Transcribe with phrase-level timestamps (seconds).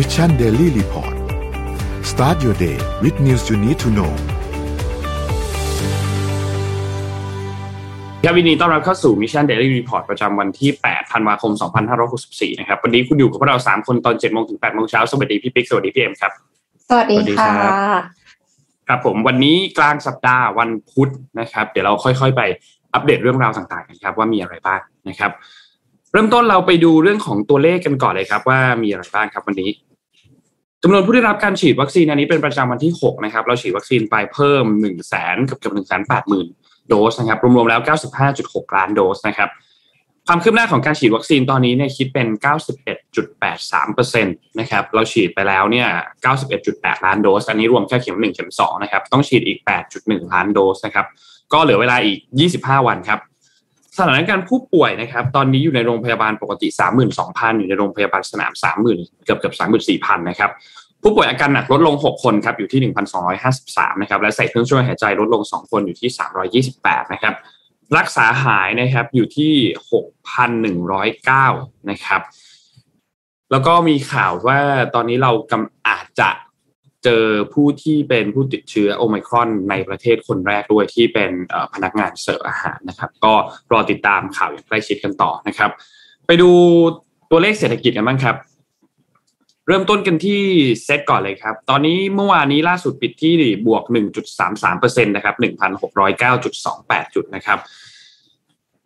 [0.00, 1.14] Mission Daily Report
[2.10, 4.12] start your day with news you need to know
[8.24, 11.52] ครับยินดีต้อนรับเข้าสู่ Mission Daily Report ประจำวันที่ 8 ธันวาคม
[12.06, 16.32] 2564 นะครับ วันนี้คุณอยู่กับพวกเรา 3 คนตอน 7 โมงถึง 8 โมงเช้า สวัสดีพี่ปิ๊ก สวัสดีพี่เอ็มครับ
[16.88, 17.52] สวัสดีค่ะ
[18.88, 21.10] ครับผม วันนี้กลางสัปดาห์วันพุธ
[21.40, 22.42] นะครับ เดี๋ยวเราค่อยๆ ไป
[22.94, 25.32] อัปเดตเรื่องราวต่างๆกันครับว่ามีอะไรบ้างนะครับ
[26.12, 29.70] เริ่มต้นเราไปดูเรื่องของตัวเลขกันก่อนเลยครับ ว่ามีอะไรบ้างครับวันนี้
[30.82, 36.46] จำนวนผู้ได้รับการฉีดวัคซีนอันนี้เป็นประจำวันที่ 6 นะครับ เราฉีดวัคซีนไปเพิ่ม1นึ่งแสนกับเกือบหนึ่งแสนแปดหมื่น
[36.88, 37.80] โดสนะครับรวมๆแล้ว
[38.28, 39.50] 95.6 ล้านโดสนะครับ
[40.26, 42.28] ความคืบหน้าของการฉีดวัคซีนตอนนี้เนี่ยคิดเป็น
[43.46, 45.88] 91.83%นะครับเราฉีดไปแล้วเนี่ย
[46.46, 49.58] 91.8 ล้านโดส อันนี้รวมแค่เข็ม 1 เข็ม 2 นะครับ ต้องฉีดอีก
[49.96, 51.06] 8.1 ล้านโดสนะครับ
[51.52, 52.18] ก็เหลือเวลาอีก
[52.54, 53.18] 25 วันครับ
[53.98, 56.68] สถานการณ์ผู้ป่วยนะครับ ตอนนี้อยู่ในโรงพยาบาลปกติ
[57.14, 58.52] 32,000 อยู่ในโรงพยาบาลสนาม
[58.88, 59.54] 30,000 เกือบเกือบ
[59.90, 60.50] 34,000 นะครับ
[61.02, 62.92] ผู้ป่วยอาการหนักลดลง 6 คนครับอยู่ที่
[63.42, 67.34] 1,253 นะครับและใส่เครื่องช่วยหายใจลดลง 2 คนอยู่ที่ 328 นะครับ
[67.96, 69.52] รักษาหายนะครับอยู่ที่
[70.70, 72.20] 6,109 นะครับ
[73.50, 74.58] แล้วก็มีข่าวว่า
[74.94, 76.30] ตอนนี้เรากำอาจจะ
[77.08, 77.22] จอ
[77.54, 81.30] ผู้ที่เป็นผู้ติดเชื้อโอไมครอนในประเทศคนแรกด้วยที่เป็น
[81.74, 83.34] พนักงานเสิร์ฟอาหารนะครับ ก็
[83.72, 85.70] รอติดตามข่าวอย่างใกล้ชิดกันต่อนะครับ
[86.26, 86.50] ไปดู
[87.30, 88.36] ตัวเลขเศรษฐกิจกันบ้างครับ
[89.66, 90.40] เริ่มต้นกันที่
[90.84, 93.34] เซตก่อนเลยครับ ตอนนี้เมื่อวานนี้ล่าสุดปิดที่
[93.66, 93.82] บวก
[94.44, 95.34] 1.33%นะครับ
[96.24, 97.58] 1,609.28 จุดนะครับ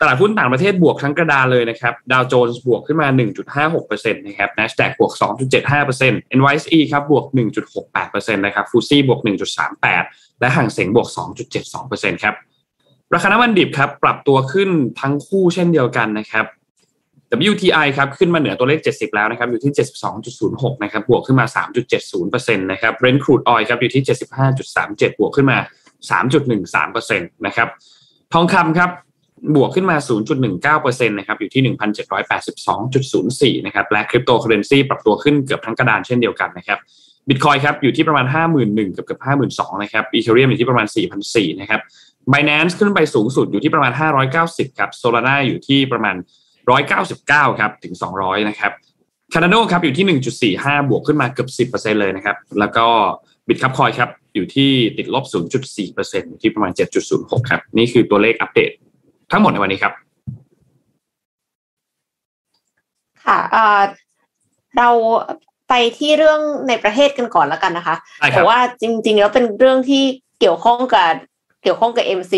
[0.03, 3.09] ตลาดหุ้นต่างประเทศบวกทั้งกระดานเลยนะครับดาวโจนส์บวกขึ้นมา
[3.67, 5.13] 1.56%นะครับ NASDAQ บวก
[5.73, 7.25] 2.75% NYSE ครับบวก
[7.81, 9.21] 1.68%นะครับฟูซี่บวก
[9.81, 11.09] 1.38 และห่างเสงบวก
[11.65, 12.35] 2.72%ครับ
[13.15, 16.45] ราคาน้ำมันดิบครับปรับตัวขึ้นทั้งคู่เช่นเดียวกันนะครับ
[17.51, 19.73] WTI ครับขึ้นมาเหนือตัวเลข 70 แล้วนะครับอยู่ที่
[20.29, 21.47] 72.06 นะครับบวกขึ้นมา
[22.07, 24.05] 3.70%นะครับ Brent crude oil ครับอยู่ที่
[24.63, 25.59] 75.37 บวกขึ้นมา
[26.11, 27.69] 3.13%นะครับ
[28.33, 28.91] ทองคำครับ
[29.55, 29.97] บวกขึ้นมา
[30.73, 31.63] 0.19%นะครับ อยู่ที่
[33.51, 36.79] 1,782.04 นะครับ และคริปโตเคอร์เรนซีปรับตัวขึ้นเกือบทั้งกระดานเช่นเดียวกันนะครับ
[37.29, 38.27] บิตคอยน์ครับ อยู่ที่ประมาณ
[38.63, 39.21] 51,000กับเกือบ
[39.51, 40.87] 52,000 นะครับ Ethereum อยู่ที่ประมาณ
[41.23, 41.81] 4,400 นะครับ
[42.33, 43.93] Binance ขึ้นไปสูงสุดอยู่ที่ประมาณ
[44.35, 46.17] 590 ครับ Solana อยู่ที่ประมาณ
[46.87, 48.73] 199 ครับ ถึง 200 นะครับ
[49.33, 50.07] Cardano ครับอยู่ที่
[50.59, 52.87] 1.45 บวกขึ้นมาเกือบ 10%เลยนะครับ แล้วก็
[53.49, 55.25] Bitkub Coin ครับ อยู่ที่ติดลบ
[55.73, 56.73] 0.4%อยู่ที่ประมาณ
[57.11, 58.71] 7.06 ครับ นี่คือตัวเลขอัปเดต
[59.33, 59.93] ทั้งหมดในวันนี้ครับ
[63.25, 63.39] ค่ะ
[64.79, 64.89] เรา
[65.69, 67.97] ไปที่เรื่องในประเทศกันก่อนแล้วกันนะคะ
[68.35, 70.03] แต่ว่าจริง ๆ แล้วเป็นเรื่องที่
[70.41, 71.11] เกี่ยวข้องกับ
[71.63, 72.33] เกี่ยวข้องกับ MC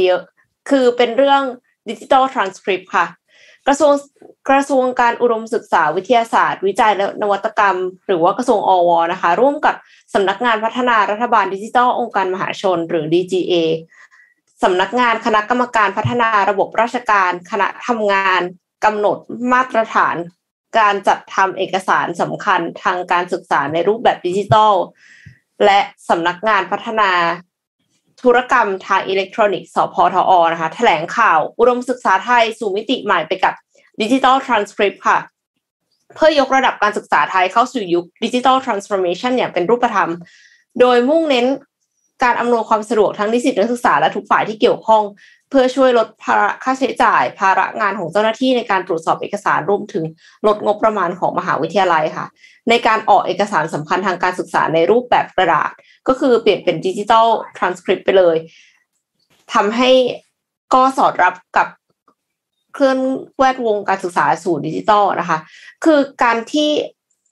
[0.71, 1.43] คือเป็นเรื่อง
[1.89, 3.07] ดิจิทัลทรานสคริปต์ค่ะ
[3.67, 3.93] กระทรวง
[4.49, 9.75] กระทรวงการอุดมศึกษาวิทยาศาสตร์ วิจัยและนวัตกรรม หรือว่ากระทรวงอวนะคะ ร่วมกับ
[10.15, 13.53] สำนักงานพัฒนารัฐบาลดิจิทัลองค์การมหาชน หรือ DGA
[14.65, 18.41] สำนักงานคณะกรรมการพัฒนาระบบราชการ คณะทำงาน
[18.85, 19.19] กำหนด
[19.53, 20.17] มาตรฐาน
[20.79, 24.75] การจัดทำเอกสารสำคัญทางการศึกษาในรูปแบบดิจิทัล
[25.65, 27.11] และสำนักงานพัฒนา
[28.23, 33.55] ธุรกรรมทางอิเล็กทรอนิกส์สพทอนะคะแถลงข่าวอุดมศึกษาไทยสู่มิติใหม่ไปกับ
[34.01, 35.19] ดิจิทัลทรานสคริปต์ค่ะ
[36.15, 40.11] เพื่อยกระดับการศึกษาไทยเข้าสู่ยุค digital transformation อย่างเป็นรูปธรรม
[40.81, 41.47] โดยมุ่งเน้น
[42.23, 45.03] การอำนวยความสะดวกทั้งนิสิตนักศึกษาและทุกฝ่ายที่เกี่ยวข้อง
[45.51, 50.05] เพื่อช่วยลดภาระค่าใช้จ่าย ภาระงานของเจ้าหน้าที่ในการตรวจสอบเอกสารรวมถึง
[50.47, 52.27] ลดงบประมาณของมหาวิทยาลัยค่ะ
[52.69, 55.71] ในการออกเอกสารสำคัญทางการศึกษาในรูปแบบกระดาษ
[56.09, 57.27] ก็คือเปลี่ยนเป็นดิจิทัล
[57.57, 58.37] ทรานสคริปต์ไปเลย
[59.55, 59.91] ทำให้
[60.75, 61.69] ก็สอดรับกับ
[62.75, 62.99] เคลื่อน
[63.39, 65.39] แวดวงการศึกษาสู่ดิจิทัลนะคะ
[65.85, 66.71] คือการที่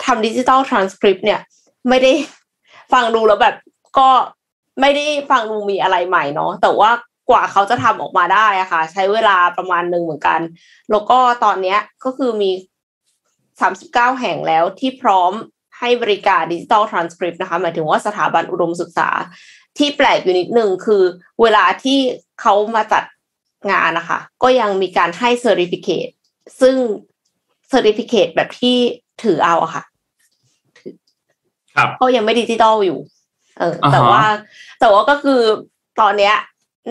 [0.04, 1.40] ทำดิจิทัลทรานสคริปต์เนี่ย
[1.88, 2.12] ไม่ได้
[2.92, 3.56] ฟังดูแล้วแบบ
[3.98, 4.10] ก็
[4.80, 6.90] ไม่ได้ฟังดูมีอะไรใหม่เนาะแต่ว่า
[7.30, 10.40] กว่าเขาจะทำออกมาได้อะค่ะ ใช้เวลาประมาณหนึ่งเหมือนกัน
[10.90, 12.50] แล้วก็ตอนเนี้ยก็คือมี
[13.60, 15.32] สามสิบเก้าแห่งแล้วที่พร้อม
[15.78, 19.08] ให้บริการดิจิทัลทรานสคริปต์นะคะหมายถึงว่าสถาบันอุดมศึกษา
[19.78, 21.02] ที่แปลกอยู่นิดหนึ่งคือ
[21.42, 21.98] เวลาที่
[22.40, 23.04] เขามาจัด
[23.72, 26.06] งานนะคะ ก็ยังมีการให้ certificate
[26.60, 26.76] ซึ่ง
[27.68, 28.76] certificate แบบที่
[29.22, 29.82] ถือเอาอะค่ะ
[31.76, 32.98] ครับก็ยังไม่ดิจิตอลอยู่
[33.58, 34.22] เออ แต่ว่า
[34.80, 35.40] แต่ว่าก็คือ
[36.00, 36.34] ตอนเนี้ย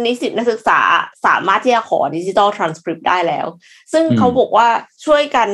[0.05, 0.79] นิสิตนักศึกษา
[1.25, 3.47] สามารถที่จะขอดิจิตอลทรานสคริปต์ได้แล้ว
[3.93, 4.67] ซึ่งเขาบอกว่า
[5.05, 5.49] ช่วยกัน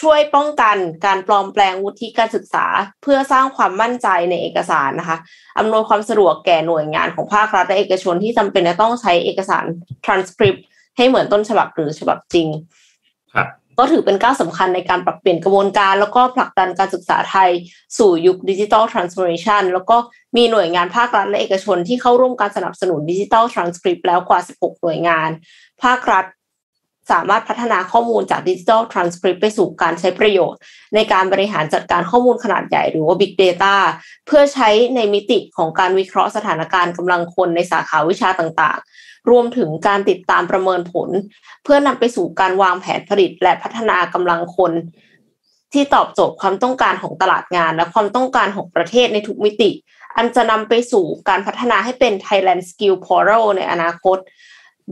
[0.00, 0.76] ช่วยป้องกัน
[1.06, 2.66] การปลอมแปลงวุฒิการศึกษา
[3.02, 5.18] เพื่อสร้างความมั่นใจในเอกสารนะคะ
[5.58, 9.64] อำนวยความสะดวกแก่หน่วยงานของภาครัฐและเอกชนที่จำเป็นจะต้องใช้เอกสาร
[10.04, 10.64] ทรานสคริปต์
[10.96, 12.62] ให้เหมือนต้นฉบับหรือฉบับจริงครับ
[13.80, 17.50] ก็ถือเป็นก้าวสำคัญในการปรับเปลี่ยนกระบวนการ แล้วก็ผลักดันการศึกษาไทย
[17.98, 19.96] สู่ยุคดิจิทัลทรานส์โอมชันแล้วก็
[20.36, 25.30] มีหน่วยงานภาครัฐและเอกชนที่เข้าร่วมการสนับสนุนดิจิทัลทรานสคริปต์แล้วกว่า 16 หน่วยงาน
[25.82, 26.24] ภาครัฐ
[27.10, 30.60] สามารถพัฒนาข้อมูลจากดิจิทัลทรานสคริปต์ไปสู่การใช้ประโยชน์
[30.94, 33.74] ในการบริหารจัดการข้อมูลขนาดใหญ่หรือว่า Big Data
[34.26, 38.88] เพื่อใช้ในมิติของการวิเคราะห์สถานการณ์กำลังคนในสาขาวิชาต่างๆ
[39.30, 41.08] รวมถึงการติดตามประเมินผล
[41.64, 44.72] เพื่อนำไปสู่การวางแผนผลิตและพัฒนากำลังคน
[45.72, 49.70] ที่ตอบโจทย์ความต้องการของตลาดงาน และความต้องการของประเทศในทุกมิติ
[50.16, 54.18] อันจะนำไปสู่การพัฒนาให้เป็น Thailand Skill Portal ในอนาคต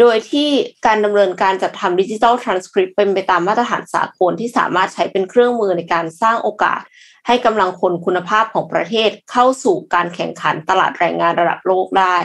[0.00, 0.48] โดยที่
[0.86, 6.82] การดำเนินการจัดทำดิจิทัลทรานสคริปต์เป็นไปตามมาตรฐานสากลที่สามารถใช้เป็นเครื่องมือในการสร้างโอกาส
[7.26, 12.16] ให้กำลังคนคุณภาพของประเทศเข้าสู่การแข่งขันตลาดแรงงานระดับโลกได้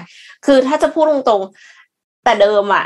[0.45, 1.72] คือถ้าจะพูดตรงๆ
[2.23, 2.85] แต่เดิมอะ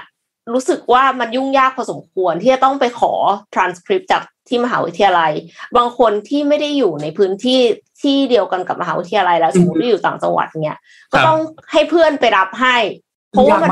[0.54, 3.13] รู้สึกว่ามันยุ่งยากพอสมควรที่จะต้องไปขอ
[3.54, 5.31] ทรานสคริปต์จากที่มหาวิทยาลัย
[5.78, 7.60] บางคนที่ไม่ได้อยู่ในพื้นที่
[8.01, 10.78] ที่เดียวกันกับมหาวิทยาลัยแล้วสมมติที่อยู่ต่างจังหวัดเนี้ย
[11.12, 11.39] ก็ต้อง
[11.72, 12.78] ให้เพื่อนไปรับให้
[13.31, 13.69] เพราะว่ามัน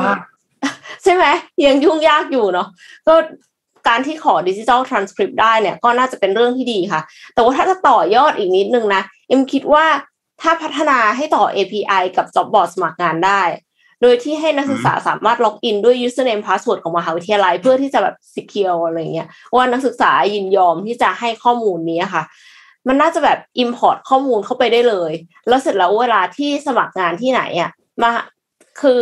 [1.04, 1.26] ใช่ไหม
[1.66, 2.68] ยังยุ่งยากอยู่เนาะ
[3.08, 3.14] ก็
[3.88, 7.02] การที่ขอดิจิทัลทรานสคริปต์ได้เนี่ยก็น่าจะเป็นเรื่องที่ดีค่ะ
[7.34, 9.86] แต่ว่าถ้าจะต่อยอดอีกนิดนึงนะ เอ็มคิดว่า
[10.42, 13.42] ถ้าพัฒนาให้ต่อ API กับ Jobbord สมัครงานได้
[14.08, 22.24] โดยที่ให้นักศึกษาสามารถล็อกอินด้วย username password ของมหาวิทยาลัย เพื่อที่จะแบบ secure อะไรเงี้ยว่านักศึกษายินยอมที่จะให้ข้อมูลนี้ค่ะ
[22.88, 25.12] มันน่าจะแบบ import ข้อมูลเข้าไปได้เลย
[25.48, 27.72] แล้วเสร็จแล้วเวลาที่สมัครงานที่ไหนอะ
[28.02, 28.12] มา
[28.82, 29.02] คือ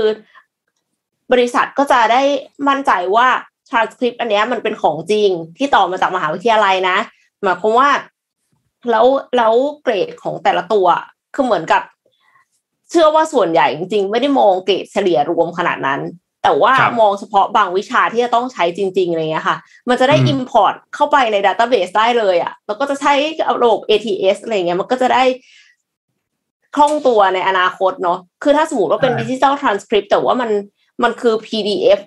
[1.31, 2.21] บริษัทก็จะได้
[2.67, 3.27] มั่นใจว่า
[3.69, 6.97] transcript อันนี้มันเป็นของจริงที่ต่อมาจากมหาวิทยาลัยนะ
[7.43, 7.89] หมายความว่า
[8.91, 9.05] แล้ว
[9.37, 9.53] แล้ว
[9.83, 10.87] เกรดของแต่ละตัว
[11.35, 11.81] คือเหมือนกับ
[12.93, 16.01] เชื่อว่าส่วนใหญ่จริงๆ ไม่ได้มองเกรดเฉลี่ยรวมขนาดนั้น
[16.43, 19.57] แต่ว่ามองเฉพาะบางวิชาที่จะต้องใช้จริงๆอะไรเงี้ยค่ะ
[19.89, 23.13] มันจะได้ Import เข้าไปในดัตเตอร์เบสได้เลยอะ่ะ แล้วก็จะใช้
[23.63, 25.23] ระบบ ATS อะไรเงี้ย มันก็จะได้
[26.75, 30.51] คล่องตัวในอนาคตเนาะ คือถ้าสมมติว่าเป็นดิจิทัลทรานสคริปต์แต่ว่ามัน
[31.03, 31.99] มันคือ PDF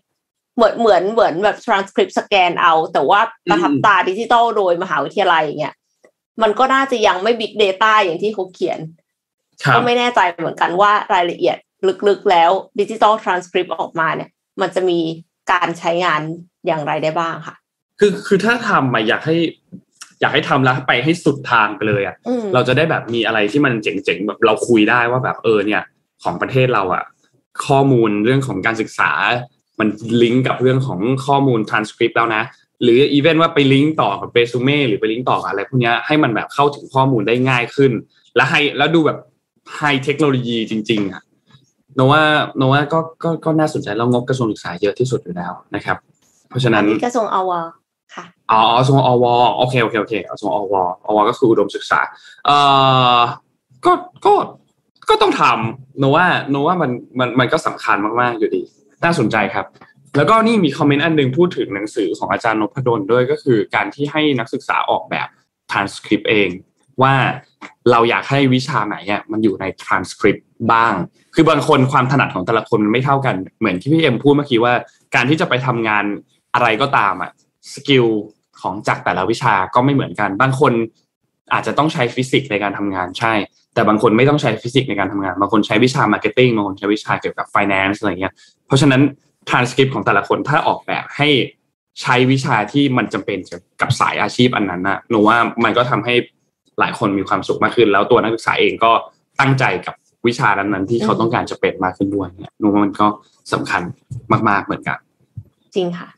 [0.56, 5.74] เหมือนเหมือนเหมือนแบบ transcript สแกนเอา แต่ว่าประทับตาดิจิตอลโดยมหาวิทยาลัยอย่างเงี้ย
[6.42, 8.78] มันก็น่าจะยังไม่ big data อย่างที่เขาเขียน
[9.74, 11.56] ก็ไม่แน่ใจเหมือนกันว่ารายละเอียด
[12.08, 12.50] ลึกๆแล้ว
[12.80, 14.30] ดิจิตอลทรานสคริปต์ออกมาเนี่ย
[14.60, 14.98] มันจะมี
[15.52, 16.20] การใช้งาน
[16.66, 17.56] อย่างไรได้บ้างค่ะ
[18.00, 19.36] คือคือถ้าทำมาอยากให้
[20.20, 22.16] อยากให้ทำแล้วไปให้สุดทางไปเลยอะ่ะ
[22.54, 25.82] เราจะได้แบบมีอะไรที่มันเจ๋งๆแบบเราคุยได้ว่าแบบเออเนี่ย
[26.22, 27.04] ของประเทศเราอะ่ะ
[27.66, 29.10] ข้อมูลเรื่องของการศึกษา
[29.78, 29.88] มัน
[30.22, 32.42] ลิงก์กับเรื่องของข้อมูล transcript แล้วนะ
[32.82, 37.92] หรืออีเวนต์ว่าไปลิงก์ต่อกับเรซูเม่หรือไปลิงก์ต่ออะไรพวกนี้ให้มันแบบเข้าถึงข้อมูลได้ง่ายขึ้น
[38.36, 39.18] และให้แล้วดูแบบ
[39.74, 41.22] ไฮเทคโนโลยีจริง ๆ อะ
[41.94, 42.22] โนว่า
[42.56, 45.96] โนว่าก็ก็ก็น่าสนใจแล้วงบกระทรวงศึกษาเยอะที่สุดอยู่แล้วนะครับ
[46.48, 47.50] เพราะฉะนั้นกระทรวงอว
[48.14, 49.24] ค่ะอ๋อกระทรวงอว
[49.56, 50.74] โอเคโอเคโอเคกระทรวงอว
[51.06, 52.00] อวก็คืออุดมศึกษา
[52.46, 52.56] เอ่
[53.16, 53.18] อ
[53.86, 53.92] ก็
[54.26, 54.34] ก็
[55.08, 58.62] ก็ต้องทำโนว่าโนว่ามันมันมันก็สำคัญมากๆอยู่ดี
[59.04, 59.66] น่าสนใจครับ
[60.16, 65.28] แล้วก็นี่มีคอมเมนต์อันหนึ่งพูดถึงหนังสือของอาจารย์นพดลด้วยก็คือการที่ให้นักศึกษาออกแบบ
[65.70, 66.48] ทรานสคริปต์เอง
[67.02, 67.14] ว่า
[67.90, 70.92] เราอยากให้วิชาไหนอะมันอยู่ในทรานสคริปต์บ้าง
[71.34, 74.72] คือบางคนความถนัดของแต่ละคนมันไม่เท่ากัน เหมือนที่พี่เอ็มพูดเมื่อกี้ว่า
[75.14, 76.04] การที่จะไปทำงาน
[76.54, 77.30] อะไรก็ตามอะ
[77.74, 78.06] skill
[78.60, 80.72] ของจากแต่ละวิชาก็ไม่เหมือนกัน บางคน
[81.52, 83.32] อาจจะต้องใช้ฟิสิกส์ในการทำงานใช่
[83.74, 88.34] แต่บางคนไม่ต้องใช้ฟิสิกส์ในการทำงาน บางคนใช้วิชา marketing บางคนใช้วิชาเกี่ยวกับฟินแลนซ์อะไรเงี้ย
[88.66, 89.02] เพราะฉะนั้น
[89.48, 91.28] ทรานสคริปต์ของแต่ละคนถ้าออกแบบให้
[92.02, 93.38] ใช้วิชาที่มันจำเป็น
[93.80, 96.14] กับสายอาชีพอันนั้นนะหนูว่ามันก็ทำให้
[96.80, 98.90] หลายคนมีความสุขมากขึ้น แล้วตัวนักศึกษาเองก็
[99.40, 99.94] ตั้งใจกับ
[100.26, 103.06] วิชานั้นๆที่เขาต้องการจะเป็นมากขึ้นด้วยเนี่ยหนูว่ามันก็
[103.52, 103.82] สำคัญ
[104.48, 104.98] มาก ๆเหมือนกัน
[105.76, 106.08] จริงค่ะ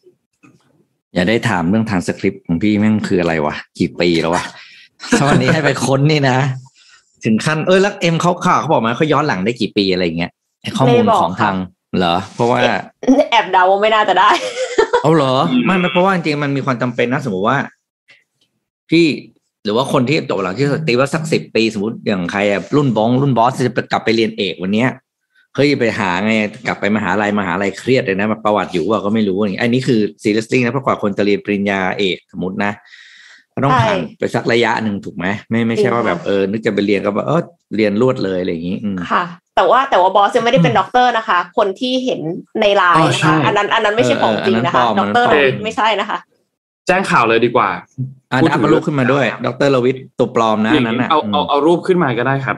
[1.14, 4.44] อย่าได้ถามเรื่องทางสคริปต์ของพี่แม่งคืออะไรวะกี่ปีแล้ววะ
[5.18, 6.38] ถ้าวันนี้ให้ไปค้นนี่นะ
[7.24, 10.32] ถึงขั้นเออแล้วเอ็มเขาข่าวเขาบอกมาเขาย้อนหลังได้กี่ปีอะไรเงี้ย
[10.78, 11.54] ข้อมูลของทาง
[11.98, 12.58] เหรอ เพราะว่า
[13.30, 14.30] แอบเดาว่าไม่น่าจะได้
[15.02, 15.34] เอาเหรอ
[15.66, 17.58] ไม่ไม่เพราะว่าจริงๆมันมีความจำเป็นนะสมมติว่า
[18.90, 19.06] พี่
[19.64, 22.40] หรือว่าคนที่จบหลังที่ตีว่าสักสิบปีสมมติอย่างใคร
[22.76, 24.90] รุ่นบองรุ่นบอสจะกลับไปเรียนเอกวันเนี้ย
[25.54, 26.32] เคยไปหาไง
[26.66, 32.72] กลับไปมหาลัยมหาลัยเครียดเลยนะมาประวัติอยู่ว่าก็ไม่รู้อย่างอันนี้คือซีเรียสติ้งนะเพราะกว่าคนจะเรียนปริญญาเอกสมมตินะ
[33.64, 37.42] ต้องผ่านไปสักระยะหนึ่งถูกไหมไม่ไม่ใช่ว่าแบบเออนึกจะไปเรียนก็แบบเออ
[37.76, 38.76] เรียนรวดเลยอะไรอย่างนี้
[39.10, 39.22] ค่ะ
[39.56, 42.20] แต่ว่าแต่ว่าบอสยังไม่ได้เป็นด็อกเตอร์นะคะ คนที่เห็น
[42.60, 45.28] ในไลน์นะคะอันนั้นอันนั้นไม่ใช่ของจริงนะคะด็อกเตอร์
[45.64, 46.18] ไม่ใช่นะคะ
[46.88, 47.70] แจ้งข่าวเลยดีกว่า
[48.42, 52.56] พูดถึงรูปขึ้นมาด้วย ดรลวิทตัวปลอมนะนั้นเอาเอาเอารูปขึ้นมาก็ได้ครับ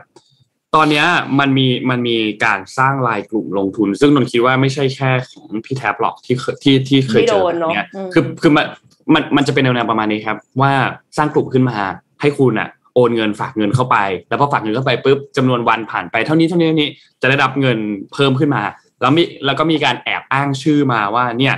[0.76, 1.04] ตอนนี้
[1.38, 8.66] มันมีมันมีการสร้างลายกลุ่มลงทุน ซึ่งนนคิดว่าไม่ใช่แค่ของพี่แท็บหรอกที่ที่ที่เคยเจอเนี่ยคือคือมัน
[9.14, 10.72] มันมันจะเป็นแนวๆประมาณนี้ครับ ว่า
[11.16, 11.78] สร้างกลุ่มขึ้นมา
[12.20, 13.96] ให้คุณอะโอนเงินฝากเงินเข้าไป
[14.28, 16.90] แล้วพอฝากเงินเข้าไปปุ๊บจำนวนวันผ่านไปเท่านี้เท่านี้เท่านี้
[17.22, 17.78] จะได้รับเงิน
[18.12, 18.62] เพิ่มขึ้นมา
[19.00, 21.54] แล้วมีแล้วก็มีการแอบอ้างชื่อมาว่าเนี่ย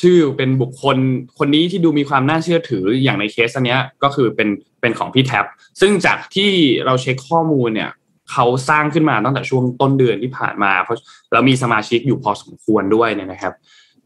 [0.00, 0.96] ชื่อเป็นบุคคล
[1.38, 4.48] คนนี้ที่ดูมีความน่าเชื่อถืออย่างในเคสอันเนี้ยก็คือเป็น
[4.80, 5.44] เป็นของพี่แท็บ
[5.80, 6.50] ซึ่งจากที่
[6.86, 7.90] เราเช็คข้อมูลเนี่ย
[8.32, 10.98] เขาสร้างขึ้นมาตั้งแต่ช่วงต้นเดือนที่ผ่านมา เพราะ
[11.32, 13.54] แล้วมีสมาชิกอยู่พอสมควรด้วยเนี่ยนะครับ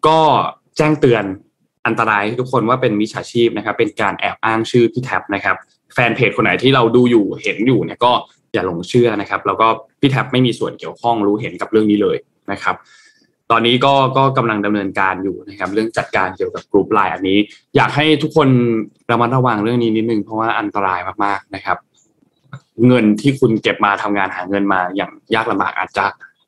[0.07, 0.19] ก็
[0.77, 1.25] แจ้งเตือน
[1.87, 5.57] อันตรายทุกคนว่าเป็นมิจฉาชีพนะครับ เป็นการแอบอ้างชื่อพี่แท็บนะครับ
[5.95, 8.13] แฟนเพจคนไหนที่เราดูอยู่เห็นอยู่เนี่ยก็
[8.53, 9.67] อย่าหลงเชื่อนะครับ แล้วก็
[10.01, 12.17] พี่แท็บไม่มีส่วนเกี่ยวข้องรู้เห็นกับเรื่องนี้เลย
[12.53, 12.77] นะครับ
[13.51, 17.39] ตอนนี้ก็ก็กำลังดำเนินการอยู่นะครับ เรื่องจัดการเกี่ยวกับกลุ่มไลน์อันนี้
[17.77, 18.49] อยากให้ทุกคน
[19.11, 21.79] ระมัดระวังเรื่องนี้นิดนึงเพราะว่าอันตรายมากๆนะครับ
[22.87, 26.05] เงินที่คุณเก็บมาทำงานหาเงินมาอย่างยากลำบากอาจจะ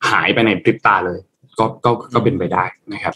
[0.09, 1.19] หายไปในพริบตาเลย
[1.59, 3.13] ก็ก็ก็เป็นไปได้นะครับ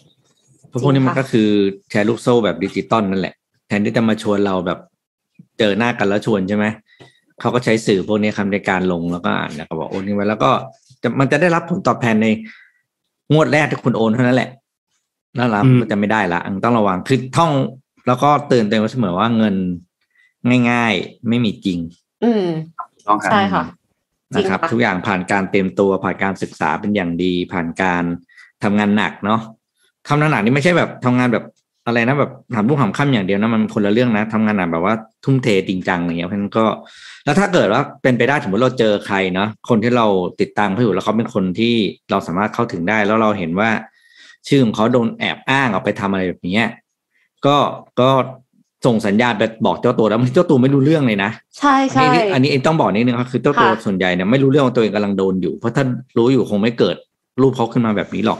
[0.70, 1.50] เพราะพวกนี้มันก็คือ
[1.89, 3.36] แชร์ลูกโซ่แบบดิจิตอลนั่นแหละ
[3.67, 4.79] แทนที่จะมาชวนเราแบบ
[5.60, 6.65] เจอหน้ากันแล้วชวนใช่ไหม
[7.39, 10.51] เขาก็ใช้สื่อพวกนี้คำในการลงแล้วก็อ่านแล้วก็บอกโอนนี้ไว้แล้วก็
[11.20, 12.27] มันจะได้รับผลตอบแทนใน
[13.31, 14.50] งวดแรกที่คุณโอนเท่านั้นแหละ
[15.36, 17.51] แล้วรับก็จะไม่ได้ละต้องระวังคือท่อง
[18.07, 19.55] แล้วก็เตือนตัวเองไว้เสมอว่าเงิน
[20.72, 21.79] ง่าย ๆ ไม่มีจริง
[22.24, 22.46] อืม
[23.07, 23.63] ต้องครับใช่ค่ะ
[24.36, 28.03] นะครับจริงค่ะทุกอย่างผ่านการเตรียมตัวผ่านการศึกษาเป็นอย่างดี ผ่านการ
[28.63, 29.41] ทำงานหนักเนาะ
[30.10, 31.46] ทำงานหนักนี่ไม่ใช่แบบทำงานแบบ
[31.88, 36.65] อะไรนะแบบหามรุ่งหามค่ำอย่างเดียวนะมันคนละเรื่องนะทำงานหนักแบบว่าทุ่มเทจริงจังอย่างเงี้ยเพราะฉะนั้นก็
[37.25, 40.06] แล้วถ้าเกิดว่าเป็นไปได้สมมติเราเจอใครเนาะคนที่เรา
[40.41, 41.74] ติดตามเขาอยู่แล้วเขาเป็นคนที่
[42.12, 43.70] เราสามารถเข้าถึงได้ แล้วเราเห็นว่า
[44.48, 46.67] ชื่อของเขาโดนแอบอ้างเอาไปทำอะไรแบบเนี้ย
[47.46, 47.58] ก็
[48.00, 48.10] ก็
[48.86, 55.84] ส่งสัญญาณไปบอกเจ้าตัวแล้วมันเจ้าตัวไม่รู้เรื่องเลยนะใช่ใช่อันนี้อันนี้เองต้องบอกนิดนึงครับคือเจ้าตัวค่ะส่วนใหญ่เนี่ยไม่รู้เรื่องว่าตัวเองกำลังโดนอยู่ เพราะถ้า
[56.17, 56.96] รู้อยู่คงไม่เกิด
[57.41, 58.39] รูปเขาขึ้นมาแบบนี้หรอก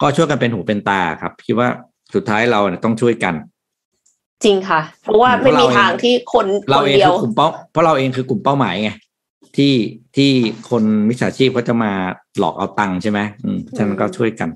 [0.00, 1.68] ก็ช่วยกันเป็นหูเป็นตาครับคิดว่า
[2.14, 3.34] สุดท้ายเราเนี่ยต้องช่วยกัน
[4.44, 8.90] จริงค่ะ เพราะว่าเพไม่ราะเรามีทางที่คนเราคนเองเดียคืวอกลุ่มเป้าเพราะเราเองคือกลุ่มเป้าหมายไง
[9.56, 9.74] ที่
[10.16, 10.30] ที่
[10.70, 11.92] คนมิจฉาชีพเขาจะมา
[12.38, 14.48] หลอกเอาตังค์ใช่ไหมอืมฉะนั้นก็ช่วยกัน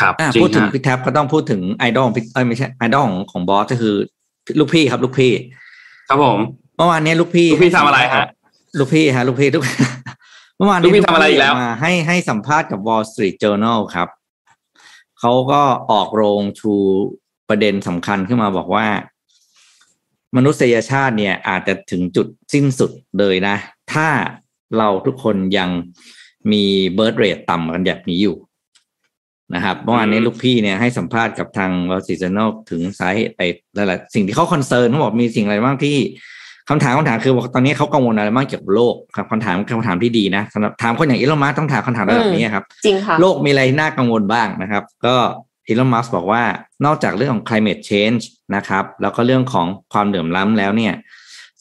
[0.00, 3.94] ครับอะจริงพูดถึงฮะพี่แท็บก็ต้องพูดถึงไอดอลพี่เอ้ยไม่ใช่ไอดอลของของบอสก็คือ
[4.58, 5.32] ลูกพี่ครับ ลูกพี่
[6.08, 6.38] ครับผม
[6.76, 8.26] เมื่อวานเนี้ยลูกพี่ลูกพี่ทำอะไรฮะ
[8.78, 9.62] ลูกพี่ฮะ ลูกพี่ทุก
[10.56, 14.08] เมื่อวานลูนี้ลูกพี่ทำอะไรอีกแล้วมาให้ให้สัมภาษณ์กับ Wall Street Journal ครับ
[15.20, 16.72] เขาก็ออกโรงชู
[17.48, 18.86] ประเด็นสำคัญขึ้นมาบอกว่า
[20.36, 23.56] มนุษยชาติเนี่ยอาจจะถึงจุดสิ้นสุดเลยนะ
[23.92, 24.08] ถ้า
[24.78, 25.70] เราทุกคนยัง
[26.52, 28.36] มีเบิร์ r เรทต่ำกันแบบนี้อยู่
[29.54, 35.96] นะครับเมื่อวานนี้ลูกพี่เนี่ยให้สัมภาษณ์กับทาง Wall Street Journal ถึงสาเหตุไอ้หลายๆสิ่งที่เขา concern เขาบอกมีสิ่งอะไรบ้างที่
[36.70, 45.16] คำถามคำถามคือว่าตอนนี้เขากังวลอะไรบ้างเกี่ยวกับโลกครับคำถามคำถามที่ดีนะสำหรับถามคนอย่างอีลอนมัสต้องถามคำถามระดับนี้ครับจริงค่ะโลกมีอะไรน่ากังวลบ้างนะครับ ก็
[45.66, 46.42] อีลอนมัสบอกว่า
[46.84, 48.22] นอกจากเรื่องของ climate change
[48.56, 50.94] นะครับแล้วก็เรื่องของความเหลื่อมล้ำแล้วเนี่ย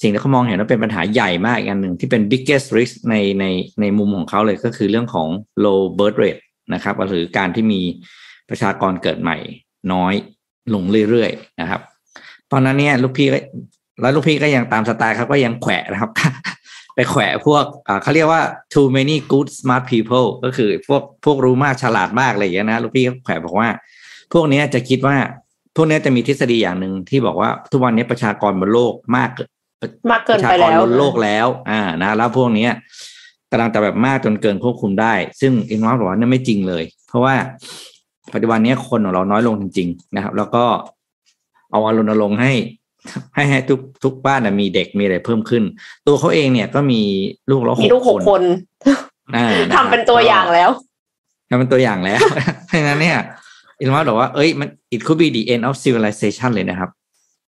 [0.02, 3.46] สิ่งที่เขามองเห็นว่าเป็นปัญหาใหญ่มากอีกอันหนึ่งที่เป็น biggest risk ในใน
[3.82, 5.28] ในมุมของเขาเลยก็คือเรื่องของ
[5.66, 6.42] low birth rate
[6.74, 7.82] นะครับหรือการที่มี
[8.50, 9.38] ประชากรเกิดใหม่
[9.94, 10.14] น้อย
[10.74, 11.82] ลงเรื่อยๆนะครับ
[12.52, 13.40] ตอนนั้นเนี่ยลูกพี่ก็
[14.02, 16.12] แล้วลูกพี่ก็ยังตามสไตล์เขาก็ยังแขวะนะครับ
[16.96, 18.42] ไปแขวะพวกอ่าเขาเรียกว่า
[18.74, 23.70] too many good smart people ก็คือพวกพวกรู้มากฉลาดมากอะไรอย่างเงี้ยนะลูกพี่ก็แขวะบอกว่า
[24.34, 25.18] พวกเนี้ยจะคิดว่า
[25.76, 29.50] พวกเนี้ยจะมีทฤษฎีอย่างหนึ่งที่บอกว่าทุกวันนี้ประชากรบนโลกมากเกิน
[30.12, 32.72] มากเกิปนระชาไปกรแล้วบนโลกแล้ว อ่านะแล้วพวกเนี้ย
[33.52, 37.36] กำลังจะแบบมากจนเกินควบคุมได้ ซึ่งอินวัตบอกว่าเนี่ยไม่จริงเลย เพราะว่า
[38.34, 40.64] ปัจจุบันเนี้ยคนของเราน้อยลงจริง ๆ นะครับ แล้วก็
[41.72, 42.54] เอาอารณรงค์ให้
[43.36, 45.64] ให้ให้ทุกทุกบ้านนะมีเด็กมีอะไรเพิ่มขึ้น
[46.08, 47.02] ตัวเขาเองเนี่ยก็มี
[47.52, 48.42] ลูกแล้วมีลูกหกคน
[49.36, 50.70] อ่าะครับทำเป็นตัวอย่างแล้ว
[51.50, 52.20] ทำเป็นตัวอย่างแล้ว
[52.68, 53.18] เพราะฉะนั้นเนี่ย
[53.80, 56.90] อินวัตบอกว่าเอ้ยมัน it could be the end of civilization เลยนะครับ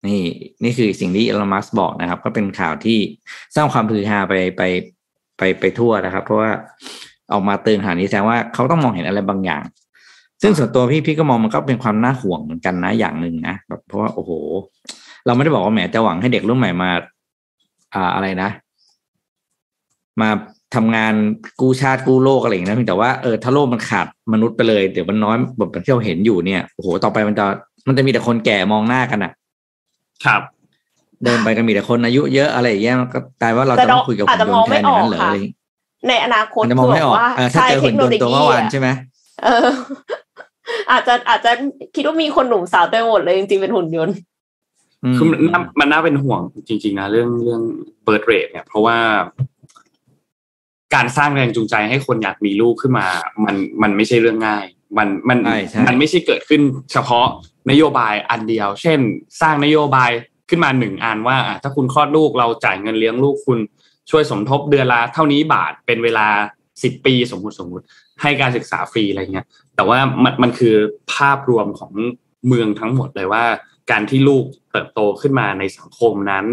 [0.07, 0.23] นี่
[0.62, 2.99] นี่คือสิ่งที่ Elon Musk บอกนะครับ ก็เป็นข่าวที่
[3.55, 4.62] สร้างความฮือฮาไปไป
[5.38, 6.50] ไปไปทั่วนะครับ เพราะว่า
[7.33, 9.65] ออกมาเตือนหานี้แสดงว่าเขาต้องมองเห็นอะไรบางอย่าง
[10.43, 14.33] ซึ่งส่วนตัวพี่พี่ก็มองมันก็เป็นความน่าห่วงเหมือนกันนะอย่างหนึ่งนะแบบเพราะว่าโอ้โห
[15.26, 16.90] เราไม่ได้บอกว่าแหมจะหวังให้เด็กรุ่นใหม่มา
[17.95, 18.50] อ่าอะไรนะ
[20.21, 20.30] มา
[20.75, 21.14] ทำงาน
[21.61, 27.47] กู้ชาติกู้โลกอะไรอย่างนี้นะเพียงแต่ว่าเออถ้าโลกมันขาดมนุษย์ไปเลยเดี๋ยวมันน้อยแบบที่เราเห็นอยู่เนี่ยโอ้โหต่อไปมันจะ
[27.88, 29.33] มันจะมีแต่คนแก่มองหน้ากันอะ
[30.25, 30.42] ครับ
[31.25, 35.54] เดินไปก็มีแต่คนอายุเยอะอะไรอย่างเงี้ยมันก็กลายว่าเราแต่จะต้องคุยกับอาหุ่จนจะยมนองต์แทไม่นอย่างนั้นเหรอออกค่ะอะไรอย่างงี้
[36.09, 38.88] ในอนาคตมันจะมองไม่ออกว่าเออถ้าเจอใช้หุ่นยนต์ตัวเมื่อวานใช่ไหม
[39.45, 39.68] เออ
[40.90, 41.50] อาจจะอาจจะ
[41.95, 44.36] คิดว่ามีคนหนุ่มสาวเต็มไปหมดเลยจริงๆเป็นหุ่นยนต์อืม
[45.17, 47.62] คือมันน่ามันน่าเป็นห่วงจริง ๆ นะเรื่องเรื่อง
[48.05, 48.97] เบิร์ r เรทเนี่ย เพราะว่า
[50.95, 53.07] การสร้างแรงจูงใจให้คนอยากมีลูกขึ้นมา
[53.45, 54.65] มันมันไม่ใช่เรื่องง่าย
[54.99, 56.61] มันมันใช่ใช่มันไม่ใช่เกิดขึ้น
[56.93, 57.26] เฉพาะ
[57.71, 58.99] นโยบายอันเดียว เช่น
[59.41, 60.11] สร้างนโยบาย
[60.49, 63.59] ขึ้นมาหนึ่งอันว่าถ้าคุณคลอดลูกเราจ่ายเงินเลี้ยงลูกคุณ
[64.11, 66.26] ช่วยสมทบเดือนละเท่านี้บาทเป็นเวลา
[66.83, 67.85] สิบปีสมมติสมมติ
[68.23, 70.75] ให้การศึกษาฟรีอะไรเงี้ยแต่ว่ามันมันคือ
[71.15, 71.93] ภาพรวมของ
[72.47, 73.45] เมืองทั้งหมดเลยว่า
[73.91, 74.45] การที่ลูก
[74.76, 76.45] เติบโตขึ้นมาในสังคมนั้น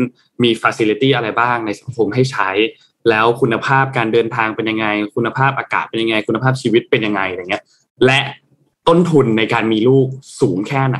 [0.44, 2.50] มีฟ a ซิลิตี้อะไรบ้างในสังคมให้ใช้
[3.10, 7.64] แล้วคุณภาพการเดินทางเป็นยังไง คุณภาพอากาศเป็นยังไง คุณภาพชีวิตเป็นยังไงอะไรเงี้ย
[8.06, 8.20] และ
[8.88, 10.08] ต้นทุนในการมีลูก
[10.40, 11.00] สูงแค่ไหน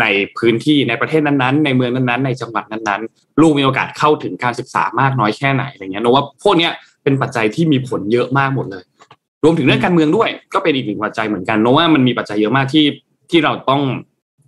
[0.00, 0.04] ใน
[0.38, 8.84] พื้นที่ในประเทศนั้นๆ ในเมืองนั้นๆ ในจังหวัดนั้นๆ ลูกมีโอกาสเข้าถึงการศึกษามากน้อยแค่ไหนอะไรเงี้ยนว่าพวกเนี้ยเป็นปัจจัยที่มีผลเยอะมากหมดเลย
[9.44, 12.86] รวมถึงเรื่องการเมืองด้วย ก็เป็นอีกหนึ่งปัจจัยเหมือนกันนว่ามันมีปัจจัยเยอะมากที่
[13.30, 13.82] ที่เราต้อง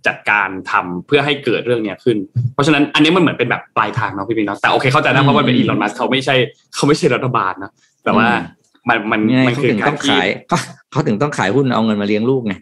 [0.07, 2.17] จัดการทำเพื่อให้เกิดเรื่องเนี้ยขึ้น
[2.53, 6.35] เพราะฉะนั้นอันนี้มันเหมือนเป็นแบบปลายทางเนาะพี่ปิงเนาะแต่โอเคเข้าใจนะเพราะว่าเป็นอีลอนมัสเขาไม่ใช่
[6.75, 7.71] เขาไม่ใช่รัฐบาลนะ
[8.03, 8.27] แต่ว่า
[8.89, 10.27] มันมันมันคือการต้องขาย
[10.91, 12.53] เขาถึงต้องขายหุ้นเอาเงินมาเลี้ยงลูกไง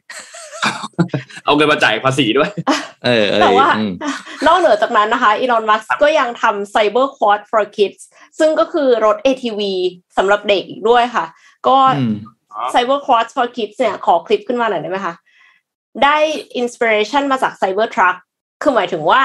[1.46, 2.50] เอาเงินมาจ่ายภาษีด้วย
[3.06, 3.68] เออแต่ว่า
[4.48, 8.02] นอกเหนือจากนั้นนะคะอีลอนมัสก็ยังทำ Cyber Quad for Kids
[8.40, 9.62] ซึ่งก็คือรถ ATV
[10.18, 11.25] สำหรับเด็กอีกด้วยค่ะ
[11.68, 11.78] ก็
[12.74, 15.14] Cyber Quad for Kids เนี่ยขอคลิปขึ้นมาหน่อยได้ไหมคะ
[16.04, 16.18] ได้
[16.58, 18.18] อินสปิเรชันมาจาก Cyber Truck
[18.62, 19.22] คือหมายถึงว่า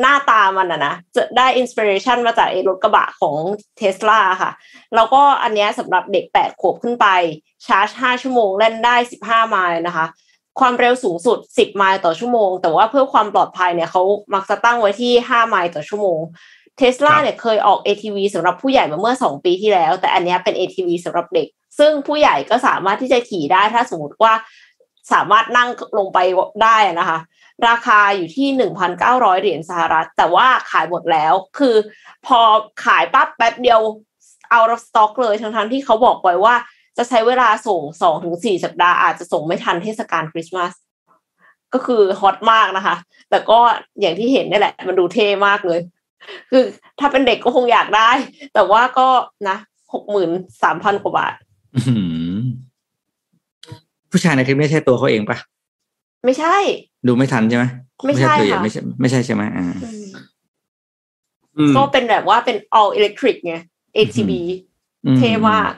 [0.00, 3.34] หน้าตามันอะนะจะได้อินสปิเรชันมาจากไอ้รถกระบะของ
[3.76, 4.50] เทสลาค่ะ
[4.94, 7.06] แล้วก็อันนี้สำหรับเด็กแปดขวบขึ้นไป
[7.66, 10.06] ชาร์จห้าชั่วโมงเล่นได้สิบห้าไมล์นะคะ
[10.60, 14.02] ความเร็วสูงสุด10ไมล์ต่อชั่วโมง แต่ว่าเพื่อความปลอดภัยเนี่ยเขา
[14.34, 16.18] มักจะตั้งไว้ที่5ไมล์ต่อชั่วโมง
[16.78, 24.32] เทสลาเนี่ยเคยออก ATV สำหรับผู้ใหญ่มาเมื่อ2ปีที่แล้ว แต่อันนี้เป็น ATV สำหรับเด็ก ซึ่งผู้ใหญ่ก็สามารถที่จะขี่ได้ถ้าสมมติว่า
[25.12, 25.68] สามารถนั่ง
[25.98, 26.18] ลงไป
[26.62, 27.18] ได้นะคะ
[27.68, 28.48] ราคาอยู่ที่
[28.96, 31.76] 1,900เหรียญสหรัฐ แต่ว่าขายหมดแล้วคือ
[32.26, 32.40] พอ
[32.84, 33.80] ขายปั๊บแป๊บเดียว
[34.54, 36.54] out of stock เลยทั้งๆที่เขาบอกไว้ว่า
[36.98, 40.72] จะใช้เวลาส่งสองถึงสี่สัปดาห์อาจจะส่งไม่ทันเทศกาลคริสต์มาส
[41.74, 42.96] ก็คือฮอตมากนะคะ
[43.30, 43.58] แต่ก็
[44.00, 45.80] อย่างที่เห็นนี่แหละ มันดูเท่มากเลย
[46.50, 46.62] คือ
[47.00, 48.10] ถ้าเป็นเด็กก็คงอยากได้
[48.54, 49.08] แต่ว่าก็
[49.48, 49.56] นะ
[49.92, 50.30] หกหมื่น
[50.62, 51.34] สามพันกว่าบาท
[54.12, 55.38] ผู้ชายในคลิปไม่ใช่ตัวเขาเองปะ
[56.24, 56.56] ไม่ใช่
[57.06, 57.64] ดูไม่ทันใช่ไหม
[58.06, 59.66] ไม่ใช่ค่ะไม่ใช่ไม่ใช่ใช่ไหมอ่า
[61.76, 63.54] ก็เป็นแบบว่าเป็น all electric ไง
[63.96, 64.30] ATV
[65.18, 65.72] เท่มาก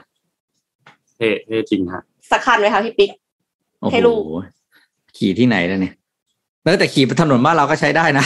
[1.17, 3.11] เท่เท่จริงฮะสักคันไหมคะพี่ปิ๊ก
[3.91, 4.21] ให้ลูก
[5.17, 5.93] ขี่ที่ไหนแล้วเนี่ย
[6.63, 8.25] แล้วแต่ขี่ถนนบ้านเราก็ใช้ได้นะ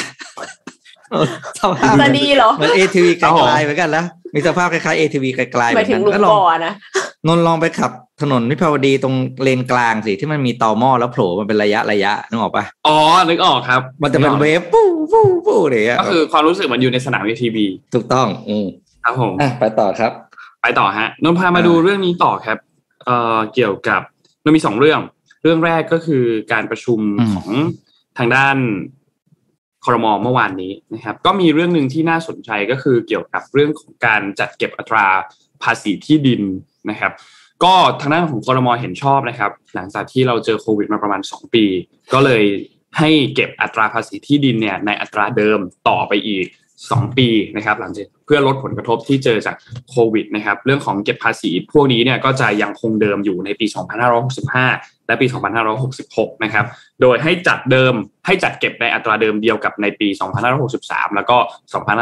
[1.59, 6.73] สภาพจะดีเหรอเหมือนเอทีวีไกลๆเหมือนกันแล้วมีสภาพคล้ายๆเอทีวีไกลๆเหมือนกันก็ลองนะ
[7.27, 12.97] นนลองไปขับถนนวิภาวดีตรงเลนกลางสิที่มันมีต่อหม้อแล้วโผล่มันเป็นระยะระยะนึกออกปะอ๋อ
[13.29, 18.67] นึกออกครับ มันจะเป็นเวฟปู้ปู้ปู้เลยก็คือความรู้สึกมันอยู่ในสนามเอทีวีถูกต้อง อืม
[19.03, 20.11] ครับผมอะไปต่อครับ
[20.61, 22.57] ไปต่อฮะนนพามาดูเรื่องนี้ต่อครับ
[23.05, 24.01] เอ่อเกี่ยวกับ
[24.45, 24.99] มันมีสองเรื่อง
[25.43, 26.99] เรื่องแรกก็คือการประชุม
[27.33, 27.47] ของ
[28.17, 28.57] ทางด้าน
[29.85, 35.07] คอรมอเมื่อวานนี้นะครับ ก็มีเรื่องหนึ่งที่น่าสนใจก็คือเกี่ยวกับเรื่องของการจัดเก็บอัตรา
[35.63, 36.41] ภาษีที่ดิน
[36.91, 37.13] นะครับ
[37.63, 41.65] ก็ทางด้านของคอรมอเห็นชอบนะครับ หลังจากที่เราเจอโควิดมาประมาณ 2 ปี
[42.13, 42.43] ก็เลย
[42.97, 46.45] ให้เก็บอัตราภาษีที่ดินเนี่ยในอัตราเดิมต่อไปอีก
[46.81, 49.55] 2 ปีนะครับ หลังจากเพื่อลดผลกระทบที่เจอจาก
[49.89, 53.65] โควิดนะครับ เรื่องของเก็บภาษีพวกนี้เนี่ยก็จะยังคงเดิมอยู่ในปี
[54.51, 55.27] 2565 และปี
[55.85, 56.65] 2566 นะครับ
[57.01, 57.93] โดยให้จัดเดิม
[58.25, 60.07] ให้จัดเก็บในอัตราเดิมเดียวกับในปี
[60.61, 61.37] 2563 แล้วก็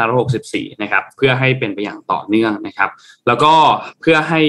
[0.08, 2.90] 2564 นะครับ เพื่อให้เป็นไปอย่างต่อเนื่องนะครับ
[3.26, 3.52] แล้วก็
[4.00, 4.40] เพื่อให้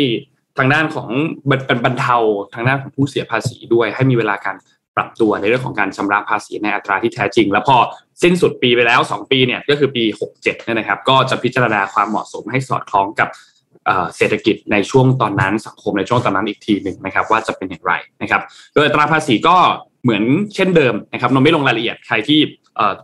[0.57, 1.09] ทางด้านของ
[1.85, 2.17] บรรเทา
[2.53, 4.55] ทางด้านของผู้เสียภาษีด้วย ให้มีเวลาการ
[4.95, 7.77] ปรับตัวในเรื่องของการชำระภาษีในอัตราที่แท้จริง แล้วพอ
[8.23, 13.29] สิ้นสุดปีไปแล้ว 2 ปีเนี่ยก็คือปี 67เนี่ยนะครับ ก็จะพิจารณาความเหมาะสมให้สอดคล้องกับ
[14.17, 18.41] เศรษฐกิจในช่วงตอนนั้นสังคมในช่วงตอนนั้นอีกทีหนึ่งนะครับว่าจะเป็นอย่างไรนะครับ
[18.73, 19.57] โดยอัตราภาษีก็
[20.03, 20.23] เหมือน
[20.55, 22.39] เช่นเดิมนะครับนนไม่ลงรายละเอียดใครที่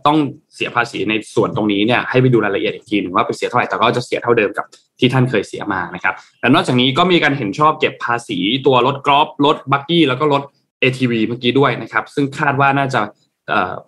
[0.06, 0.18] ต้อง
[0.54, 4.66] เสียภาษีในส่วนตรงนี้เนี่ยให้ไปดูรายละเอียดอีกทีหนึ่งว่าไปเสียเท่าไหร่แต่ก็จะเสียเท่าเดิมกับ
[4.98, 10.42] ที่ท่านเคยเสียมานะครับแต่นอกจากนี้ก็มีการเห็นชอบเก็บภาษีตัวรถกรอบรถบักกี้แล้วก็รถ
[10.82, 13.00] ATV เมื่อกี้ด้วยนะครับ ซึ่งคาดว่าน่าจะ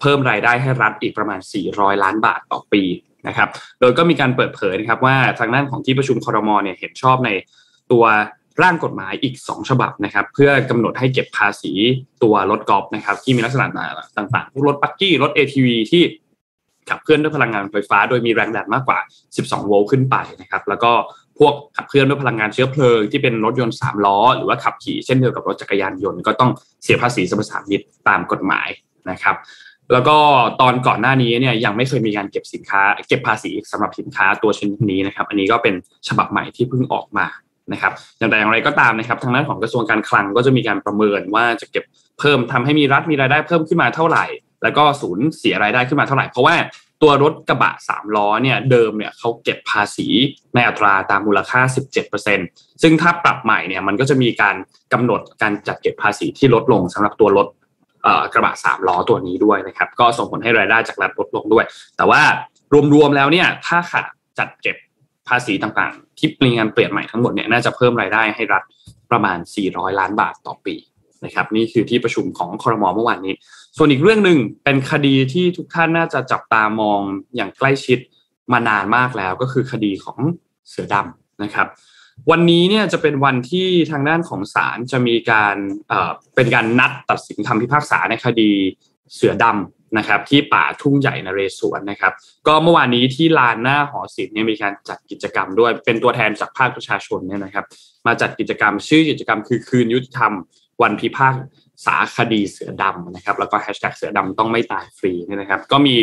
[0.00, 2.82] เพิ่มรายได้ให้รัฐอีกประมาณ 400 ล้านบาทต่อปี
[3.26, 3.48] นะครับ
[3.80, 7.30] โดยก็มีการเปิดเผยนะครับว่าทางด้านของที่ประชุมคอรมอเนี่ยเห็นชอบใน
[7.92, 8.04] ตัว
[8.62, 11.72] ร่างกฎหมายอีก 2 ฉบับนะครับ เพื่อกำหนดให้เก็บภาษี
[12.22, 13.66] ตัวรถกอล์ฟนะครับ ที่มีลักษณะ
[14.16, 16.02] ต่างๆพวกรถปักกี้รถ ATV ที่
[16.90, 18.98] ขับเคลื่อนด้วยพลังงานไฟฟ้า โดยมีแรงดันมากกว่า
[19.36, 20.92] 12 โวลต์ขึ้นไปนะครับ แล้วก็
[21.38, 26.50] พวกขับเคลื่อนด้วยพลังงานเชื้อเพลิงที่เป็นรถยนต์ 3 ล้อ หรือว่าขับขี่เช่นเดียวกับรถจักรยานยนต์ก็ต้อง
[26.82, 28.68] เสียภาษีสรรพสามิตตามกฎหมาย
[29.10, 29.36] นะครับ
[29.92, 30.16] แล้วก็
[30.60, 35.74] ตอนก่อนหน้านี้เนี่ยยังไม่เคยมีการเก็บสินค้า เก็บภาษีสำหรับสินค้าตัวชนิดนี้นะครับ อันนี้ก็เป็น
[36.08, 37.26] ฉบับใหม่ที่เพิ่งออกมา
[37.72, 41.84] นะครับอย่างไรอย่างไรก็ตามนะครับทางด้านของกระทรวงการคลังก็จะมีการประเมินว่าจะเก็บ
[42.18, 44.24] เพิ่มทำให้มีรัฐมีรายได้เพิ่มขึ้นมาเท่าไหร่
[44.62, 46.54] แล้วก็สูญเสียรายได้ขึ้นมาเท่าไหร่ เพราะว่า
[47.02, 50.08] ตัวรถกระบะสามล้อเนี่ยเดิมเนี่ยเขาเก็บภาษี
[50.54, 51.60] ในอัตราตามมูลค่า
[52.22, 54.56] 17%ซึ่งถ้าปรับใหม่เนี่ยมันก็จะมีการ
[54.92, 57.46] กำหนดการจัดเก็บภาษีที่ลดลงสำหรับตัวรถ
[58.32, 61.64] กระบะสามล้อตัวนี้ด้วยนะครับก็ส่งผลให้รายได้จากรัฐลดลงด้วย
[61.96, 62.22] แต่ว่า
[62.94, 64.04] รวมๆแล้วเนี่ยถ้าขาด
[64.38, 64.76] จัดเก็บ
[65.28, 68.62] ภาษีต่างๆ ที่มีการเปลี่ยนใหม่ทั้งหมดเนี่ยน่าจะเพิ่มรายได้ให้รัฐ
[69.10, 70.74] ประมาณ 400 ล้านบาทต่อปี
[71.24, 73.34] นะครับนี่คือที่ประชุมของคอรมอเมื่อวานนี้
[73.76, 77.00] ส่วนอีกเรื่องหนึ่งเป็นคดีที่ทุกท่านน่าจะจับตามอง
[77.36, 77.98] อย่างใกล้ชิด
[78.52, 80.18] มานานมากแล้วก็คือคดีของ
[80.68, 81.66] เสือดำนะครับ
[82.30, 85.56] วันนี้เนี่ยจะเป็นวันที่ทางด้านของศาลจะมีการ
[85.88, 88.50] เเป็นการนัดตัดสินคำพิพากษาในคดี
[89.14, 92.12] เสือดำนะครับ ที่ป่าทุ่งใหญ่นเรศวรนะครับ
[92.46, 97.64] ก็เมื่อวานนี้ที่ลานหน้าหอศิลป์เนี่ยมีการจัดกิจกรรมด้วยเป็นตัวแทนจากภาคประชาชนเนี่ยนะครับ
[98.06, 100.32] มาจัดกิจกรรมชื่อกิจกรรมคือคืนยุติธรรม
[100.82, 101.34] วันพิพาก
[101.86, 105.96] ษาคดีเสือดำนะครับ แล้วก็แฮชแท็กเสือดำต้องไม่ตายฟรีนี่นะครับ ก็มี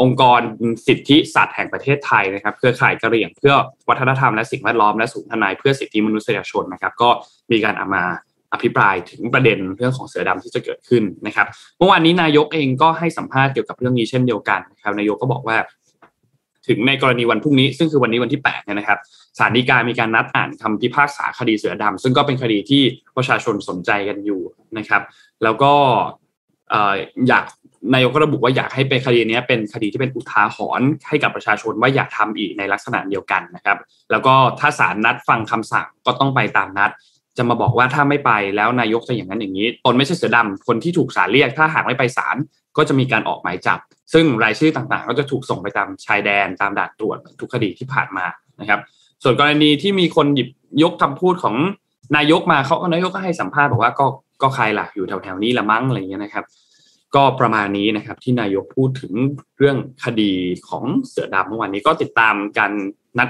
[0.00, 0.40] องค์กร
[0.86, 3.54] สิทธิสัตว์แห่งประเทศไทยนะครับ เครือข่ายกระเหรี่ยงเพื่อ
[3.88, 7.10] วัฒนธรรมและสิ่งแวดล้อมและศูนย์ทนายเพื่อสิทธิมนุษยชนนะครับ ก็
[7.50, 8.04] มีการเอามา
[8.52, 11.46] อภิปรายถึงประเด็นเรื่องของเสือดำที่จะเกิดขึ้นนะครับ
[11.78, 15.56] เมื่อวานนี้นายกเองก็ให้สัมภาษณ์เกี่ยวกับเรื่องนี้เช่นเดียวกันนะครับนายกก็บอกว่า
[16.68, 18.98] ถึงในกรณีวันพรุ่งนี้ ซึ่งคือวันนี้วันที่8เนี่ยนะครับ
[19.38, 22.82] ศาลฎีกามีการนัดอ่านคำพิพากษาคดีเสือดำซึ่งก็เป็นคดีที่
[23.16, 24.40] ประชาชนสนใจกันอยู่
[24.78, 25.02] นะครับ
[25.42, 25.72] แล้วก็
[27.28, 27.44] อยาก
[27.92, 33.78] นายก็ระบุว่าอยากให้เป็นคดีนี้เป็นคดีที่เป็นอุทาหรณ์ให้กับประชาชนว่าอย่าทำอีกในลักษณะเดียวกันนะครับ
[34.10, 36.90] แล้วก็ถ้าศาลนัดฟังคำสั่งก็ต้องไปตามนัด
[37.36, 42.36] จะมาบอกว่าถ้าไม่ไปแล้วนายกจะอย่างนั้นอย่างนี้ตนไม่ใช่เสือดำคนที่ถูกศาลเรียก ถ้าหากไม่ไปศาล
[42.76, 43.78] ก็จะมีการออกหมายจับ
[44.12, 48.26] ซึ่งรายชื่อต่างๆ ก็จะถูกส่งไปตามชายแดนตามด่านตรวจทุกคดีที่ผ่านมา
[48.60, 48.80] นะครับ
[49.22, 50.48] ส่วนกรณีที่มีคนหยิบ
[50.82, 51.54] ยกคำพูดของ
[52.16, 54.06] นายกมาเขานายกก็ให้สัมภาษณ์บอกว่าก็
[54.42, 56.44] ก็ใครล่ะอยู่แถวๆนี้ละมั้งอะไรเงี้ยนะครับ
[57.14, 59.12] ก็ประมาณนี้นะครับที่นายกพูดถึง
[59.58, 60.32] เรื่องคดี
[60.68, 62.72] ของเสือดำเมื่อวานนี้ก็ติดตามการ
[63.18, 63.28] นัด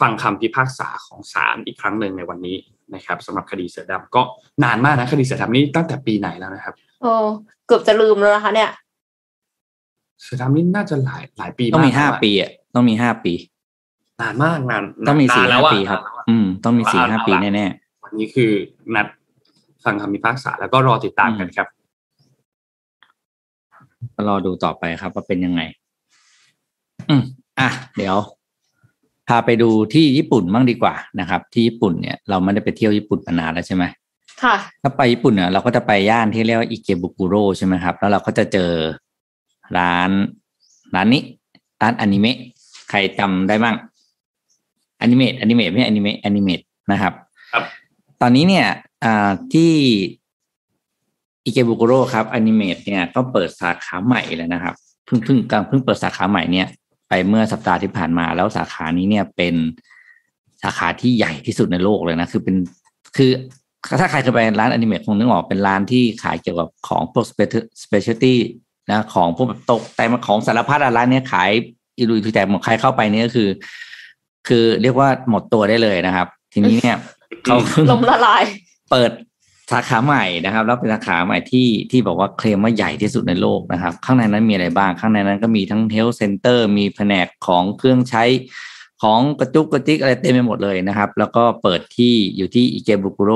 [0.00, 2.56] ฟังคำพิพากษาของศาลอีกครั้งหนึ่งในวันนี้
[2.94, 4.22] นะครับสำหรับคดีเสือดำก็
[4.64, 7.12] นานมากนะคดีเสือดำนี่ตั้งแต่ปีไหนแล้วนะครับโอ้
[7.66, 8.70] เกือบจะลืมแล้วนะคะเนี่ย
[10.22, 13.32] เสือดำนี่น่าจะหลายหลายปีต้องมีห้าปีอะต้องมีห้าปี
[14.20, 17.66] นานมากนานต้องมีสี่นนแล้ห้าวอะปีครับ อืม ต้องมีสี่ห้าปีแน่
[18.04, 18.52] วันนี้คือ
[18.94, 19.06] นัด
[19.84, 25.60] ฟังคำพิพากษา แล้วก็รอติดตามกันครับๆก็รอดูต่อไปครับว่าเป็นยังไง
[27.08, 27.22] อืม
[27.58, 28.16] อะ เดี๋ยว
[29.28, 33.84] พาไปดูที่ญี่ปุ่นบ้างดีกว่านะครับ ที่ญี่ปุ่นเนี่ยเราไม่ได้ไปเที่ยวญี่ปุ่นมานานแล้วใช่ไหม
[34.42, 38.70] ค่ะ ถ้าไปญี่ปุ่นเนี่ยเราก็จะไปย่านที่เรียกว่าอิเกบุกุโรใช่ไหมครับ แล้วเราก็จะเจอ
[39.78, 40.10] ร้าน
[40.94, 41.22] ร้านนี้
[41.82, 42.36] ร้านอนิเมะ
[42.90, 43.76] ใครจำได้บ้าง
[45.00, 46.60] อนิเมะอนิเมะไม่ใช่อนิเมะอนิเมะ
[46.92, 47.12] นะครับ
[47.52, 47.64] ครับ
[48.20, 48.66] ตอนนี้เนี่ย
[49.04, 49.72] อ่าที่
[51.44, 56.66] อิเกบุกุโรครับ Animate เนี่ยก็เปิดสาขาใหม่แล้วนะครับเพิ่งเพิ่งกำลังเพิ่งเปิดสาขาใหม่เนี่ย
[57.08, 59.54] ไปเมื่อสัปดาห์ที่ผ่านมา แล้วสาขานี้เนี่ยเป็น
[60.62, 62.56] สาขาที่ใหญ่ที่สุดในโลกเลยนะ คือเป็น
[63.16, 63.30] คือ
[64.00, 68.38] ถ้าใครเคยไปร้าน Animate คงนึกออกเป็นร้านที่ขายเกี่ยวกับของพวก specialty
[68.90, 71.50] นะของพวกแบบตกแต่งของสารพัดอะร้านเนี้ยขาย
[71.98, 73.48] อีลุ่ยฉุยแฉกหมดใครเข้าไปเนี่ยก็คือ
[74.48, 76.96] คือเรียกว่าหมดตัวได้เลยนะครับ ทีนี้เนี่ย
[77.44, 78.44] เขาเพิ่งลมละลาย
[78.90, 79.10] เปิด
[79.72, 88.24] สาขาใหม่นะครับแล้วเป็นสาขาใหม่ที่ที่บอกว่าเคลมว่าใหญ่ที่สุดในโลกนะครับ ข้างในนั้นมีอะไรบ้าง ข้างในนั้นก็มีทั้ง health center มีแผนกของเครื่องใช้
[89.02, 93.32] ของกระจุกกระจิกอะไรเต็มไปหมดเลยนะครับ แล้วก็เปิดที่อยู่ที่อิเกบุกุโร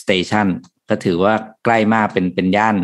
[0.00, 0.46] station
[0.88, 1.34] ก็ถือว่า
[1.64, 2.76] ใกล้มากเป็นเป็นย่าน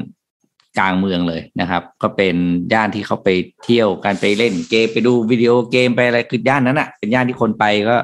[0.78, 2.36] กลางเมืองเลยนะครับ ก็เป็น
[2.72, 3.28] ย่านที่เขาไป
[3.64, 7.96] เที่ยวกันไปเล่นเกมไปดูวิดีโอเกมไปอะไรคือย่านนั้นอะเป็นย่านที่คนไปก็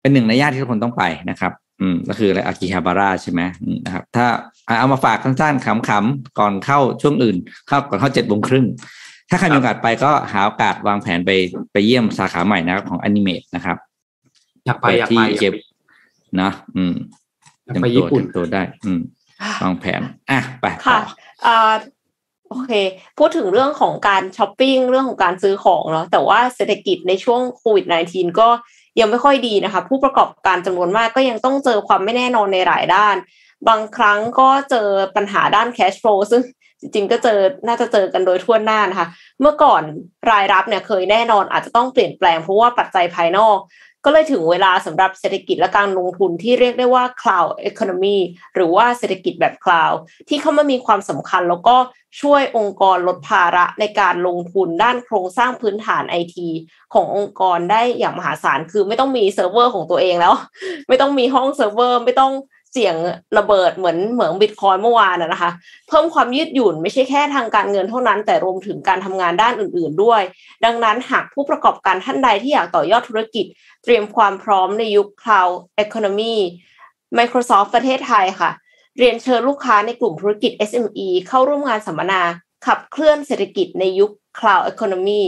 [0.00, 4.26] เป็นหนึ่งในย่านที่ทุกคนต้องไปนะครับ อืมก็คืออะไรอากิฮาบาระใช่ไหมอืมนะครับ ถ้า
[4.68, 7.36] อะเอามาฝากสั้นๆขำๆก่อนเข้าช่วงอื่น
[7.68, 8.66] เข้าก่อนเข้าเจ็ดโมงครึ่ง
[9.30, 11.30] ถ้าใครมีโอกาสไปก็หาโอกาสวางแผนไป
[11.72, 13.76] ไปเยี่ยมสาขาใหม่นะครับของอนิเมะนะครับ
[14.66, 15.54] อยากไปเปิดอยากที่ไปเก็บ
[16.40, 16.94] นะอืม
[17.64, 19.00] อยากเตรียมไปตัวญี่ปุ่นเตรียมตัวได้ อืม
[19.62, 21.72] วางแผนอะไปต่ค่ะออ่า
[22.48, 22.72] โอเค
[23.18, 28.48] พูดถึงเรื่องของการช้อปปิ้งเรื่องของการซื้อของเนาะแต่ว่าเศรษฐกิจในช่วงโควิด -19 ก็
[29.00, 33.16] ยังไม่ค่อยดีนะคะ ผู้ประกอบการจำนวนมากก็ยังต้องเจอความไม่แน่นอนในหลายด้าน
[33.68, 36.42] บางครั้งก็เจอปัญหาด้าน cash flow ซึ่ง
[36.80, 39.08] จริงๆก็เจอน่าจะเจอกันโดยทั่วหน้านะคะ
[39.40, 39.82] เมื่อก่อน
[40.30, 43.58] รายรับเนี่ยเคยแน่นอนอาจจะต้องเปลี่ยนแปลงเพราะว่าปัจจัยภายนอก
[44.04, 48.18] ก็เลยถึงเวลาสำหรับเศรษฐกิจและการลงทุนที่เรียกได้ว่า cloud economy
[48.54, 49.96] หรือว่าเศรษฐกิจแบบ cloud
[50.28, 51.76] ที่เข้ามามีความสำคัญ แล้วก็
[52.20, 56.48] ช่วยองค์กรลดภาระในการลงทุนด้านโครงสร้างพื้นฐานไอที
[56.94, 60.34] ขององค์กรได้อย่างมหาศาล คือไม่ต้องมีเซิร์ฟเวอร์ของตัวเองแล้ว
[60.88, 62.32] ไม่ต้องมีห้องเซิร์ฟเวอร์ ไม่ต้อง
[62.72, 62.96] เสี่ยง
[63.38, 65.50] ระเบิดเหมือนเหมือนบิตคอยน์เมื่อวานนะคะ
[65.88, 70.22] เพิ่มความยืดหยุ่นไม่ใช่แค่ทางการเงินเท่านั้น แต่รวมถึงการทำงานด้านอื่น ๆ ด้วย
[70.64, 73.46] ดังนั้นหากผู้ประกอบการท่านใดที่อยากต่อยอดธุรกิจ
[73.84, 75.54] เตรียมความพร้อมในยุค Cloud
[75.84, 76.36] Economy
[77.18, 78.50] Microsoft ประเทศไทยค่ะ
[78.98, 82.22] เรียนเชิญลูกค้าในกลุ่มธุรกิจ SME เข้าร่วมงานสัมมนา
[82.66, 85.22] ขับเคลื่อนเศรษฐกิจในยุค Cloud Economy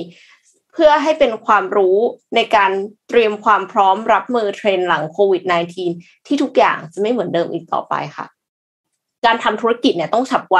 [0.74, 1.98] เพื่อให้เป็นความรู้
[2.34, 2.70] ในการ
[3.08, 5.42] เตรียมความพร้อมรับมือเทรนด์หลังโควิด
[5.86, 8.26] -19 ที่ทุกอย่างจะไม่เหมือนเดิมอีกต่อไปค่ะ
[9.24, 10.58] การทำธุรกิจเนี่ยต้องฉับไว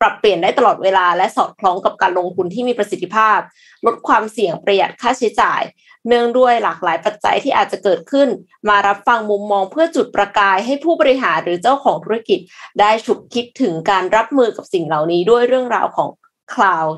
[0.00, 3.38] ปรับเปลี่ยนได้ตลอดเวลา และสอดคล้องกับการลงทุนที่มีประสิทธิภาพ
[3.86, 5.62] ลดความเสี่ยงประหยัดค่าใช้จ่าย
[6.08, 8.28] เนื่องด้วยหลากหลายปัจจัยที่อาจจะเกิดขึ้น
[8.68, 12.38] มารับฟังมุมมองเพื่อจุดประกายให้ผู้บริหารหรือเจ้าของธุรกิจ
[12.80, 16.08] ได้ฉุกคิดถึงการรับมือกับสิ่งเหล่านี้ด้วยเรื่องราวของ
[16.52, 16.96] cloud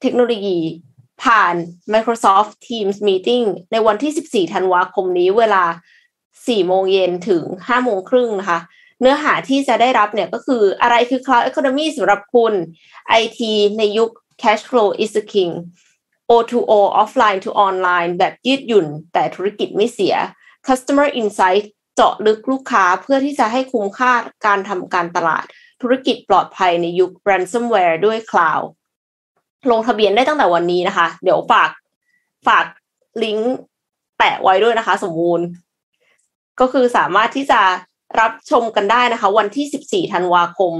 [0.00, 0.58] เทคโนโลยี
[1.24, 1.54] ผ่าน
[1.92, 5.64] Microsoft Teams Meeting ในวันที่ 14 ธันวาคมนี้เวลา
[6.16, 8.60] 4 โมงเย็นถึง 5 โมงครึ่งนะคะ
[9.00, 12.52] เนื้อหาที่จะได้รับเนี่ยก็คืออะไรคือ Cloud Economy สำหรับคุณ
[13.22, 13.40] IT
[13.78, 14.10] ในยุค
[14.42, 15.52] Cash Flow is the King
[16.30, 20.14] O2O offline to online แบบยืดหยุ่น แต่ธุรกิจไม่เสีย
[20.66, 24.12] Customer Insight เจาะลึกลูกค้าเพื่อที่จะให้คุ้มค่า
[24.46, 25.44] การทำการตลาด
[25.82, 28.66] ธุรกิจปลอดภัยในยุค ransomware ด้วย Cloud
[29.70, 31.70] ลงทะเบียนได้ตั้งแต่วันนี้นะคะ เดี๋ยวฝาก
[32.46, 32.64] ฝาก
[33.22, 33.56] ลิงก์
[34.18, 35.40] แปะไว้ด้วยนะคะ สมมูล
[36.60, 37.60] ก็คือสามารถที่จะ
[38.20, 40.72] รับชมกันได้นะคะ วันที่ 14 ธันวาคม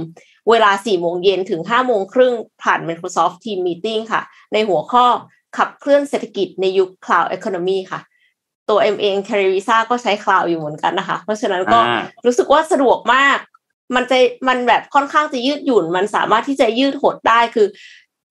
[0.49, 4.21] เวลา 4 โมงเย็นถึง 5 โมงครึ่งผ่าน Microsoft Team Meeting ค่ะ
[4.53, 5.05] ในหัวข้อ
[5.57, 7.99] ขับเคลื่อนเศรษฐกิจในยุค Cloud Economy ค่ะ
[8.69, 11.79] ตัวเอ็มเอง c a r i v i s a ก็ใช้ Cloud อยู่เหมือนกันนะคะ เพราะฉะนั้นก็
[12.25, 13.37] รู้สึกว่าสะดวกมาก
[13.95, 14.17] มันจะ
[14.47, 17.67] มันแบบค่อนข้างจะยืดหยุ่น มันสามารถที่จะยืดหดได้คือ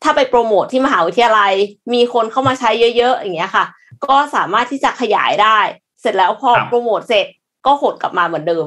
[0.03, 1.53] ถ้าไปโปรโมทที่มหาวิทยาลัย
[1.95, 3.65] มีคนเข้ามาใช้เยอะ ๆ อย่างเงี้ยค่ะ
[4.07, 5.59] ก็สามารถที่จะขยายได้
[6.01, 7.27] เสร็จแล้วพอโปรโมทเสร็จ
[7.67, 8.67] ก็หดกลับมาเหมือนเดิม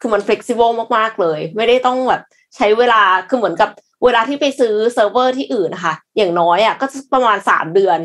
[0.00, 2.22] คือมัน flexible มากๆเลย ไม่ได้ต้องแบบ
[2.56, 3.70] ใช้เวลาคือเหมือนกับ
[4.04, 7.98] เวลาที่ไปซื้อเซิร์ฟเวอร์ที่อื่นนะคะ อย่างน้อยอะก็ประมาณสามเดือน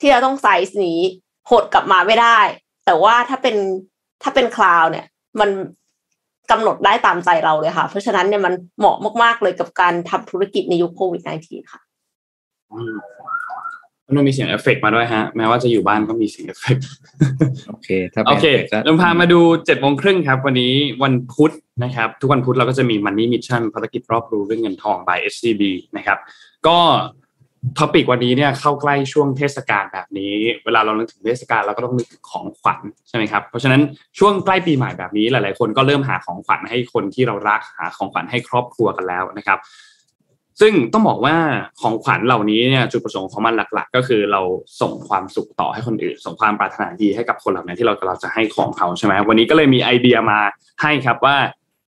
[0.00, 1.00] ที่เราต้องไซส์นี้
[1.50, 2.38] หดกลับมาไม่ได้
[2.86, 3.56] แต่ว่าถ้าเป็น
[4.22, 5.06] ถ้าเป็น cloud เนี่ย
[5.40, 5.50] มัน
[6.50, 11.80] กำหนดได้ตามใจเราเลยค่ะ เพราะฉะนั้นเนี่ยมันเหมาะมากๆเลยกับการทำธุรกิจในยุคโควิด -19 ค่ะ
[14.16, 16.76] มันมีเสียงเอฟเฟกมาด้วยฮะ แม้ว่าจะอยู่บ้านก็มีเสียงเอฟเฟก
[17.68, 18.46] โอเคถ้าโอเค
[18.84, 21.52] เราพามาดูเจ็ดโมงครึ่งครับ วันนี้วันพุธ
[21.84, 25.62] นะครับ ทุกวันพุธเราก็จะมี Money Mission ภารกิจรอบรู้เรื่องเงินทอง by SCB
[25.96, 26.18] นะครับ
[26.66, 26.78] ก็
[27.78, 33.82] ท็อปิกวันนี้เนี่ยเข้าใกล้ช่วงเทศกาลแบบนี้ เวลาเรานึกถึงเทศกาลเราก็ต้องนึกถึงของขวัญใช่ไหมครับ เพราะฉะนั้น
[34.18, 39.58] ช่วงใกล้ปีใหม่แบบนี้หลาย ๆ คนก็เริ่มหาของขวัญให้คนที่เรารักหาของขวัญให้ครอบครัวกันแล้วนะครับ
[40.60, 41.36] ซึ่งต้องบอกว่า
[41.80, 44.40] ของขวัญเหล่านี้เนี่ยจุดประสงค์ของมันหลัก ๆ ก็คือเรา
[44.80, 50.38] ส่งความสุขต่อให้คนอื่น ส่งความปรารถนาดีให้กับคนเหล่านี้ที่เราเราจะให้ของเขาใช่ไหมวันนี้ก็เลยมีไอเดียมา
[50.82, 51.36] ให้ครับว่า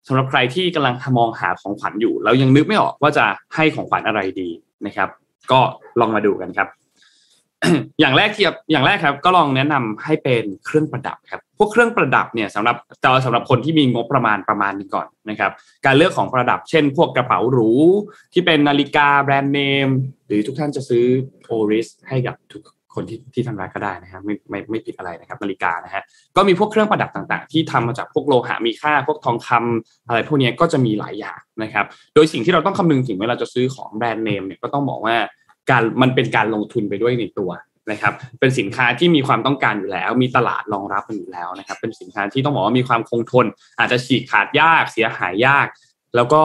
[0.08, 3.24] สำหรับใครที่กำลังมองหาของขวัญอยู่แล้วยังนึกไม่ออกว่าจะ
[3.54, 4.48] ให้ของขวัญอะไรดี
[4.86, 5.08] นะครับ
[5.52, 5.60] ก็
[6.00, 6.68] ลองมาดูกันครับ
[8.00, 15.50] อย่างแรกที่อย่างแรกครับ ก็ลองแนะนำให้เป็นเครื่องประดับครับ พวกเครื่องประดับเนี่ยสำหรับแต่สำหรับคนที่มีงบประมาณประมาณนึงก่อนนะครับ
[15.86, 17.70] การเลือกของประดับ เช่น พวกกระเป๋าหรู
[18.32, 19.88] ที่เป็นนาฬิกาแบรนด์เนม
[20.26, 21.04] หรือทุกท่านจะซื้อ
[21.46, 22.62] โอริสให้กับทุก
[22.94, 26.02] คนที่ที่ทำร้านก็ได้นะครับไม่ไม่ไม่ผิดอะไรนะครับนาฬิกานะฮะ
[26.36, 35.16] ก็มีพวกเครื่องประดับต่างๆ ที่ทำมาจากพวกโลหะมีค่า พวกทองคำอะไรพวกนี้ก็จะมีหลายอย่างนะครับ โดยสิ่งที่เราต้องคำนึงถึงเวลาจะซื้อของแบรนด์เนมเนี่ยก็ต้องบอกว่า
[35.70, 37.50] การมันเป็นการลงทุนไปด้วยในตัว
[37.90, 43.46] นะครับ เป็นสินค้าที่มีความต้องการอยู่แล้ว มีตลาดรองรับมันอยู่แล้วนะครับ เป็นสินค้าที่ต้องบอกว่ามีความคงทน
[43.78, 45.66] อาจจะฉีกขาดยากเสียหายยาก
[46.16, 46.42] แล้วก็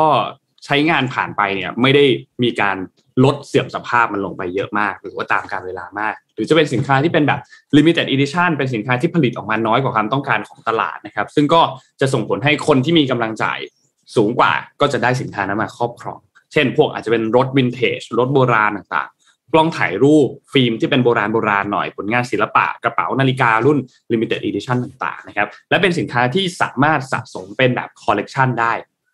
[0.66, 2.06] ใช้งานผ่านไปเนี่ยไม่ได้
[2.44, 2.78] มีการ
[3.24, 7.40] ลดเสื่อมสภาพมันลงไปเยอะมาก หรือว่าตามการเวลามาก หรือจะเป็นสินค้าที่เป็นแบบ
[7.78, 11.62] limited edition เป็นสินค้าที่ผลิตออกมาน้อยกว่าความต้องการของตลาดนะครับ ซึ่งก็
[12.02, 13.60] จะส่งผลให้คนที่มีกำลังจ่าย
[14.16, 16.20] สูงกว่าก็จะได้สินค้านั้นมาครอบครอง
[16.54, 23.78] เช่น พวกอาจจะเป็นรถวินเทจรถโบราณต่างๆ กล้องถ่ายรูปฟิล์มที่เป็นโบราณโบราณหน่อยผลงานศิลปะกระเป๋านาฬิการุ่น
[24.12, 28.74] limited edition ต่างๆนะครับและเป็นสินค้าที่สามารถสะสมเป็นแบบคอลเลกชันได้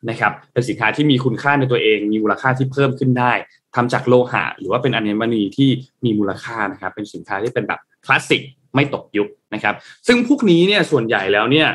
[0.10, 3.32] นะครับเป็นสินค้าที่มีคุณค่าในตัวเอง มีมูลค่าที่เพิ่มขึ้นได้
[3.76, 5.69] ทำจากโลหะ หรือว่าเป็นอัญมณีที่
[6.06, 8.41] มีมูลค่านะครับเป็นสินค้าที่เป็นแบบคลาสสิก
[8.76, 9.76] ไม่ตกยุคนะครับ
[10.08, 11.67] ซึ่งพวกนี้เนี่ยส่วนใหญ่แล้วเนี่ย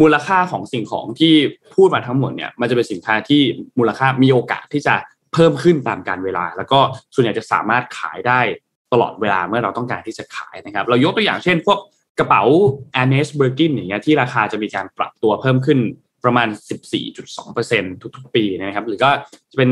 [0.00, 1.34] มูลค่าของสิ่งของที่
[1.74, 3.40] พูดมาทั้งหมดเนี่ยมันจะเป็นสินค้าที่
[3.78, 4.94] มูลค่ามีโอกาสที่จะ
[5.32, 6.78] เพิ่มขึ้นตามกาลเวลา แล้วก็
[7.14, 8.40] ส่วนใหญ่จะสามารถขายได้
[8.92, 11.78] ตลอดเวลาเมื่อเราต้องการที่จะขายนะครับ เรายกตัวอย่างเช่น พวก
[12.18, 12.42] กระเป๋า
[13.02, 15.78] a n e s b i r k i n อย่างเงี้ยที่ราคาจะมีการปรับตัวเพิ่มขึ้น
[16.24, 16.48] ประมาณ
[17.10, 19.10] 14.2%ทุกๆ ปีนะครับ หรือก็
[19.50, 19.70] จะเป็น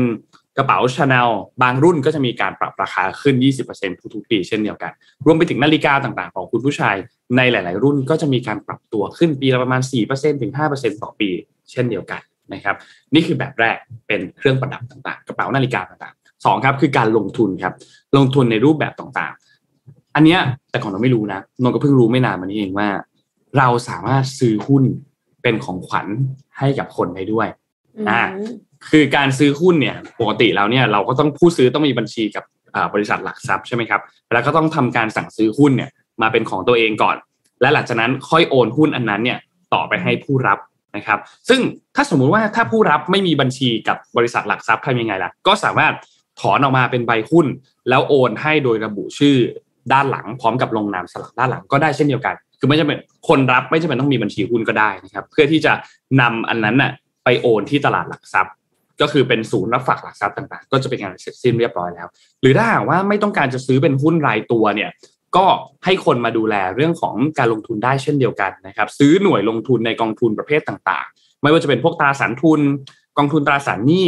[0.57, 1.29] กระเป๋าชาแนล
[1.61, 3.35] บางรุ่นก็จะมีการปรับราคาขึ้น
[3.71, 4.91] 20%ทุกๆ ปีเช่นเดียวกัน
[5.25, 6.95] รวมไปถึงนาฬิกาต่างๆ ของคุณผู้ชาย
[7.37, 11.29] ในหลาย ๆ รุ่นก็จะมีการปรับตัวขึ้นปีละประมาณ 4%ถึง 5%ต่อปี
[11.71, 12.21] เช่นเดียวกัน
[12.53, 12.75] นะครับ
[13.13, 17.73] นี่คือแบบแรกเป็นเครื่องประดับต่างๆ กระเป๋านาฬิกาต่างๆสองครับคือการลงทุนครับ
[18.17, 20.39] ลงทุนในรูปแบบต่างๆ อันเนี้ย
[20.71, 22.89] แต่ก่อนเราไม่รู้นะนนก็เพิ่งรู้ไม่นานมานี้เองว่า
[23.57, 24.83] เราสามารถซื้อหุ้น
[25.41, 26.07] เป็นของขวัญ
[26.59, 27.47] ให้กับคนได้ด้วย
[28.09, 28.21] อ่า
[28.89, 32.43] คือการซื้อหุ้นเนี่ยปกติแล้วเนี่ยเราก็ต้องผู้ซื้อต้องมีบัญชีกับ
[32.93, 34.01] บริษัทหลักทรัพย์ใช่ไหมครับ
[34.33, 35.89] แล้วก็ต้องทำการสั่งซื้อหุ้นเนี่ย
[36.21, 37.15] มาเป็นของตัวเองก่อน
[37.61, 39.39] และหลังจากนั้นค่อยโอนหุ้นอันนั้นเนี่ย
[39.73, 40.59] ต่อไปให้ผู้รับ
[40.95, 41.61] นะครับ ซึ่ง
[41.95, 45.93] ถ้าสมมุติว่าถ้าผู้รับไม่มีบัญชีกับบริษัทหลักทรัพย์ทำยังไงล่ะ ก็สามารถ
[46.41, 47.47] ถอนออกมาเป็นใบหุ้น
[47.89, 49.35] แล้วโอนให้โดยระบุชื่อ
[49.93, 55.73] ด้านหลังพร้อมกับลงนามสลักด้านหลังก็ได้เช่นเดียวกัน คือไม่จำเป็นคนรับไม่จำเป็นต้องมีบัญชีหุ้นก็ได้นะครับ เพื่อที่จะ
[56.21, 56.91] นำอันนั้นน่ะ
[57.23, 58.53] ไปโอนที่ตลาดหลักทรัพย์
[59.01, 62.07] ก็คือเป็นศูนย์รับฝากหลักทรัพย์ต่างๆ ก็จะเป็นงานเสร็จสิ้นเรียบร้อยแล้ว
[62.41, 64.89] หรือถ้าหากว่าไม่ต้องการจะซื้อเป็นหุ้นรายตัวเนี่ย
[65.35, 65.45] ก็
[65.85, 72.61] ให้คนมาดูแลเรื่องของการลงทุนได้เช่นเดียวกันนะครับ ซื้อหน่วยลงทุนในกองทุนประเภทต่างๆ ไม่ว่าจะเป็นพวกตราสารทุน
[73.17, 74.07] กองทุนตราสารหนี้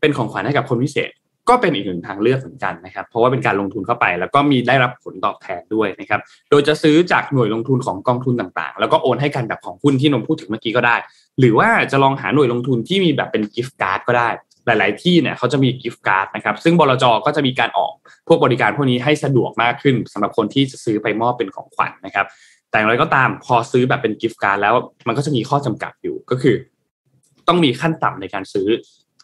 [0.00, 1.10] เป็นของขวัญให้กับคนพิเศษ
[1.48, 10.96] ก็เป็นอีกหนึ่งทางเลือกเหมือนกันะครับ เพราะว่าเป็นการลงทุนเข้าไป แล้วก็มีได้รับผลตอบแทนด้วยนะครับ โดยจะซื้อจากหน่วยลงทุนของกองทุนต่างๆ แล้วก็โอนให้กันแบบของหุ้นที่นนท์พูดถึงเมื่อกี้ก็ได้
[11.38, 14.28] หรือว่าจะลองหาหน่วยลงทุนที่มีแบบเป็น gift card ก็ได้
[14.66, 17.92] หลาย ๆ ที่เนี่ยเขาจะมี gift card นะครับ ซึ่งบลจก็จะมีการออก
[18.28, 22.26] พวกบริการพวกนี้ให้สะดวกมากขึ้นสำหรับคนที่จะซื้อไปมอบเป็นของขวัญนนะครับ
[22.70, 24.74] แต่อย่างไรก็ตามพอซื้อแบบเป็น gift card แล้ว
[25.06, 26.54] มันก็จะมีข้อจำกัดอยู่ก็คือ
[27.48, 28.68] ต้องมีขั้นต่ำในการซื้อ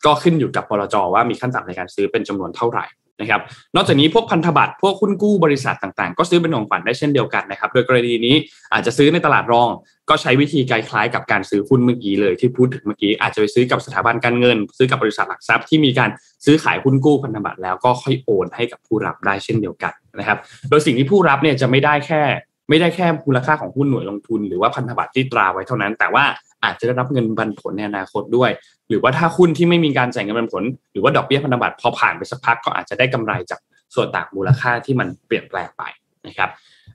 [0.04, 2.84] ก็ขึ้นอยู่กับบลจว่ามีขั้นต่ำในการซื้อเป็นจำนวนเท่าไหร่
[3.20, 3.40] นะครับ
[3.76, 8.34] นอกจากนี้พวกพันธบัตรพวกหุ้นกู้บริษัทต่างๆ ก็ซื้อเป็นของขวัญได้เช่นเดียวกันนะครับ โดยกรณีนี้
[8.72, 9.68] อาจจะซื้อในตลาดรอง
[10.08, 16.10] ก็ใช้วิธีคล้ายๆกับการซื้อหุ้นเมื่อกี้เลยที่พูดถึงเมื่อกี้อาจจะไปซื้อกับสถาบันการเงิน ซื้อกับบริษัทหลักทรัพย์ที่มีการ
[16.44, 22.22] ซื้อขายหุ้นกู้พันธบัตรแล้วก็ค่อยโอนให้กับผู้รับได้เช่นเดียวกันนะครับ โดยสิ่งที่ผู้รับเนี่ยจะไม่ได้แค่
[22.68, 26.24] ไม่ได้แค่มูลค่าของหุ้นหน่วยลงทุน หรือว่าพันธบัตรที่ตราไว้เท่านั้น แต่ว่า
[26.64, 28.50] อาจจะได้รับเงินปันผลในอนาคตด้วย
[28.88, 33.60] หรือว่าถ้าหุ้นที่ไม่มีการจ่ายเงินปันผล หรือว่าดอกเบี้ยพันธบัตรพอผ่านไปสักพักก็อาจจะได้กำไรจาก
[33.94, 35.82] ส่วนต่างมูลค่าที่มันเปลี่ยนแปลงไป
[36.26, 36.50] นะครับ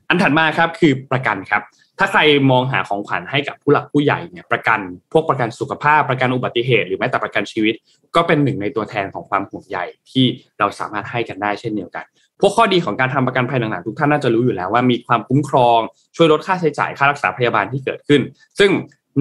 [0.10, 1.62] อันถัดมาครับคือประกันครับ
[2.00, 4.80] ถ้าใครมองหาของขวัญให้กับผู้หลักผู้ใหญ่เนี่ยประกัน
[5.12, 7.76] พวกประกันสุขภาพประกันอุบัติเหตุ หรือแม้แต่ประกันชีวิต
[8.16, 9.78] ก็เป็นหนึ่งในตัวแทนของความห่วงใย
[10.12, 10.26] ที่
[10.60, 12.06] เราสามารถให้กันได้เช่นเดียวกัน
[12.42, 15.80] พวกข้อดีของการทำประกันภัยต่างๆทุกท่านน่าจะรู้อยู่แล้วว่ามีความคุ้มครอง
[16.16, 18.22] ช่วยลดค่าใช้จ่ายค่ารักษาพยาบาลที่เกิดขึ้น
[18.60, 18.72] ซึ่ง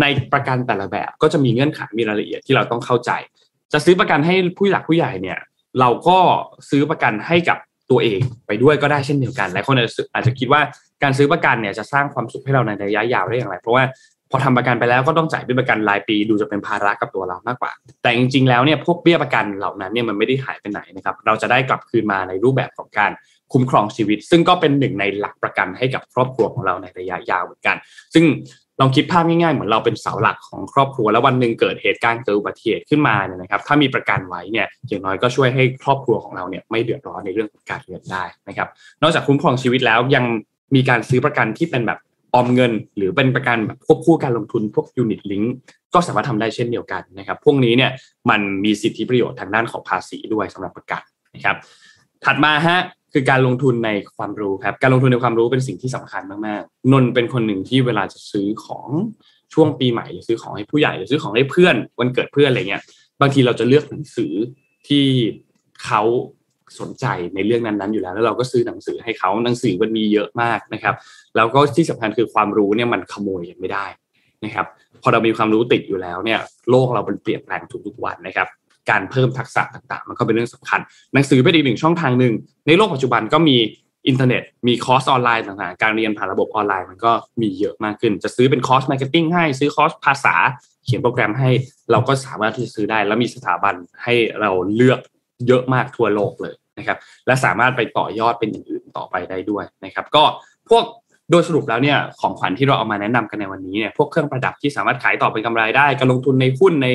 [0.01, 3.11] ในประกันแต่ละแบบก็จะมีเงื่อนไขมีรายละเอียดที่เราต้องเข้าใจ
[3.73, 5.39] จะซื้อประกันให้ผู้หลักผู้ใหญ่เนี่ย
[5.81, 6.19] เราก็
[6.71, 7.59] ซื้อประกันให้กับ
[7.91, 9.75] ตัวเองไปด้วยก็ได้เช่นเดียวกันหลายคน
[10.15, 10.61] อาจจะคิดว่า
[11.03, 13.85] การซื้อประกันเนี่ยจะสร้างความสุขให้เราในระยะยาวได้อย่างไร เพราะว่า
[14.31, 23.11] พอทำประกันไปแล้วก็ต้องจ่ายเป็นประกันรายปีดูจะเป็นภาระกับตัวเรามากกว่า แต่จริงๆแล้วเนี่ยพวกเบี้ยประกันเหล่านั้นเนี่ยมันไม่ได้หายไปไหนนะครับเราจะได้กลับคืนมาในรูปแบบของการ
[23.53, 27.77] คุ้มครองชีวิต ซึ่งก็เป็นหนึ่งในหลักประกันให้กับครอบครัวของเราในระยะยาวเหมือนกัน
[28.15, 28.25] ซึ่ง
[28.81, 38.69] ลองคิดภาพง่ายๆ เหมือนเราเป็นเสาหลักของครอบครัว แล้ววันหนึ่งเกิดเหตุการณ์เกิดอุบัติเหตุขึ้นมาเนี่ยนะครับ ถ้ามีประกันไว้เนี่ยอย่างน้อยก็ช่วยให้ครอบครัวของเราเนี่ยไม่เดือดร้อนในเรื่องการเงินได้นะครับ
[39.03, 40.25] นอกจากคุ้มครองชีวิตแล้วยัง
[40.75, 41.99] มีการซื้อประกันที่เป็นแบบ
[42.35, 45.55] ออมเงิน หรือเป็นประกันแบบควบคู่การลงทุนพวกยูนิตลิงก์
[45.95, 47.91] ก็สามารถทำได้เช่นเดียวกันนะครับ พวกนี้เนี่ย
[48.31, 51.03] มันมีสิทธิประโยชน์ทางด้านของภาษีด้วยสำหรับประกัน
[51.35, 51.57] นะครับ
[52.25, 52.79] ถัดมาฮะ
[53.13, 58.89] คือการลงทุนในความรู้ครับ การลงทุนในความรู้เป็นสิ่งที่สำคัญมากๆนนเป็นคนหนึ่งที่เวลาจะซื้อของ
[59.55, 62.83] ช่วงปีใหม่หรือซื้อของให้ผู้ใหญ่หรือซื้อของให้เพื่อนวันเกิดเพื่อนอะไรเงี้ย
[63.21, 64.33] บางทีเราจะเลือกหนังสือ
[64.89, 65.05] ที่
[65.85, 66.03] เขา
[66.81, 70.95] สนใจในเรื่องนั้นๆอยู่แล้ว แล้วเราก็ซื้อหนังสือให้เขาหนังสือมันมีเยอะมากนะครับ
[71.37, 73.87] แล้วก็ที่สำคัญคือความรู้เนี่ยมันขโมยยังไม่ได้
[74.45, 74.67] นะครับ
[75.03, 76.41] พอเรามีความรู้ติดอยู่แล้วเนี่ย
[76.71, 78.49] โลกเราเป็นเปลี่ยนแปลงทุกๆวันนะครับ
[78.91, 80.81] การเพิ่มทักษะต่างๆ มันก็เป็นเรื่องสำคัญ
[81.15, 82.35] หนังสือเป็นอีกหนึ่งช่องทางหนึ่ง
[82.67, 83.57] ในโลกปัจจุบันก็มี
[84.09, 90.35] อินเทอร์เน็ต มีคอร์สออนไลน์ต่างๆ การเรียนผ่านระบบออนไลน์มันก็มีเยอะมากขึ้น จะซื้อเป็นคอร์ส marketing ให้ ซื้อคอร์สภาษา
[90.87, 91.51] เขียนโปรแกรมให้
[91.91, 95.01] เราก็สามารถที่จะซื้อได้ แล้วมีสถาบันให้เราเลือก
[95.47, 100.25] เยอะมากทั่วโลกเลยนะครับ และสามารถไปต่อยอดเป็นอย่างอื่นต่อไปได้ด้วยนะครับ ก็
[100.71, 100.85] พวก
[101.31, 106.89] โดยสรุปแล้วเนี่ยของขวัญที่เราเอามาแนะนำกันในวันนี้เนี่ยพวกเครื่องประดับที่สามารถขายต่อเป็นกำไรได้ การลงทุนในหุ้นใน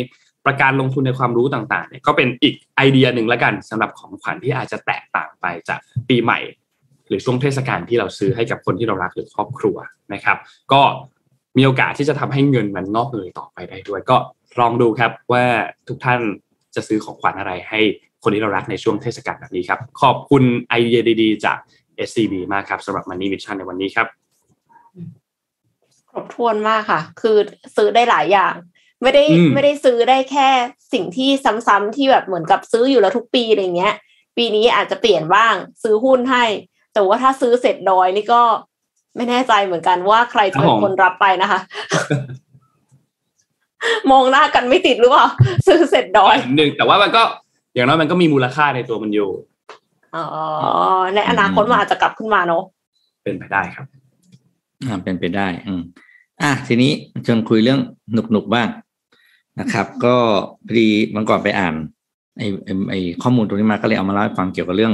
[0.45, 5.79] ประการลงทุนในความรู้ต่างๆเนี่ยก็เป็นอีกไอเดียหนึ่งละกันสำหรับของขวัญที่อาจจะแตกต่างไปจาก
[6.09, 6.39] ปีใหม่
[7.07, 9.77] หรือช่วงเทศกาลที่เราซื้อให้กับคนที่เรารักหรือครอบครัว
[10.13, 10.37] นะครับ
[10.73, 10.81] ก็
[11.57, 14.17] มีโอกาสที่จะทำให้เงินมันงอกเงยต่อไปได้ด้วย ก็
[14.59, 15.43] ลองดูครับว่า
[15.87, 16.19] ทุกท่าน
[16.75, 17.79] จะซื้อของขวัญอะไรให้
[18.23, 21.57] คนที่เรารักในช่วงเทศกาลแบบนี้ครับ ขอบคุณไอเดียดีๆ จาก
[22.07, 24.07] SCB มากครับสำหรับ Money Mission ในวันนี้ครับ
[26.11, 27.37] ครบถ้วนมากค่ะ คือ
[27.75, 28.53] ซื้อได้หลายอย่าง
[29.01, 29.23] ไม่ได้
[29.53, 30.49] ไม่ได้ซื้อได้แค่
[30.93, 31.29] สิ่งที่
[31.67, 33.95] ซ้ำๆที่แบบเหมือนกับซื้ออยู่แล้วทุกปีอะไรเงี้ย
[34.37, 36.45] ปีนี้อาจจะเปลี่ยนบ้าง ซื้อหุ้นให้
[36.93, 38.41] แต่ว่าถ้าซื้อเสร็จดอยนี่ก็
[39.15, 41.59] ไม่แน่ใจเหมือนกันว่าใครจะเป็นคนรับไปนะคะ
[44.11, 45.25] มองหน้ากันไม่ติดหรือเปล่า
[45.67, 47.23] ซื้อเสร็จดอยหนึ่งแต่ว่ามันก็
[47.73, 49.29] อย่างน้อยมันก็มีมูลค่าในตัวมันอยู่
[50.15, 50.25] อ๋อ
[51.15, 52.63] ในอนาคตมันอาจจะกลับขึ้นมาเนาะ
[53.23, 53.85] เป็นไปได้ครับ
[54.87, 55.81] อ่าเป็นไปได้ อืม
[56.41, 56.91] อะทีนี้
[57.25, 57.79] ชวนคุยเรื่อง
[58.13, 58.67] หนุกหนุกๆบ้าง
[59.59, 60.15] นะครับ ก็
[60.67, 61.73] พอดีวันก่อนไปอ่าน
[62.37, 64.93] ไอ้ไอ้ไอ้ข้อมูลตรงนี้มาก็เลยเอามาเล่าให้ฟังเกี่ยวกับเรื่อง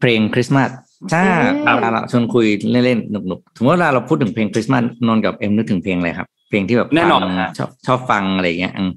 [0.00, 0.70] เพลงคริสต์มาส
[1.12, 1.22] ถ้า
[1.66, 8.90] อืมเวลาเราชวนคุยเล่นๆหนุกหนุกๆสมมติเวลาเราพูดถึงเพลงคริสต์มาสนนท์กับเอ็มนึกถึงเพลงอะไรครับ เพลงที่แบบแน่นอนฟังฮะชอบชอบฟังอะไรอย่างเงี้ยอืม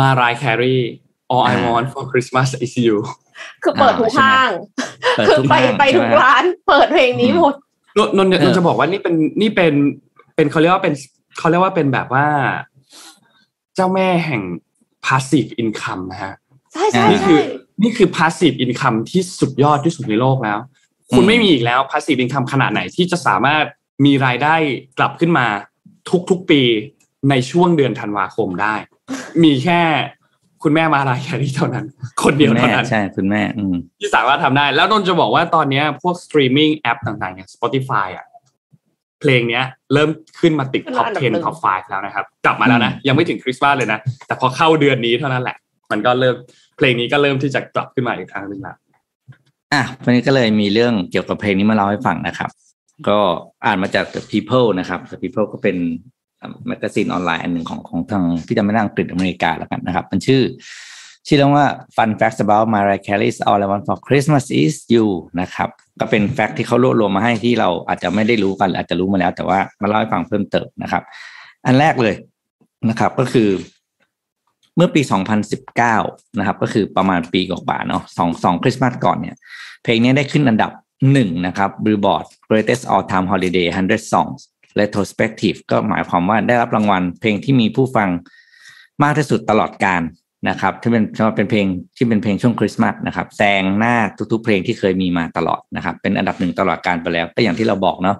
[0.00, 0.76] มารายแครี
[1.34, 2.96] all I อ่า want for Christmas is you
[3.62, 4.50] คือเปิดทุกอ่าใช่ไหมห้าง
[5.16, 7.54] เปิดคือทุกไปห้างไปทุกใช่ไหมร้าน เปิดเพลงนี้หมด
[7.98, 9.74] นนนนเออนจะบอกว่านี่เป็นนี่เป็น
[10.34, 10.94] เป็นเขาเรียกว่าเป็น
[11.38, 12.26] เขาเรียกว่าเป็นแบบว่า
[13.78, 14.42] เจ้าแม่แห่ง
[15.06, 16.34] passive income นะฮะ
[16.72, 17.40] ใช่ใช่นี่คืใช่อ
[17.82, 20.58] นี่คือ passive income ที่สุดยอดที่สุดในโลกแล้ว
[21.12, 23.64] คุณอืมไม่มีอีกแล้ว passive income ขนาดไหนที่จะสามารถ
[24.04, 24.54] มีรายได้
[24.98, 25.46] กลับขึ้นมา
[26.30, 26.62] ทุกๆปี
[27.30, 28.74] ในช่วงเดือนธันวาคมได้
[29.44, 29.80] มีแค่
[30.62, 31.86] คุณแม่ Mariah Carey เท่านั้น
[32.22, 38.26] คนเดียวคุณเท่าแม่นั้นใใช่คุณแม่อืมที่สามารถทำได้ แล้วนนท์จะบอกว่าตอนเนี้ยพวก streaming app ต่างๆอย่าง Spotify อะ
[39.20, 40.10] เพลงเนี้ยเริ่ม
[40.40, 45.56] ขึ้นมาติดขึ้นมาปอันดับหนึ่ง top 10 top 5 แล้วนะครับ กลับมาแล้วนะอืมยังไม่ถึงคริสต์มาสเลยนะ แต่พอเข้าเดือนนี้เท่านั้นแหละ
[45.90, 46.36] มันก็เริ่ม
[46.76, 48.76] เพลงนี้ก็เริ่มที่จะกลับขึ้นมาอีกครั้งหนึ่งแล้ว
[49.72, 52.50] อะวันนี้ก็เลยมีเรื่องเกี่ยวกับเพลงนี้มาเล่าให้ฟังนะครับ
[53.08, 53.18] ก็
[53.66, 55.76] อ่านมาจาก The People นะครับ The People ก็เป็น
[56.68, 60.42] magazine ออนไลน์อันหนึ่งของของทางที่จะไม่ได้อังกฤษอเมริกาแล้วกันนะครับ มันชื่อ
[61.30, 61.66] ชื่อเรื่องว่า
[61.96, 65.06] Fun Facts about Mariah Carey's All I Want for Christmas Is You
[65.40, 65.68] นะครับ
[66.00, 71.02] ก็เป็น fact ที่เขารวบรวมมาให้ที่เราอาจจะไม่ได้รู้กันหรืออาจจะรู้มาแล้ว แต่ว่ามาเล่าให้ฟังเพิ่มเติมนะครับ
[71.66, 72.14] อันแรกเลย
[72.88, 73.48] นะครับ ก็คือ
[74.76, 75.02] เมื่อปี
[75.70, 79.36] 2019 นะครับ ก็คือประมาณปีกว่าเนาะสองสองคริสต์มาสก่อนเนี่ย
[79.82, 80.70] เพลงนี้ได้ขึ้นอันดับ
[81.12, 84.40] หนึ่งนะครับ Billboard Greatest All Time Holiday 100 Songs
[84.80, 88.08] Retrospective ก็หมายความว่าได้รับรางวัลเพลงที่มีผู้ฟัง
[89.02, 90.02] มากที่สุดตลอดการ
[90.48, 91.04] นะครับที่เป็น
[91.36, 91.66] เป็นเพลง
[91.96, 93.96] ที่เป็นเพลงช่วงคริสต์มาสนะครับแซงหน้า
[94.32, 98.16] ทุกๆเพลงที่เคยมีมาตลอดนะครับ เป็นอันดับหนึ่งตลอดการไปแล้ว ก็อย่างที่เราบอกเนาะ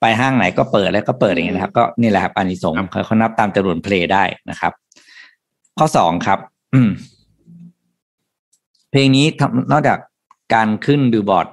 [0.00, 4.72] ไปห้างไหนก็เปิดแล้วก็เปิดอย่างเงี้ยนะครับก็นี่แหละครับอานิสงส์เขาเขานับตามจำนวนเพลงได้นะครับ
[5.78, 6.38] ข้อสองครับ
[6.74, 6.90] อืม
[8.90, 9.98] เพลงนี้ทำนอกจาก
[10.54, 11.46] การขึ้นบิลบอร์ด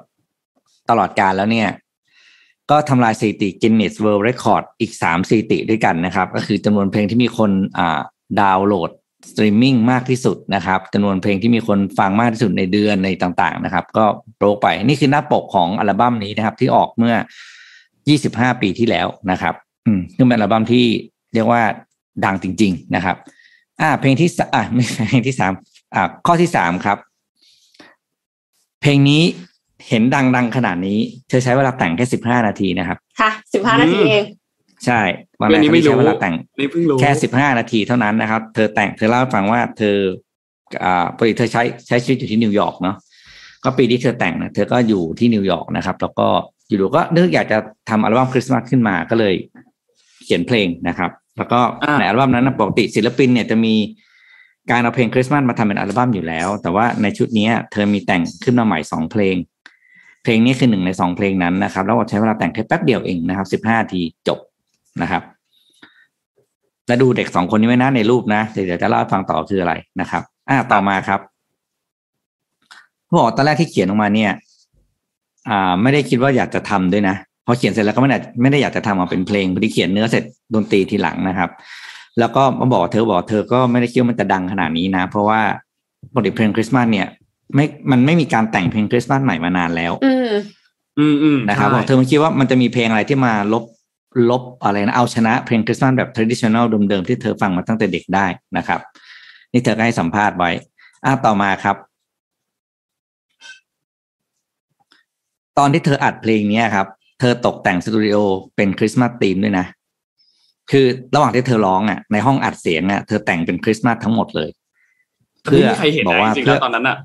[0.89, 1.70] ตลอดกาลแล้วเนี่ย
[2.72, 8.00] ก็ทำลายสถิติ Guinness World Record อีกสามสถิติด้วยกันนะครับ ก็คือจำนวนเพลงที่มีคนอ่า
[8.41, 8.91] ดาวน์โหลด
[9.30, 14.05] สตรีมมิ่งมากที่สุดนะครับจำนวนเพลงที่มีคนฟังมากที่สุดในเดือนในต่างๆนะครับ ก็
[14.38, 17.15] โปรไปนี่คือหน้าปกของอัลบั้มนี้นะครับ ที่ออกเมื่อ
[17.88, 19.53] 25 ปีที่แล้วนะครับ
[19.88, 20.86] อืมซึ่งเป็นอัลบั้มที่
[21.34, 21.61] เรียกว่า
[22.26, 23.15] ดังจริง ๆนะครับ
[23.82, 25.51] อ่า เพลงที่อ่าไม่เพลงที่สาม
[25.95, 26.97] อ่าข้อที่สามครับ
[28.82, 29.22] เพลงนี้
[29.89, 34.24] เห็นดังๆขนาดนี้ เธอใช้เวลาแต่งแค่สิบห้านาทีนะครับ ค่ะสิบห้านาทีเอง
[34.86, 35.01] ใช่
[35.39, 39.95] วันเรื่องนี้ไม่รู้ใช้เวลาแต่งนี่เพิ่งรู้แค่สิบห้านาทีเท่านั้นนะครับ เธอแต่งเธอเล่าให้ฟังว่าเธอ
[40.84, 42.95] อ่าปกติเธอใช้ใช้ชีวิตอยู่ที่นิวยอร์กเนาะ
[43.63, 46.27] ก็ปีที่เธอแต่งนะเธอก็อยู่ที่นิวยอร์กนะครับ แล้วก็
[46.67, 47.57] อยู่ๆก็นึกอยากจะ
[47.89, 49.34] ทำอัลบั้มคริสต์มาสขึ้นมาก็เลย
[50.23, 53.75] เขียนเพลงนะครับ แล้วก็อ่าในอัลบั้มนั้นนะปกติศิลปินเนี่ยจะมี
[54.71, 59.36] การเอาเพลงคริสต์มาสมาทำเป็นอัลบั้มอยู่แล้ว แต่ว่าในชุดนี้เธอมีแต่งขึ้นมาใหม่สองเพลง
[60.23, 64.39] เพลงนี้คือหนึ่งในสองเพลงนั้นนะครับ แล้วก็ใช้เวลาแต่งแค่แป๊บเดียวเองนะครับสิบห้าทีจบ
[65.01, 65.23] นะครับ
[66.87, 71.19] แล้วดูเด็กสองคนนี้ไว้นะในรูปนะเดี๋ยวจะเล่าให้ฟังต่อคืออะไรนะครับ อ่าต่อมาครับ
[73.05, 74.31] เขาบอกตอนแรกที่เขียนออกมาเนี่ย
[75.49, 77.15] อ่า ไม่ได้คิดว่าอยากจะทำด้วยนะ
[77.45, 80.23] พอเขียนเสร็จแล้วก็ไม่ได้ไม่ได้อยากจะทำมาเป็นเพลงพอดีเขียนเนื้อเสร็จ
[80.53, 81.49] ดนตรีทีหลังนะครับ
[82.19, 85.41] แล้วก็มาบอกเธอบอกเธอก็ไม่ได้คิดว่ามันจะดังขนาดนี้นะ เพราะว่า
[86.13, 87.07] ปกติเพลงคริสต์มาสเนี่ย
[87.55, 90.29] ไม่มันไม่มีการแต่งเพลงคริสต์มาสใหม่มานานแล้ว อืม
[90.99, 93.63] อืมอืมนะครับใช่บอกเธอไม่คิดว่ามันจะมีเพลงอะไรที่มาลบ
[94.30, 98.26] ลบอะไรนะเอาชนะเพลงคริสต์มาสแบบ traditional เดิมๆที่เธอฟังมาตั้งแต่เด็กได้
[98.57, 98.80] นะครับ
[99.53, 100.51] นี่เธอก็ให้สัมภาษณ์ไว้
[101.05, 101.76] อะต่อมาครับ
[105.57, 106.88] ตอนที่เธออัดเพลงเนี้ยครับ
[107.20, 108.18] เธอตกแต่งสตูดิโอ
[108.55, 109.66] เป็นคริสต์มาสธีมด้วยนะ
[110.72, 110.86] คือ
[111.16, 114.49] ระหว่างที่เธอร้องอะในห้องอัดเสียงอะเธอแต่งเป็นคริสต์มาสทั้งหมดเลย
[115.41, 116.97] ไม่มีใครเห็นบอกนะว่าจริงๆเพื่แล้อวตอนนั้นอะ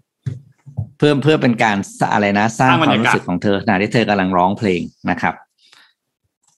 [0.99, 4.81] เพื่อเพื่อเป็นการสร้างอะไรนะ สร้างสร้างคบรวามรยากาศรู้สึกของเธอขณะที่เธอกำลังร้องเพลง
[5.11, 5.35] นะครับ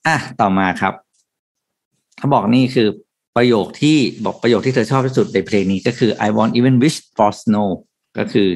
[0.07, 0.93] อะต่อมาครับ
[2.17, 2.87] เขาบอกนี่คือ
[3.35, 7.69] ประโยคที่บอกประโยคที่เธอชอบที่สุดในเพลงนี้ก็คือ I want even wish for snow
[8.17, 8.49] ก็คือ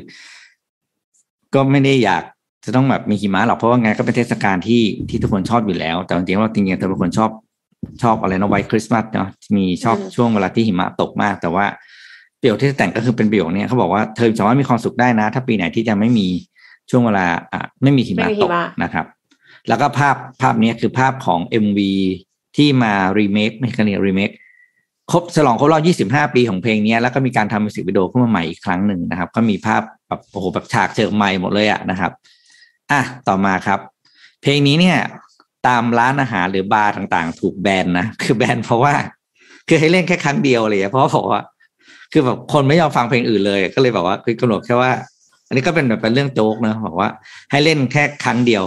[1.54, 2.24] ก็ไม่ได้อยาก
[2.66, 7.32] จะต้องแบบมีหิมะหรอกเพราะว่าไงก็เป็นเทศกาลที่ที่ทุกคนชอบอยู่แล้ว แต่จริงๆว่าจริงๆเธอเป็นคนชอบ
[8.04, 11.66] ชอบอะไรนะไวท์คริสต์มาสเนาะมีชอบอืมช่วงเวลาที่หิมะตกมาก แต่ว่า
[12.40, 16.28] ประโยคที่แต่งก็คือเป็นประโยคเนี้ยเขาบอกว่าเธอสามารถมีความสุขได้นะ ถ้าปีไหนที่จะไม่มี
[16.90, 19.06] ช่วงเวลาอะไม่มีหิมะไม่มีหิมะตกนะครับ
[19.68, 21.80] แล้วก็ภาพภาพนี้คือภาพของ MV
[22.58, 24.30] ที่มารีเมคไม่ใช่เรียรีเมค
[25.12, 32.12] ครบฉลองครบรอบ 25 ปีของเพลงนี้แล้วก็มีการทำมิวสิกวิดีโอขึ้นมาใหม่อีกครั้งหนึ่งนะครับ ก็มีภาพแบบโอ้โหแบบฉากเชิงใหม่หมดเลยอะนะครับ
[32.92, 33.80] อะต่อมาครับ
[34.42, 34.98] เพลงนี้เนี่ย
[35.68, 38.94] ตามร้านอาหารหรือบาร์ต่างๆ ถูกแบนนะคือแบนเพราะว่า
[39.68, 41.42] คือให้เล่นแค่ครั้งเดียวเลยเพราะว่าบอกว่า
[42.12, 44.92] คือแบบคนไม่ยอมฟังเพลงอื่นเลย ก็เลยบอกว่าคือกำหนดแค่ว่า
[45.48, 47.10] อันนี้ก็เป็นแบบเป็นเรื่องโจ๊กนะบอกว่า
[47.52, 48.64] ให้เล่นแค่ครั้งเดียว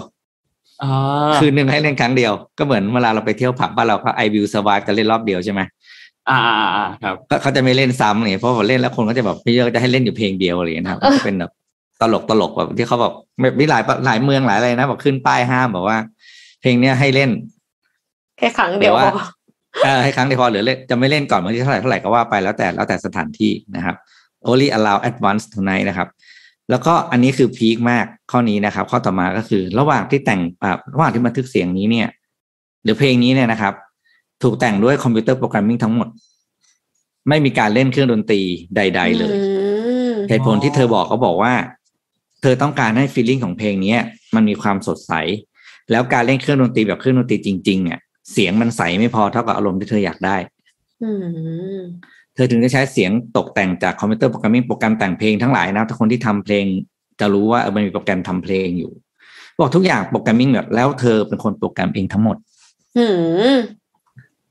[1.40, 5.60] คืนหนึ่งให้เล่นครั้งเดียว ก็เหมือนเวลาเราไปเที่ยวผับบ้านเราก็ไอวิวสวายจะเล่นรอบเดียวใช่ไหม
[6.30, 11.52] อ่าอ่าอ่าครับก็เขาจะไม่เล่นซ้ำอะไรเงี้ยเพราะพอเล่นแล้วคนก็จะแบบไม่เยอะจะให้เล่นอยู่เพลงเดียวอะไรเงี้ยนะครับก็เป็นแบบ
[12.00, 13.12] ตลกตลกแบบที่เขาบอก
[13.58, 15.98] มีหลายหลายเมืองหลายอะไรนะบอกขึ้นป้ายห้ามบอกว่า
[16.60, 17.30] เพลงเนี้ยให้เล่น
[18.38, 19.24] แค่ครั้งเดียวแต่ว่าพอ
[19.84, 23.96] เออให้ครั้งเดียวพอหรือเล่นจะไม่เล่นก่อนบางทีเท่าไหร่เท่าไหร่ก็ว่าไปแล้วแต่แล้วแต่สถานที่นะครับ
[24.48, 26.08] only allow at once tonight นะครับ
[26.70, 32.08] แล้วก็อันนี้คือพีคมากข้อนี้นะครับ ข้อต่อมาก็คือ ระหว่างที่แต่งอ่าระหว่างที่บันทึกเสียงนี้เนี่ย
[32.84, 33.74] หรือเพลงนี้เนี่ยนะครับ
[34.42, 36.08] ถูกแต่งด้วยคอมพิวเตอร์โปรแกรมมิ่งทั้งหมด
[37.28, 38.40] ไม่มีการเล่นเครื่องดนตรี
[38.76, 39.42] ใด ๆ เลยอื
[40.12, 41.54] มเหตุผลที่เธอบอกก็บอกว่า
[42.42, 44.00] เธอต้องการให้ฟีลลิ่งของเพลงเนี้ย
[44.34, 45.12] มันมีความสดใส
[45.90, 47.98] แล้วการเล่นเครื่องดนตรีแบบเครื่องดนตรีจริงๆเนี่ย
[48.32, 50.36] เสียงมันใสไม่พอเท่ากับอารมณ์ที่เธออยากได้
[51.02, 51.10] อื
[51.76, 51.78] ม
[52.34, 56.64] เธอถึงจะใช้เสียงตกแต่งจากคอมพิวเตอร์ programming โปรแกรมแต่งเพลงทั้งหลายนะถ้าคนที่ทำเพลง
[57.20, 58.92] จะรู้ว่าเออมันมีโปรแกรมทำเพลงอยู่
[59.60, 62.36] บอกทุกอย่าง programming แบบแล้วเธอเป็นคนโปรแกรมเองทั้งหมด
[62.98, 63.06] อื
[63.54, 63.56] ม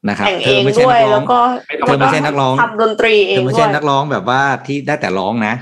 [0.09, 5.53] นะครับแต่งเธเอองไม่ใช่ด้วยนักร้แล้องวกเธอไม่ใช่นักร้องทำดนตรีเองด้วยเธอไม่ใช่นักร้องแบบว่าที่ได้แต่ร้องนะ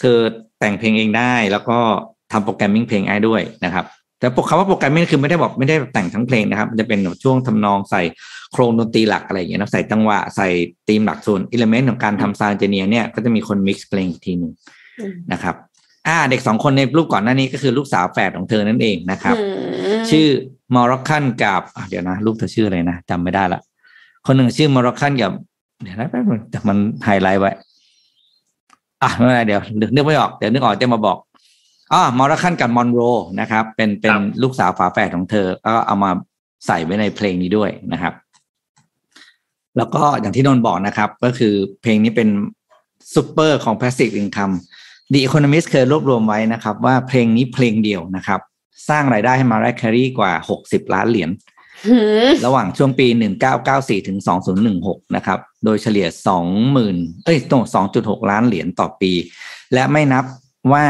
[0.00, 0.18] เธอ
[0.60, 1.78] แต่งเพลงเองได้แล้วก็
[2.32, 3.84] ทำ programming เพลงได้ด้วยนะครับ
[4.18, 8.00] แต่คำว่า programming คือไม่ได้บอกไม่ได้แต่งทั้งเพลงนะครับมันจะเป็นแบบช่วงทำนองใส่
[8.54, 10.48] โครงดนตรีหลักอะไรอย่างเงี้ยนะใส่จังหวะใส่
[10.88, 14.52] ธีมหลักส่วน element ของการทำ sound engineer เนี่ยก็จะมีคน mix เพลงอีกทีหนึ่ง
[15.00, 15.54] อืมนะครับ
[16.08, 19.44] อ่าเด็กสองคนในรูปก่อนหน้านี้ก็คือลูกสาวแฝดของเธอนั่นเองนะครับอื
[20.00, 20.26] มชื่อ
[20.74, 23.60] Moroccan กับอะเดี๋ยวนะรูปเธอชื่ออะไรนะจำไม่ได้ละ
[24.26, 25.32] คนหนึ่งชื่อ Moroccan กับ
[25.82, 27.52] เดี๋ยวนะแป๊บนึงแต่มันไฮไลท์ไว้
[29.02, 31.18] อะไม่เป็นไรเดี๋ยวนึกนึกไม่ออกเดี๋ยวนึกออกจะมาบอก
[31.92, 33.00] อ๋อ Moroccan กับ Monroe
[33.40, 36.10] นะครับ เป็นเป็นลูกสาวฝาแฝดของเธอก็เอามา
[36.66, 38.12] ใส่ไว้ในเพลงนี้ด้วยนะครับ
[39.76, 42.28] แล้วก็อย่างที่นนท์บอกนะครับ ก็คือเพลงนี้เป็น
[43.14, 44.54] ซูเปอร์ของ Passive Income
[45.12, 48.40] The Economist เคยรวบรวมไว้นะครับ ว่าเพลงนี้เพลงเดียวนะครับ
[48.88, 50.32] สร้างรายได้ให้ Mariah Carey กว่า
[50.64, 51.30] 60 ล้านเหรียญ
[51.86, 51.98] หื
[52.28, 53.06] มระหว่างช่วงปี
[53.56, 54.18] 1994 ถึง
[54.66, 56.06] 2016 นะครับ โดยเฉลี่ย
[56.66, 57.64] 20,000 เอ้ยตรง
[57.96, 59.12] 2.6 ล้านเหรียญต่อปี
[59.74, 60.24] และไม่นับ
[60.72, 60.86] ว่า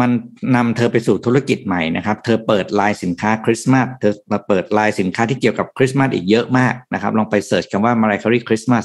[0.00, 0.10] มัน
[0.56, 8.84] นำเธอไปสู่ธุรกิจใหม่นะครับ เธอเปิดไลน์สินค้าคริสต์มาส เธอมาเปิดไลน์สินค้าที่เกี่ยวกับคริสต์มาสอีกเยอะมากนะครับ ลองไปเสิร์ชคำว่า Mariah Carey Christmas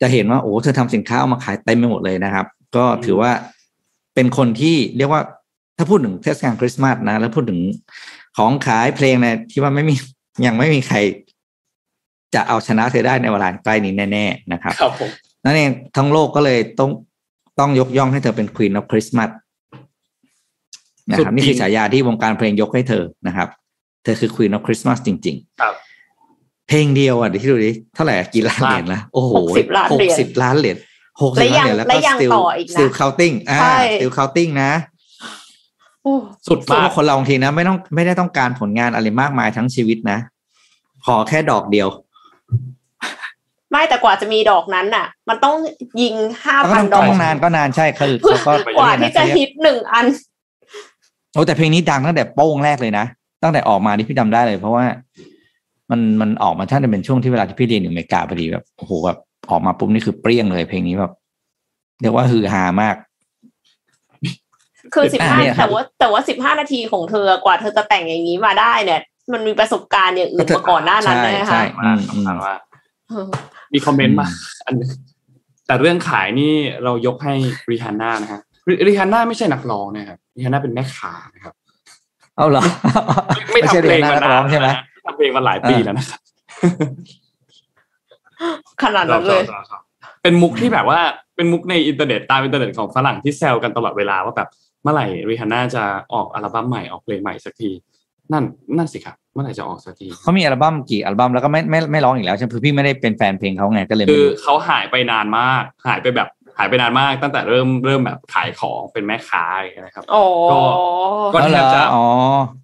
[0.00, 2.46] จะเห็นว่าโอ้เธอทำสินค้าเอามาขายเต็มไปหมดเลยนะครับ
[2.76, 3.32] ก็ถือว่า
[4.14, 5.22] เป็นคนที่เรียกว่า
[5.76, 7.60] ถ้าพูดถึงเทศกาลคริสต์มาสนะ แล้วพูดถึง
[8.36, 9.94] ของขายเพลงเนี่ยที่ว่าไม่มี
[10.46, 10.96] ยังไม่มีใคร
[12.34, 15.10] จะเอาชนะเธอได้ในเวลาใกล้นี้แน่ๆนะครับครับผม
[15.44, 16.90] นั่นเองทั้งโลกก็เลยต้อง
[17.58, 19.30] ต้องยกย่องให้เธอเป็น Queen of Christmas
[21.10, 23.48] นะครับนี่คือฉายาที่วงการเพลงยกให้เธอนะครับ
[24.04, 25.74] เธอคือ Queen of Christmas จริง ๆ ครับ
[26.68, 30.76] เพลงเดียวอะเดี๋ยวที่ดูดิเท่าไหร่อะกี่ล้านเหรียญละโอ้โห60ล้านเหรียญหกสิบล้านเหรียญ
[31.22, 34.70] หกสิและบล้านยังเหรียญแล้วและก็ยัง still ต่ออีกนะ still counting อ่าใช่ still counting นะ
[36.02, 36.14] โอ้
[36.46, 40.18] สุดเพราะมากว่าคนเราบางทีนะ ไม่ต้องไม่ได้ต้องการผลงานอะไรมากมายทั้งชีวิตนะ
[41.06, 41.88] ขอแค่ดอกเดียว
[43.70, 45.56] ไม่แต่กว่าจะมีดอกนั้นน่ะ มันต้อง
[46.02, 50.06] ยิงห้าแล้วก็พันต้องดอกต้องนานก็นานใช่คือเพื่อเขาก็กว่าเรียที่นจะนะฮิตหนึ่งอัน
[51.34, 53.06] โอ้แต่เพลงนี้ดังตั้งแต่โป้งแรกเลยนะ
[53.42, 54.84] ตั้งแต่ออกมาที่พี่จำได้เลย เพราะว่า
[55.90, 59.18] มันมันออกมาท่านจะเป็นช่วงที่เวลาที่พี่เรียนอยู่อเมริกาพอดีแบบโอ้โหแบบ
[59.50, 61.12] ออกมาปุ๊บนี่คือเปรี้ยงเลย เพลงนี้แบบ
[62.00, 62.96] เรียกว่าฮือฮามาก
[64.94, 69.00] คือสิบอะห้าเนี่ยครับแต่ว่าแต่ว่าสิบห้านาทีของเธอกว่าเธอจะแต่งอย่างนี้มาได้เนี่ย
[69.32, 72.54] มันมีประสบการณ์อย่างอื่นมาก่อนหน้านั้นใช่นะใช่คะอืมอืมถามว่า
[73.08, 73.26] เออ
[73.72, 74.26] มีคอมเมนต์มา
[74.66, 74.90] อันหนึง
[75.66, 76.52] แต่เรื่องขายนี่
[76.84, 77.34] เรายกให้
[77.70, 78.40] ริฮาน่านะฮะ
[78.88, 81.54] ริฮาน่าไม่ใช่นักร้องนะครับริฮาน่าเป็นแม่ค้านะครับ
[82.36, 82.62] เอาเหรอ
[83.52, 84.68] ไม่ทำเพลงนัมากร้นาอนงใช่ไหม
[85.04, 86.20] ทำเพลงมาหลายปีแล้วนะครับ
[88.82, 89.42] ขนาดนั้นเลย
[90.22, 91.00] เป็นมุกที่แบบว่า
[91.36, 94.48] เป็นมุกในอินเทอร์เน็ตตามอินเทอร์เน็ตของฝรั่งที่แซวกันตลอดเวลาว่าแบบ
[94.82, 97.70] เมื่อไหร่ริฮาน่าจะออกอัลบั้มใหม่ออกเพลงใหม่สักที
[98.32, 98.44] นั่น
[98.76, 106.28] นั่นสิครับเมื่อไหร่จะออกสักทีเขามีอัลบั้มกี่อัลบั้มแล้วก็ไม่ไม่ไม่ร้องอีกแล้วใช่ไหมคือพี่ไม่ได้เป็นแฟนเพลงเขาไงก็เลยไม่คือรู้เขาหายไปนานมาก หายไปแบบ
[106.58, 110.58] หายไปนานมากตั้งแต่เริ่มเริ่มแบบขายของเป็นแม่ค้าอย่างเงี้ยนะครับอ๋อก็
[111.34, 112.06] ก็อ๋อเหรแทบอจะอ๋อ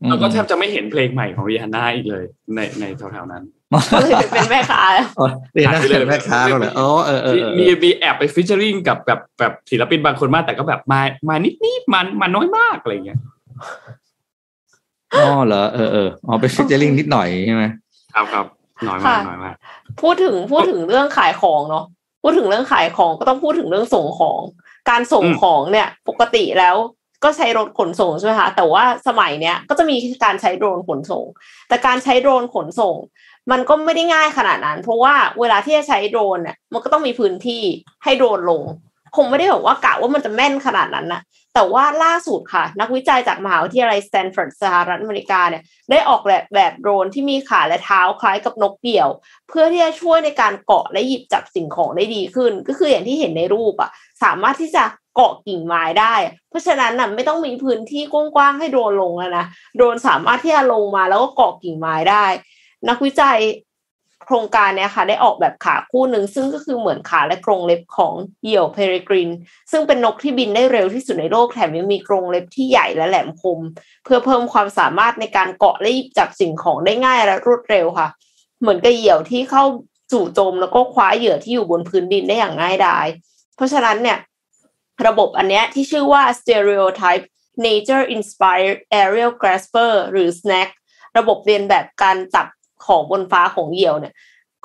[0.02, 2.24] อืมแล้วก็แทบจะไม่เห็นเพลงใหม่ของริฮาน่าอีกเลย
[2.54, 3.44] ในในแถวๆนั้น
[4.00, 13.18] ก็เลยไปเป็นแม่ค้าแล้วอ๋อเรียนนักเรียนแม่ค้าแล้วเหรออ๋อเออเออมีเออมีมีแอบไปฟิชเชอริงกับแบบแบบศิลปินบางคนมากแต่ก็แบบมามานิดนิดๆมันมันน้อยมากอะไรอย่างเงี้ย
[15.16, 17.64] อ๋อเหรอเออเอออ๋อไปฟิชเจอริงนิดหน่อยใช่ไหม
[18.14, 18.46] ครับครับ
[18.88, 19.54] น้อยมากน้อยมาก
[20.00, 21.84] พูดถึงพูดถึงเรื่องขายของเนาะ
[22.22, 24.40] พูดถึงเรื่องขายของก็ต้องพูดถึงเรื่องส่งของ
[24.90, 26.76] การส่งของเนี่ยปกติแล้ว
[27.24, 31.24] ก็ใช้รถขนส่งใช่ไหมคะแต่ว่าสมัยเนี้ยก็จะมีการใช้โดรนขนส่ง
[31.68, 32.96] แต่การใช้โดรนขนส่ง
[33.50, 37.62] มันก็ไม่ได้ง่ายขนาดนั้น เพราะว่าเวลาที่จะใช้โดรนเนี่ยมันก็ต้องมีพื้นที่
[38.04, 38.62] ให้โดรนลง
[39.16, 41.20] คงไม่ได้แบบว่ากะว่ามันจะแม่นขนาดนั้นนะ
[41.54, 49.08] แต่ว่าล่าสุดค่ะ นักวิจัยจากมหาวิทยาลัยสแตนฟอร์ดสหรัฐอเมริกาเนี่ยได้ออกแบบแบบโดรนที่มีขาและเท้าคล้ายกับนกเหยี่ยว
[49.48, 53.90] เพื่อที่จะช่วยในการเกาะและหยิบจับสิ่งของได้ดีขึ้น ก็คืออย่างที่เห็นในรูปอะ
[54.22, 54.84] สามารถที่จะ
[55.14, 56.14] เกาะกิ่งไม้ได้
[56.50, 59.46] เพราะฉะนั้นน่ะไม่ต้องมีพื้นที่กว้างๆให้โดรนลงแล้วนะ
[59.76, 62.24] โดรนสามารถที่จะลงมาแล้วก็เกาะกิ่งไม้ได้
[62.88, 63.38] นักวิจัย
[64.30, 69.30] โครงการเนี้ยค่ะ ได้ออกแบบขาคู่หนึ่งซึ่งก็คือเหมือนขาและกรงเล็บของเหยี่ยวเพริกริน
[69.70, 73.60] ซึ่งเป็นนกที่บินได้เร็วที่สุดในโลกแถมยังมีกรงเล็บที่ใหญ่และแหลมคม
[74.04, 78.08] เพื่อเพิ่มความสามารถในการเกาะและหยิบจับสิ่งของได้ง่ายและรวดเร็วค่ะ
[78.60, 79.64] เหมือนกับเหยี่ยวที่เข้า
[80.12, 83.06] จู่โจมแล้วก็คว้าเหยื่อที่อยู่บนพื้นดินได้อย่างง่ายดาย
[83.56, 84.18] เพราะฉะนั้นเนี่ย
[85.06, 87.24] ระบบอันนี้ที่ชื่อว่า stereotype
[87.66, 90.70] nature inspired aerial grasper หรือ snack
[91.18, 92.46] ระบบเรียนแบบการจับ
[92.86, 94.14] ของบนฟ้าของเหยี่ยวเนี่ย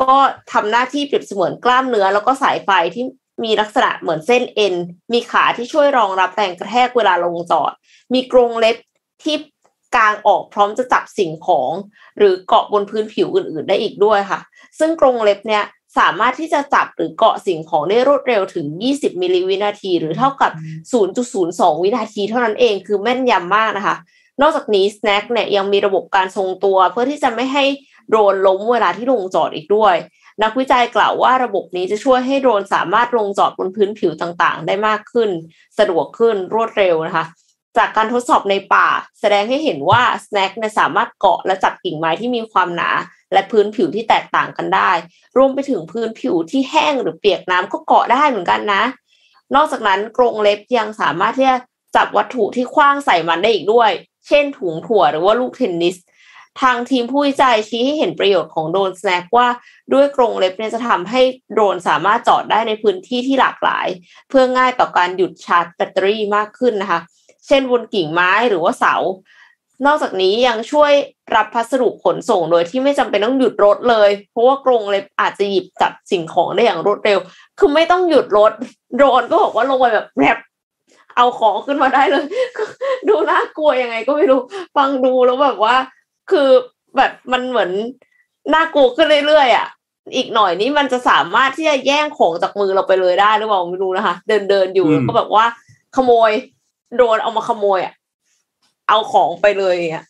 [0.01, 0.15] ก็
[0.51, 3.05] ทำหน้าที่เปรียบเสมือนกล้ามเนื้อ แล้วก็สายไฟที่
[3.43, 4.75] มีลักษณะเหมือนเส้นเอ็น
[5.13, 7.71] มีขาที่ช่วยรองรับแรงกระแทกเวลาลงจอด
[8.13, 8.77] มีกรงเล็บ
[9.23, 9.35] ที่
[9.95, 11.71] กางออกพร้อมจะจับสิ่งของ
[12.17, 14.39] หรือเกาะบนพื้นผิวอื่น ๆ ได้อีกด้วยค่ะ
[14.79, 15.63] ซึ่งกรงเล็บเนี่ย
[15.97, 20.51] สามารถที่จะจับหรือเกาะสิ่งของได้รวดเร็วถึง 20 มิลลิวินาที หรือเท่ากับ
[21.17, 23.95] 0.02 วินาที เท่านั้นเองคือแม่นยำมากนะคะ
[24.41, 27.63] นอกจากนี้ Snack เนี่ยยังมีระบบการทรงตัวเพื่อที่จะไม่ให้
[28.09, 29.95] โดรนล้มเวลาที่ลงจอดอีกด้วย
[30.43, 35.29] นักวิจัยกล่าวว่าระบบนี้จะช่วยให้โดรนสามารถลงจอดบนพื้นผิวต่างๆ ได้มากขึ้น
[35.79, 37.25] สะดวกขึ้นรวดเร็วนะคะ
[37.77, 38.87] จากการทดสอบในป่า
[39.19, 42.89] แสดงให้เห็นว่า Snack เนี่ยสามารถเกาะและจับกิ่งไม้ที่มีความหนา
[43.33, 44.91] และพื้นผิวที่แตกต่างกันได้
[45.37, 48.83] รวมไปถึงพื้นผิวที่แห้งหรือเปียกน้ำก็เกาะได้เหมือนกันนะ
[49.55, 51.57] นอกจากนั้นกรงเล็บยังสามารถที่จะ
[51.95, 53.91] จับวัตถุที่คว้างใส่มันได้อีกด้วย
[54.27, 55.95] เช่นถุงถั่วหรือว่าลูกเทนนิส
[56.61, 59.47] ทางทีมผู้วิจัยชี้ให้เห็นประโยชน์ของโดรนสแน็คว่า
[59.93, 61.21] ด้วยกรงเล็บเนี่ยจะทำให้
[61.53, 63.87] โดรนสามารถจอดได้ในพื้นที่ที่หลากหลาย
[64.29, 66.99] เพื่อง่ายต่อการหยุดชาร์จแบตเตอรี่มากขึ้นนะคะ
[67.47, 68.95] เช่นบนกิ่งไม้หรือว่าเสา
[69.85, 70.91] นอกจากนี้ยังช่วย
[71.35, 77.19] รับพัสดุขนส่งโดยที่ไม่จำเป็นต้องหยุดรถเลย เพราะว่ากรงเล็บอาจจะหยิบจับสิ่งของได้อย่างรวดเร็ว
[77.59, 78.51] คือไม่ต้องหยุดรถ
[78.95, 80.37] โดรนก็บอกว่าลงไปแบบแรบ
[81.15, 82.25] เอาของขึ้นมาได้เลย
[83.07, 84.41] ดูน่ากลัวยังไงก็ไม่รู้
[84.77, 85.75] ฟังดูแล้วแบบว่า
[86.31, 86.49] คือ
[86.97, 87.71] แบบมันเหมือน
[88.53, 89.67] น่ากลัวขึ้นเรื่อยๆอะ
[90.15, 95.45] อีกหน่อยนี้มันจะสามารถที่จะแย่งของจากมือเราไปเลยได้หรือเปล่าไม่รู้นะคะ เดินเดินอยู่แล้วก็แบบว่า
[95.95, 96.31] ขโมย
[96.97, 97.93] โดนเอามาขโมยอะ
[98.89, 100.05] เอาของไปเลยอะ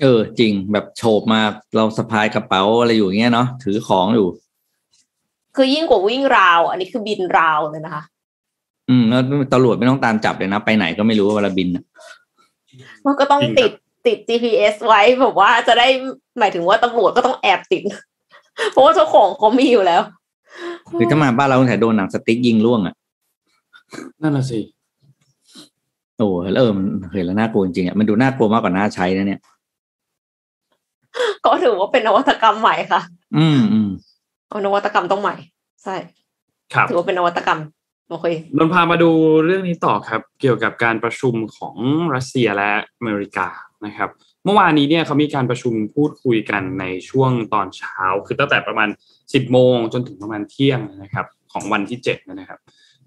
[0.00, 1.40] เออ จริงแบบโฉบมา
[1.76, 4.28] เราสะพายกระเป๋าอะไรอยู่เงี้ยเนาะถือของอยู่
[5.56, 8.02] คือยิ่งกว่าวิ่งราว อันนี้คือบินราวเลยนะคะ
[8.88, 9.22] อืมแล้ว
[9.52, 11.68] ตำรวจไม่ต้องตามจับเลยนะ ไปไหนก็ไม่รู้เวลาบิน
[13.06, 13.70] มันก็ต้องติด
[14.06, 15.86] ติด GPS ไว้แบบว่าจะได้
[16.38, 17.82] หมายถึงว่าตำรวจก็ต้องแอบติด
[18.72, 20.02] เพราะว่าเจ้าของเขามีอยู่แล้ว
[20.98, 22.94] คือถ้ามาบ้านเราแต่โดนหนังสติ๊กยิงล่วงอะ
[24.22, 24.60] นั่นแหละสิ
[26.18, 26.28] โอ้
[26.58, 29.40] เออมันเห็นแล้วน่ากลัวจริงๆอะมันดูน่ากลัวมากกว่าน่าใช้นะเนี่ย
[31.44, 33.00] ก็ถือว่าเป็นนวัตกรรมใหม่ค่ะ
[33.36, 33.88] อืมอืม
[34.64, 35.34] นวัตกรรมต้องใหม่
[35.82, 35.94] ใช่
[36.74, 37.60] ครับถือว่าเป็นนวัตกรรม
[38.10, 38.26] โอเค
[38.58, 39.10] นนพามาดู
[39.46, 41.76] เรื่องนี้ต่อครับ เกี่ยวกับการประชุมของ
[42.14, 43.48] รัสเซียและอเมริกา
[43.86, 44.10] นะครับ
[44.44, 48.88] เมื่อวานนี้เนี่ยเขามีการประชุมพูดคุยกันในช่วงตอนเช้า คือตั้งแต่ประมาณ
[49.34, 52.58] สิบโมงจนถึงประมาณเที่ยงนะครับ ของวันที่เจ็ดนะครับ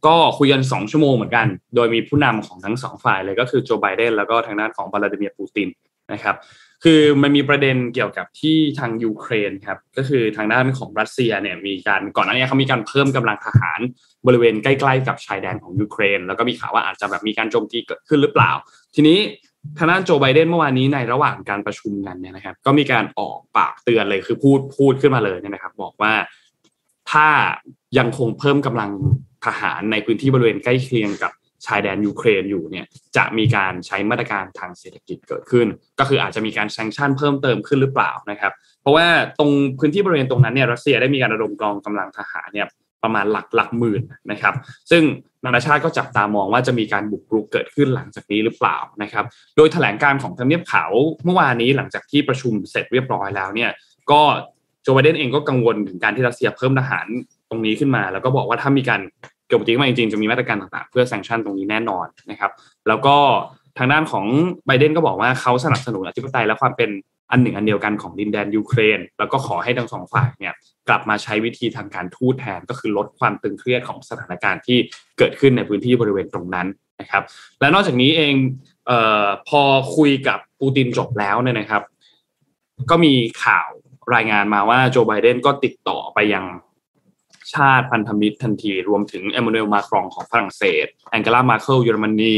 [0.05, 5.69] ก็คุยกันสองชั่วโมงเหมือนกัน โดยมีผู้นำของทั้งสองฝ่ายเลยก็คือโจไบเดนแล้วก็ทางด้านของวลาดิเมียร์ปูติน
[6.13, 6.35] นะครับ
[6.83, 13.79] คือมันมีประเด็นเกี่ยวกับที่ทางยูเครนครับก็คือทางด้านของรัสเซียเนี่ยมีการก่อนหน้านี้เขามีการเพิ่มกำลังทหาร
[14.27, 18.51] บริเวณใกล้ๆกับชายแดนของยูเครน แล้วก็มีข่าวว่าอาจจะแบบมีการโจมตีเกิดขึ้นหรือเปล่า
[18.95, 19.19] ทีนี้
[19.77, 26.13] ทางด้านโจไบเดนเมื่อวานนี้ในระหว่างการประชุมกันเนี่ยนะครับ ก็มีการออกปากเตือนเลยคือพูดพูดขึ้นมาเลยเนี่ยนะครับ บอกว่า
[27.11, 27.27] ถ้า
[27.97, 28.91] ยังคงเพิ่มกำลัง
[29.45, 31.31] ทหารในพื้นที่บริเวณใกล้เคียงกับ
[31.65, 32.85] ชายแดนยูเครนอยู่เนี่ย
[33.17, 35.67] จะมีการใช้มาตรการทางเศรษฐกิจเกิดขึ้น
[35.99, 38.51] ก็คืออาจจะมีการแซงชั่นเพิ่มเติมขึ้นหรือเปล่านะครับ
[38.81, 39.07] เพราะว่า
[39.39, 42.67] ตรงพื้นที่บริเวณตรงนั้นเนี่ยรัสเซียได้มีการระดมกองกำลังทหารเนี่ย
[43.03, 44.01] ประมาณหลักหลักหมื่น
[44.31, 44.53] นะครับ
[44.91, 45.03] ซึ่ง
[45.45, 50.91] นานาชาติก็จับตามองว่าจะมีการบุกรุกเกิดขึ้นหลังจากนี้หรือเปล่านะครับ โดยแถลงการของทำเนียบขาว
[51.25, 53.71] เมื่อวานนี้หลังจากที่ประชุมเสร็จเรียบร้อยแล้วเนี่ย
[54.11, 54.21] ก็
[54.83, 57.07] โจไบเดนเองก็กังวลถึงการที่รัสเซียเพิ่มทหาร
[57.49, 59.01] ตรงนี้ขึ้นมา แล้วก็บอกว่าถ้ามีการ
[59.53, 62.51] กิดปฏิกิริยาจริงๆจะมีมาตรการต่างๆ เพื่อแซงชั่นตรงนี้แน่นอนนะครับ
[62.87, 63.15] แล้วก็
[63.77, 64.25] ทางด้านของ
[64.65, 66.89] ไบเดนก็บอกว่าเขาสนับสนุนอธิปไตยและความเป็น
[67.31, 70.53] อันหนึ่งอันเดียวกันของดินแดนยูเครน แล้วก็ขอให้ทั้งสองฝ่ายเนี่ย
[70.87, 74.77] กลับมาใช้วิธีทางการทูตแทนก็คือลดความตึงเครียดของสถานการณ์ที่
[75.17, 76.67] เกิดขึ้นในพื้นที่บริเวณตรงนั้น
[77.01, 77.23] นะครับ
[77.59, 78.35] และนอกจากนี้เอง
[78.87, 78.91] เอ
[79.23, 79.61] อพอ
[79.95, 81.83] คุยกับปูตินจบแล้วเนี่ยนะครับ
[82.89, 83.69] ก็มีข่าว
[84.15, 86.45] รายงานมาว่าโจไบเดนก็ติดต่อไปยัง
[87.55, 92.35] ชาติพันธมิตรทันที รวมถึงเอมมานูเอลมาครองของฝรั่งเศสแองเกลา แมร์เคิลเยอรมนี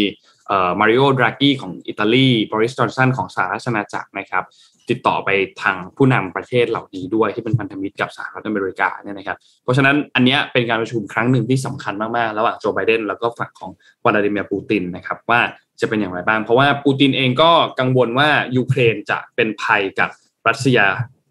[0.79, 4.43] มาริโอดรากีของอิตาลีบอริสจอห์นสันของสหราชอาณาจักรนะครับ
[4.89, 5.29] ติดต่อไป
[5.63, 13.71] ทางผู้นำประเทศเหล่านี้ด้วยที่เป็นพันธมิตรกับสหรัฐอเมริกาเนี่ยนะครับ เพราะฉะนั้นอันนี้เป็นการประชุมครั้งหนึ่งที่สำคัญมากๆ ระหว่างโจไบเดนแล้วก็ฝั่งของ
[14.05, 15.39] วลาดิเมียร์ปูตินนะครับว่า
[15.81, 20.09] จะเป็นอย่างไรบ้าง เพราะว่าปูตินเองก็กังวลว่ายูเครนจะเป็นภัยกับ
[20.47, 20.79] รัสเซีย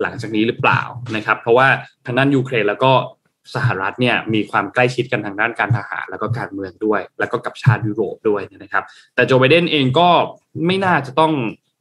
[0.03, 0.81] หลังจากนี้หรือเปล่า
[1.17, 1.69] นะครับ เพราะว่า
[2.07, 2.93] ทางด้านยูเครนแล้วก็
[3.55, 8.85] สหรัฐเนี่ยมีความใกล้ชิดกันทางด้านการทหารแล้วก็การเมืองด้วย แล้วก็กับชาติยุโรปด้วยนะครับ
[9.15, 10.09] แต่โจไบเดนเองก็
[10.67, 11.33] ไม่น่าจะต้อง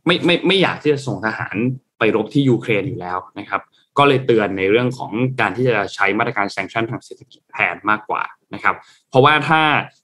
[0.05, 1.55] ไม่ไม่ไม่อยากที่จะส่งทหาร
[1.99, 3.61] ไปรบที่ยูเครนอยู่แล้วนะครับ
[3.97, 5.11] ก็เลยเตือนในเรื่องของ
[5.41, 8.75] การที่จะใช้มาตรการแซงชั่นทางเศรษฐกิจแทนมากกว่านะครับ
[9.09, 9.61] เพราะว่าถ้า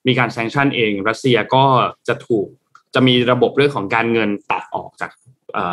[0.07, 1.66] มีการแซงชั่นเองรัสเซียก็
[2.07, 2.47] จะถูก
[2.95, 5.12] จะมีระบบเรื่องของการเงินตัดออกจาก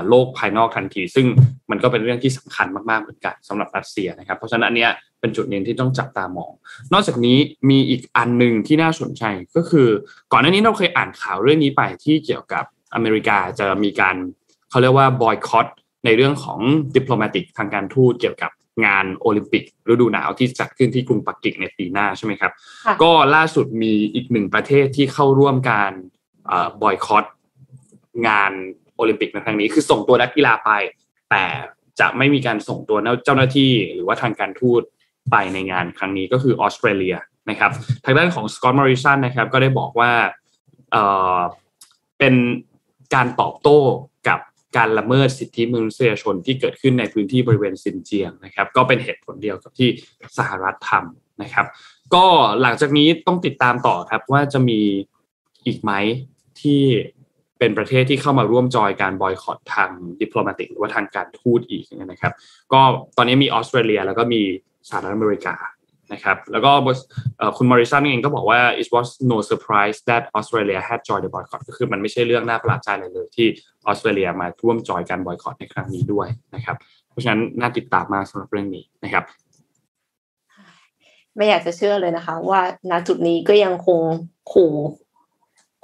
[0.09, 1.27] โลกภายนอกทันที ซึ่ง
[1.70, 6.53] มันก็เป็นเรื่องที่สำคัญมากๆเหมือนกันสำหรับรัสเซียนะครับ เพราะฉะนั้นอันเนี้ยเป็นจุดเน้นที่ต้องจับตามอง
[6.93, 7.39] นอกจากนี้
[7.70, 9.24] มีอีกอันหนึ่งที่น่าสนใจ
[9.57, 9.89] ก็คือ
[10.33, 12.64] ก่อนหน้านี้เราเคยอ่านข่าวเรื่องนี้ไปที่เกี่ยวกับ
[12.95, 14.16] อเมริกาจะมีการ
[14.70, 15.66] เขาเรียกว่าบอยคอต
[16.05, 16.59] ในเรื่องของ
[16.95, 18.51] ดิปโลมาติกทางการทูตเกี่ยวกับ
[18.87, 22.53] งานโอลิมปิกฤดูหนาวที่จัดขึ้นที่กรุงปักกิ่งในปีหน้าใช่ไหมครับ
[23.03, 25.93] ก็ล่าสุดมีอีกหนึ่งประเทศที่เข้าร่วมการ
[26.83, 27.24] บอยคอต
[28.29, 28.53] งาน
[28.97, 30.70] โอลิมปิกในครั้งนี้คือส่งตัวนักกีฬาไป
[31.30, 31.44] แต่
[32.01, 34.82] จะไม่มีการส่งตัวเจ้าหน้าที่ หรือว่าทางการทูต
[35.30, 37.16] ไปในงานครั้งนี้ก็คือออสเตรเลีย
[37.51, 37.70] นะครับ
[38.05, 40.12] ทางด้านของสกอตต์มอริสันนะครับ ก็ได้บอกว่า
[40.92, 40.97] เอ
[41.36, 41.38] อ
[42.18, 42.34] เป็น
[43.14, 43.78] การตอบโต้
[44.28, 44.40] กับ
[44.76, 49.88] การละเมิดสิทธิมนุษยชนที่เกิดขึ้นในพื้นที่บริเวณซินเจียงนะครับ ก็เป็นเหตุผลเดียวกับที่
[50.38, 51.66] สหรัฐทำนะครับ
[52.14, 52.26] ก็
[52.62, 54.80] หลังจากนี้ต้องติดตามต่อครับว่าจะมี
[55.66, 55.92] อีกไหม
[56.61, 56.82] ที่
[57.59, 59.91] เป็นประเทศที่เข้ามาร่วมจอยการบอยคอตทาง
[60.21, 62.33] ดิปโลมาติกหรือว่าทางการทูตอีกนะครับ
[62.73, 62.81] ก็
[63.17, 64.43] ตอนนี้มีออสเตรเลีย แล้วก็มี
[64.89, 65.55] สหรัฐอเมริกา
[66.13, 66.73] นะครับแล้วก็
[67.57, 73.47] คุณมอริสันเองก็บอกว่า it was no surprise that Australia had joined the boycott ก็คือมันไม่ใช่เรื่องน่าประหลาดใจเลยเลยที่
[73.87, 76.77] ออสเตรเลียมาร่วมจอยการบอยคอตในครั้งนี้ด้วยนะครับ
[77.11, 79.25] เพราะฉะนั้นน่าติดตามมากสำหรับเรื่องนี้นะครับ
[81.37, 84.01] ไม่อยากจะเชื่อเลยนะคะ ว่าณจุดนี้ก็ยังคง
[84.53, 84.73] ขู่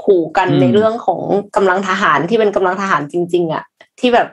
[0.05, 1.23] ขู่กันในเรื่องของ
[1.57, 3.65] กำลังทหารที่เป็นกำลังทหารจริง ๆอะ
[4.01, 4.29] ที่แบบ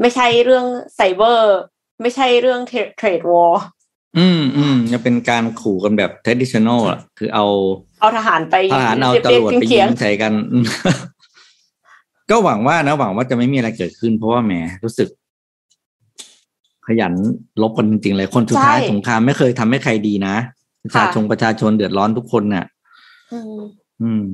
[0.00, 1.54] ไม่ใช่เรื่องไซเบอร์
[2.02, 2.60] ไม่ใช่เรื่อง
[2.96, 3.62] เทรดวอร์
[4.18, 7.46] อืมอืมจะเป็นการขู่กันแบบ traditional อะคือเอา
[8.00, 10.32] เอาทหารไปทหารเอาตำรวจไปยิงใส่กัน
[12.30, 14.52] ก็หวังว่านะหวังว่าจะไม่มีอะไรเกิดขึ้น เพราะว่าแหม
[14.84, 15.08] รู้สึก
[16.86, 17.12] ขยัน
[17.62, 20.34] ลบกันจริงๆเลยคนสุดท้ายสงครามไม่เคยทำให้ใครดีนะ
[20.82, 22.64] ประชาชนประชาชนเดือดร้อนทุกคนน่ะ
[24.02, 24.24] อืม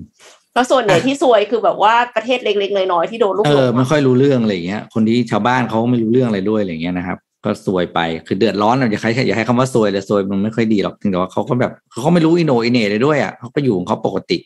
[0.55, 14.39] แล้วส่วนใหญ่ที่ซวยคือแบบว่าประเทศเล็กๆน้อยๆที่โดนลูกหลงเออไม่ค่อยรู้เรื่องอะไรเงี้ย คนที่ชาวบ้านเขาไม่รู้เรื่องอะไรด้วยอะไรเงี้ยนะครับ ก็ซวยไปคือเดือดร้อนอย่าใครอย่าให้คำว่าซวยเลยซวยมันไม่ค่อยดีหรอกถึงแต่ว่าเขาก็แบบเขาไม่รู้อินโนอินเน่เลยด้วยอะเขาก็อยู่ของเขาปกติ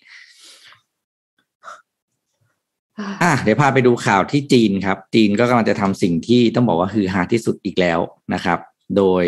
[3.22, 8.00] อะเดี๋ยวพาไปดูข่าวที่จีนครับ จีนก็กำลังจะทำสิ่งที่ต้องบอกว่าฮือฮาที่สุดอีกแล้ว
[8.34, 8.58] นะครับ
[8.96, 9.24] โดย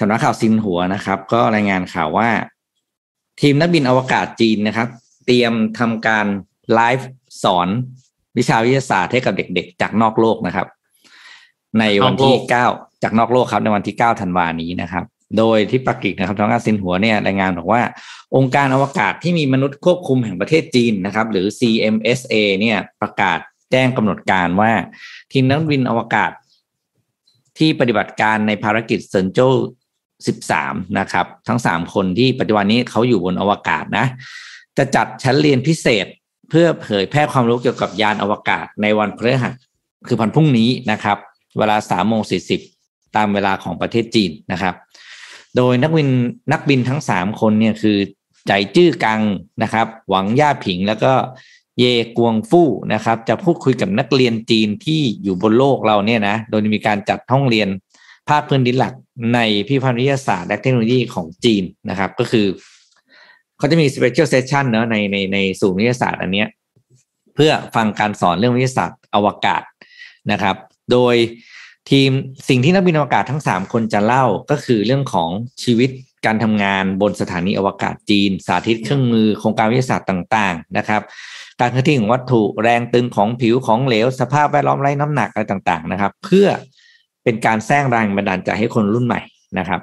[0.00, 2.28] สำนักข่าวซินหัวนะครับ ก็รายงานข่าวว่า
[3.40, 4.88] ทีมนักบินอวกาศจีนนะครับ
[5.24, 6.26] เตรียมทำการ
[6.74, 7.08] ไลฟ์
[7.42, 7.68] สอน
[8.38, 10.66] วิชาวิทยาศาสตร์ให้กับเด็กๆ จากนอกโลกนะครับ
[11.78, 12.66] ในวันที่เก้า
[13.02, 15.04] จากนอกโลกครับในวันที่เก้าธันวานี้นะครับ
[15.38, 17.82] โดยที่ปักกิ่งนะครับท้องการซินหัวเนี่ยรายงานบอกว่า
[18.36, 23.38] องค์การอวกาศที่มีมนุษย์ควบคุมแห่งประเทศจีนนะครับ หรือ CMSA เนี่ยประกาศ
[23.70, 24.72] แจ้งกำหนดการว่า
[25.32, 26.30] ทีมนักบินอวกาศ
[27.58, 29.40] ที่ปฏิบัติการในภารกิจเซินโจ
[30.18, 34.06] 13 นะครับ ทั้ง 3 คนที่ปัจจุบันนี้เขาอยู่บนอวกาศนะ
[34.78, 36.06] จะจัดชั้นเรียนพิเศษ
[36.50, 39.54] เพื่อเผยแพร่ความรู้เกี่ยวกับยานอวกาศในวันพฤหัส
[40.06, 41.18] คือวันพรุ่งนี้นะครับ
[41.58, 42.60] เวลาสามโมงสี่สิบ
[43.16, 44.74] ตามเวลาของประเทศจีนนะครับ
[45.56, 46.08] โดยนักบิน
[46.52, 47.98] นักบินทั้งสามคนเนี่ยคือ
[48.48, 49.20] ใจจื้อกัง
[49.62, 51.12] นะครับ หวังย่าผิงแล้วก็
[51.78, 51.84] เย
[52.16, 57.68] กวงฟู่นะครับ จะพูดคุยกับนักเรียนจีนที่อยู่บนโลกเราเนี่ยนะ โดยมีการจัดห้องเรียน
[58.28, 58.94] ภาคพื้นดินหลัก
[59.34, 62.46] ในพิพันธ์วิทยาศาสตร์และเทคโนโลยีของจีนนะครับ ก็คือ
[63.62, 66.48] เขาจะมี special session เนอะในในในศูนย์วิทยาศาสตร์อันเนี้ย
[67.34, 69.62] เพื่อฟังการสอนเรื่องวิทยาศาสตร์อวกาศ
[70.32, 70.56] นะครับ
[70.92, 71.14] โดย
[71.90, 72.10] ทีม
[72.48, 75.30] สิ่งที่นักบินอวกาศทั้ง 3 คนจะเล่าก็คือเรื่องของ
[75.62, 75.90] ชีวิต
[76.26, 81.02] การทำงานบนสถานีอวกาศจีน สาธิตเครื่องมือโครงการวิทยาศาสตร์ต่างๆนะครับ
[81.60, 86.46] การเคลื่อนที่ของวัตถุแรงตึงของผิวของเหลว สภาพแวดล้อมไร้น้ำหนักอะไรต่างๆนะครับ เพื่อ
[87.24, 89.20] เป็นการสร้างแรงบันดาลใจให้คนรุ่นใหม่
[89.58, 89.80] นะครับ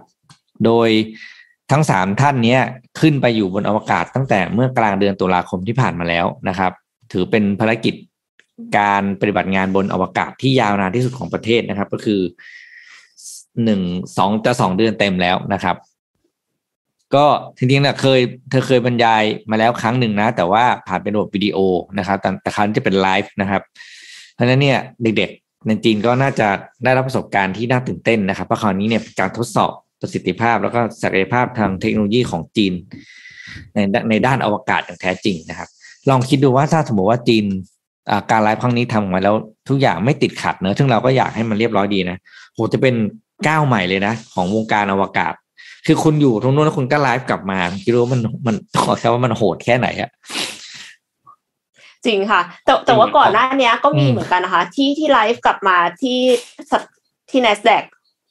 [0.65, 0.89] โดย
[1.71, 2.57] ทั้งสามท่านนี้
[2.99, 6.71] ขึ้นไปอยู่บนอวกาศตั้งแต่เมื่อกลางเดือนตุลาคมที่ผ่านมาแล้วนะครับ
[7.11, 7.95] ถือเป็นภารกิจ
[8.77, 12.21] การปฏิบัติงานบนอวกาศที่ยาวนานที่สุดของประเทศนะครับ ก็คือ
[13.63, 13.81] หนึ่ง
[14.17, 15.75] สองจะสองเดือนเต็มแล้วนะครับ
[17.15, 17.25] ก็
[17.57, 21.57] จริงๆเนี่ยเคยเธอเคยบรรยายมาแล้วครั้งหนึ่งนะ แต่ว่าผ่านเป็นระบบวิดีโอ
[21.97, 23.61] นะครับ แต่แต่ครั้งจะเป็นไลฟ์นะครับ
[24.33, 26.47] เพราะฉะนั้นเนี่ยเด็กๆในจีนก็น่าจะ
[26.83, 32.73] ได้รับประสบการณ์ที่น่าตื่นเต้นนะครับเพราะคราวนี้เนี่ยการทดสอบ ประสิทธิภาพแล้วก็ศักยภาพทางเทคโนโลยีของจีน
[33.73, 33.79] ใน
[34.09, 35.69] ในด้านอวกาศอย่างแท้จริงนะครับ
[36.09, 37.45] ลองคิดดูว่าถ้าสมมติว่าจีน
[38.31, 39.35] การไลฟ์ครั้งนี้ทำออกมาแล้ว
[39.69, 42.17] ทุกอย่างไม่ติดขัดเนอะซึ่งเราก็อยากให้มันเรียบร้อยดีนะ
[42.53, 42.95] โหจะเป็น
[43.47, 45.33] ก้าวใหม่เลยนะ ของวงการอวกาศ
[45.85, 50.09] คือคุณอยู่ตรงนู้นแล้วคุณก็ไลฟ์กลับมาคิดว่ามันมันขอแค่ว่ามันโหดแค่ไหนอะ
[52.05, 56.19] จริงค่ะ แต่แต่ว่าก่อนหน้านี้ก็มีเหมือนกันนะคะ ที่ที่ไลฟ์กลับมาที่
[57.29, 57.83] ที่ NASDAQ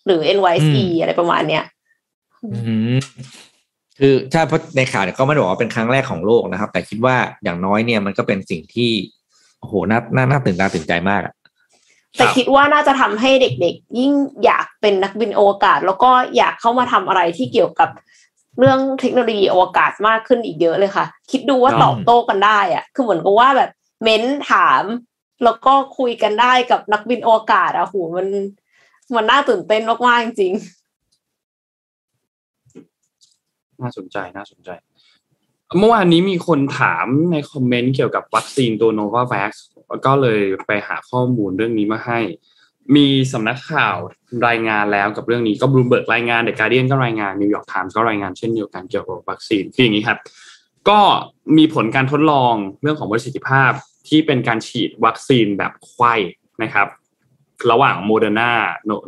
[0.06, 1.64] หรือ NYSE อะไรประมาณเนี้ย
[3.98, 8.90] คือใช่เพราะในข่าวเนี่ยก็ไม่ได้บอกว่าเป็นครั้งแรกของโลกนะครับ แต่คิดว่าอย่างน้อยเนี่ยมันก็เป็นสิ่งที่
[9.60, 11.34] โอ้โหน่าน่าน่าตื่นตาตื่นใจมากอะ
[12.18, 14.12] แต่คิดว่าน่าจะทำให้เด็กๆ ยิ่ง
[14.44, 17.90] อยากเป็นนักบินอวกาศ แล้วก็อยากเข้ามาทำอะไรที่เกี่ยวกับ
[18.58, 23.70] เรื่องเทคโนโลยีอวกาศมากขึ้นอีกเยอะเลยค่ะ คิดดูว่าตอบโต้กันได้อะคือเหมือนกับว่าแบบ
[24.02, 24.82] เม้นถาม
[25.44, 28.28] แล้วก็คุยกันได้กับนักบินอวกาศอะโหมัน
[29.16, 30.52] มันน่าตื่นเต้นมากๆจริง
[33.80, 34.70] น่าสนใจน่าสนใจ
[35.78, 39.50] เมื่อวานนี้มีคนถามในคอมเมนต์เกี่ยวกับวัคซีนตัว Novavax
[40.06, 42.20] ก็เลยไปหาข้อมูลเรื่องนี้มาให้
[42.96, 43.96] มีสำนักข่าว
[44.48, 50.18] รายงานแล้วกับเรื่องนี้ก็บลูเบิร์กรายงาน The Guardian ก็รายงาน New York Times ก็รายงานเช่นเดียวกันเกี่ยวกับวัคซีนคืออย่างนี้ครับ
[50.88, 51.00] ก็
[51.56, 53.72] มีผลการทดลองเรื่องของประสิทธิภาพ
[54.08, 56.14] ที่เป็นการฉีดวัคซีนแบบไขว้
[56.62, 56.88] นะครับ
[57.70, 58.52] ระหว่างโมเดอร์นา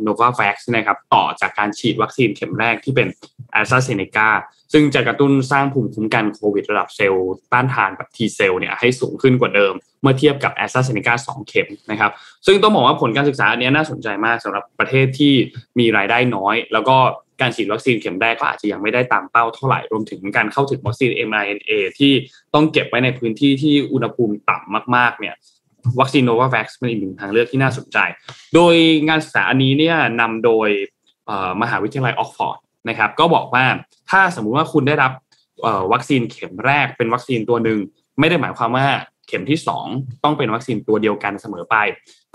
[0.03, 3.07] โนวาแว็กซ์นะครับต่อจากการฉีดวัคซีนเข็มแรกที่เป็น
[3.51, 4.29] แอสตราเซเนกา
[4.73, 12.11] ซึ่งจะกระตุ้นสร้างภูมิคุ้มกันโควิดระดับเซลล์ต้านทานแบบ T cell เนี่ยให้สูงขึ้นกว่าเดิม เมื่อเทียบกับแอสตราเซเนกาสองเข็มนะครับ
[12.45, 15.33] ซึ่งต้องบอกว่าผลการศึกษาอันนี้น่าสนใจมากสำหรับประเทศที่
[15.79, 16.97] มีรายได้น้อย แล้วก็
[17.41, 22.13] การฉีดวัคซีนเข็มแรกก็อาจจะยังไม่ได้ตามเป้าเท่าไหร่รวมถึงการเข้าถึงวัคซีน mRNA ที่
[22.53, 25.35] ต้องเก็บไว้ในพื้นที่ที่อุณหภูมิต่ำมากๆเนี่ย
[25.99, 27.97] วัคซีนโนวาแว็กซ์เป็นอีกหนึ่งทางเลือกที่น่าสนใจ
[28.55, 28.75] โดย
[29.07, 30.69] งานศึกษาอันนี้เนี่ยนำโดย
[31.61, 32.57] มหาวิทยาลัยออกซ์ฟอร์ด
[32.89, 33.65] นะครับ ก็บอกว่า
[34.09, 35.11] ถ้าสมมุติว่าคุณได้รับ
[35.93, 37.79] วัคซีนเข็มแรกเป็นวัคซีนตัวหนึ่ง
[38.19, 38.87] ไม่ได้หมายความว่า
[39.27, 39.59] เข็มที่
[39.91, 41.75] 2 ต้องเป็นวัคซีนตัวเดียวกันเสมอไป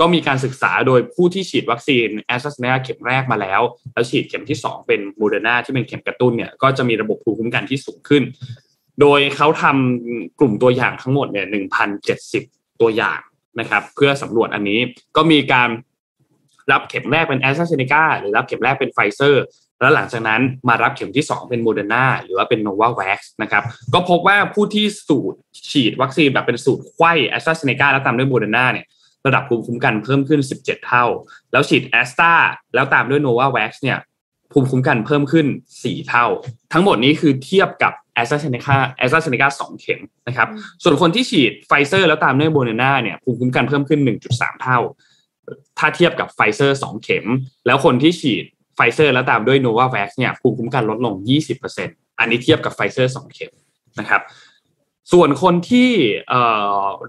[0.01, 3.61] ก็มีการศึกษาโดยผู้ที่ฉีดวัคซีนแอสตราเซเนกาเข็มแรกมาแล้ว
[3.95, 8.23] แล้วฉีดเข็มที่ 2 เป็นโมเดอร์นาที่เป็นเข็มกระตุ้นเนี่ยก็จะมีระบบภูมิคุ้มกันที่สูงขึ้น
[9.01, 12.43] โดยเขาทำกลุ่มตัวอย่างทั้งหมดเนี่ยหนึ่งพันเจ็ดสิบ
[12.81, 13.21] ตัวอย่าง
[13.61, 14.81] นะครับเพื่อสำรวจอันนี้
[15.17, 15.69] ก็มีการ
[16.73, 19.45] รับเข็มแรกเป็นแอสตราเซเนกาหรือรับเข็มแรกเป็นไฟเซอร์
[19.81, 25.39] แล้วหลังจากนั้นมารับเข็มที่ 2 เป็นโมเดอร์นาหรือว่าเป็นโนวาแว็กซ์นะครับก็พบว่าผู้ที่สูตร
[25.71, 28.87] ฉีดวัคซีนแบบเป็นสูตรไขว้แอสตราเซเนกาแล้วตามด้วยโมเดอร์นาเนี่ย
[29.27, 31.05] ระดับภูมิคุ้มกันเพิ่มขึ้น 17 เท่า
[31.53, 32.35] แล้วฉีดแอสตรา
[32.75, 33.99] แล้วตามด้วยโนวาแว็กซ์เนี่ย
[34.53, 35.47] ภูมิคุ้มกันเพิ่มขึ้น
[35.81, 36.27] 4 เท่า
[36.73, 40.49] ทั้งหมดนี้คือเทียบกับ แอสตราเซเนกาแอสตราเซเนกาสองเข็มนะครับ
[40.83, 44.01] ส่วนคนที่ฉีดไฟเซอร์แล้วตามด้วยโมเดอร์นาเนี่ยภูมิคุ้มกันเพิ่มขึ้น
[44.31, 44.79] 1.3 เท่า
[45.79, 47.27] ถ้าเทียบกับไฟเซอร์2เข็ม
[47.67, 48.45] แล้วคนที่ฉีด
[48.77, 51.15] ไฟเซอร์แล้วตามด้วยโนวาแว็กซ์เนี่ยภูมิคุ้มกันลดลง
[51.67, 53.53] 20%อันนี้เทียบกับไฟเซอร์2เข็ม
[53.99, 54.23] นะครับ
[55.13, 55.91] ส่วนคนที่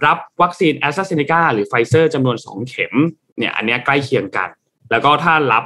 [0.06, 2.94] รับวัคซีนแอสตราเซเนกาหรือไฟเซอร์จำนวน 2 เข็ม
[3.38, 4.50] เนี่ยอันนี้ใกล้เคียงกัน
[4.92, 5.64] แล้วก็ถ้ารับ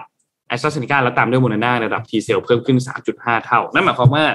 [0.48, 2.78] แอสตราเซเนกาแล้วตามด้วยโมเดอร์นาระดับ T cell เพิ่มขึ้น
[3.12, 4.26] 3.5 เท่า นั่นหมายความว่า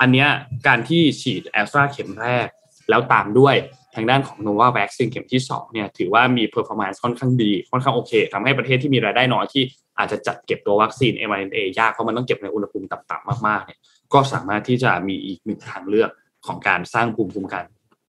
[0.00, 0.28] อันเนี้ย
[0.66, 2.48] การที่ฉีดแอสตราเข็มแรก
[2.90, 3.54] แล้วตามด้วย
[3.94, 9.62] ทางด้านของโนวาแว็กซ์เข็มที่2เนี่ยถือว่ามี performance ค่อนข้างดี ค่อนข้างโอเคทำให้ประเทศที่มีรายได้น้อยที่
[9.98, 13.78] อาจจะจัดเก็บตัววัคซีน mRNA ยากเพราะมันต้องเก็บในอุณหภูมิต่ำๆมากๆเนี่ย
[14.14, 16.10] ก็สามารถที่จะมีอีกหนึ่งทางเลือก
[16.46, 17.64] ของการสร้างภูมิคุ้มกัน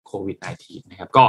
[0.07, 1.23] โควิด -19 นะครับก็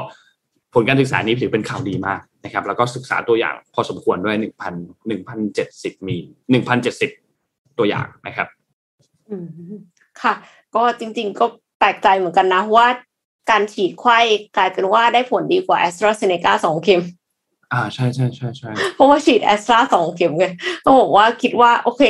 [0.74, 4.74] ผลการศึกษานี้ถือเป็นข่าวดีมากนะครับ แล้วก็ศึกษาตัวอย่างพอสมควรด้วยหนึ่งพัน
[5.08, 6.16] หนึ่งพันเจ็ดสิบมี
[6.50, 7.10] หนึ่งพันเจ็ดสิบ
[7.78, 8.48] ตัวอย่างนะครับ
[10.22, 10.34] ค่ะ
[10.74, 11.46] ก็จริง ๆ ก็
[11.78, 12.86] แปลกใจเหมือนกันนะว่า
[13.50, 14.18] การฉีดไข้
[14.56, 17.02] กลายเป็นว่าได้ผลดีกว่าแอสตราเซเนกาสองเข็ม
[17.72, 20.46] อ่าใช่ใช่ใช่ใช่เพราะว่าฉีดแอสตราสองเข็มไง
[20.84, 22.04] ก็บอกว่าคิดว่าโอเค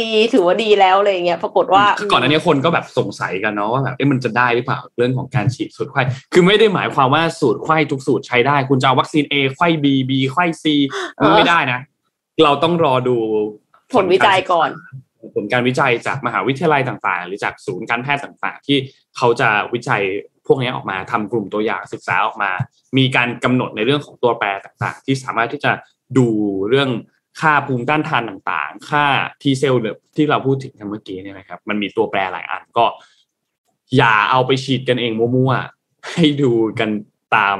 [0.00, 6.02] ดีถือว่าดีแล้วเลยเงี้ยปรากฏว่าก่อนอันนี้คนก็แบบสงสัยกันเนาะว่าแบบเอ๊ะมันจะได้หรือเปล่าเรื่องของการฉีดสูตรไข้
[6.32, 10.64] คือไม่ได้หมายความว่าสูตรไข้ทุกสูตรใช้ได้ คุณจะเอาวัคซีน A ไข้ B B ไข้ C
[11.22, 11.80] มันไม่ได้นะ
[12.44, 13.16] เราต้องรอดู
[13.94, 14.70] ผลวิจัยก่อน
[15.34, 18.78] ผลการวิจัยจากมหาวิทยาลัยต่างๆ หรือจากศูนย์การแพทย์ต่างๆ ที่
[19.16, 20.02] เขาจะวิจัย
[20.46, 22.50] พวกนี้ออกมาทำกลุ่มตัวอย่างศึกษาออกมา
[22.98, 25.72] มีการกำหนดในเรื่องของตัวแปรต่างๆ ที่สามารถที่จะ
[26.18, 26.28] ดู
[26.68, 26.90] เรื่อง
[27.40, 29.04] ค่าภูมิต้านทานต่างๆ ค่า
[29.42, 29.74] ทีเซล
[30.16, 32.84] ที่เราพูดถึงเมื่อกี้เนี่ยนะครับ มันมีตัวแปรหลายอันก็
[33.96, 36.90] อย่าเอาไปฉีดกันเองมั่วๆ ให้ดูกัน
[37.36, 37.58] ตาม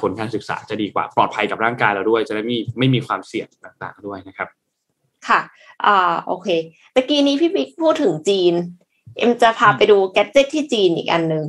[0.00, 4.48] ผลการศึกษาจะดีกว่าปลอดภัยกับร่างกายเราด้วย จะได้ไม่ไม่มีความเสี่ยงต่างๆด้วยนะครับ
[5.28, 5.40] ค่ะ
[5.86, 6.48] อ่าโอเค
[6.94, 8.54] ตะกี้นี้พี่บิ๊กพูดถึงจีน
[9.18, 11.44] เอ็มจะพาไปดูแกจเจ็ตที่จีนอีกอันหนึ่ง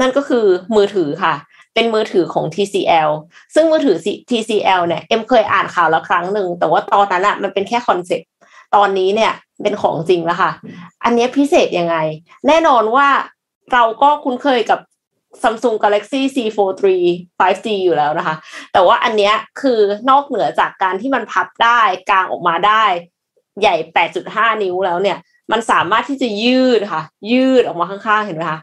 [0.00, 0.46] นั่นก็คือ
[0.76, 1.34] มือถือค่ะ
[1.74, 3.10] เป็นมือถือของ TCL
[3.54, 3.96] ซึ่งมือถือ
[4.30, 8.28] TCL เนี่ยเอ็มเคยอ่านข่าวแล้วครั้งหนึ่งแต่ว่าตอนนั้นอะมันเป็นแค่คอนเซ็ปต์
[8.74, 9.32] ตอนนี้เนี่ย
[9.62, 10.50] เป็นของจริงแล้วค่ะ
[11.04, 11.96] อันนี้พิเศษยังไง
[12.46, 13.08] แน่นอนว่า
[13.72, 14.80] เราก็คุ้นเคยกับ
[15.42, 16.86] Samsung Galaxy Z Fold3
[17.38, 18.34] 5G อยู่แล้วนะคะ
[18.72, 19.80] แต่ว่าอันเนี้ยคือ
[20.10, 21.80] นอกเหนือจากการที่มันพับได้
[22.10, 22.84] กางออกมาได้
[23.60, 23.74] ใหญ่
[24.14, 25.18] 8.5 นิ้วแล้วเนี่ย
[25.52, 27.02] มันสามารถที่จะยืดค่ะ
[27.32, 28.60] ยืดออกมาข้างๆ เห็นไหมคะ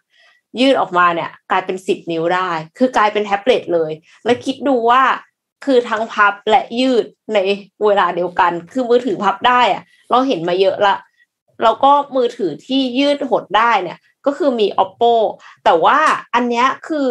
[0.60, 3.92] ยืดออกมาเนี่ย กลายเป็น 10 นิ้วได้ คือกลายเป็นแท็บเล็ตเลย
[4.26, 5.02] แล้วคิดดูว่า
[5.66, 7.38] คือทั้งพับและยืดใน
[7.86, 10.96] เวลาเดียวกัน คือมือถือพับได้อะเราเห็นมาเยอะละ
[11.64, 15.14] แล้วก็มือถือที่ยืดหดได้เนี่ย ก็คือมี oppo
[15.64, 16.00] แต่ว่า
[16.36, 17.08] อันเนี้ยคือ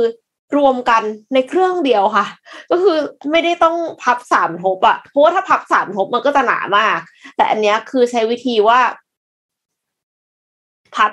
[0.57, 1.03] รวมกัน
[1.35, 2.27] ในเครื่องเดียวค่ะ
[2.71, 2.97] ก็คือ
[3.31, 6.99] ไม่ได้ต้องพับสามทบอะเพราะว่าถ้าพับสามทบมันก็จะหนามาก
[7.37, 8.81] แต่อันเนี้ยคือใช้วิธีว่า
[10.95, 11.13] พับ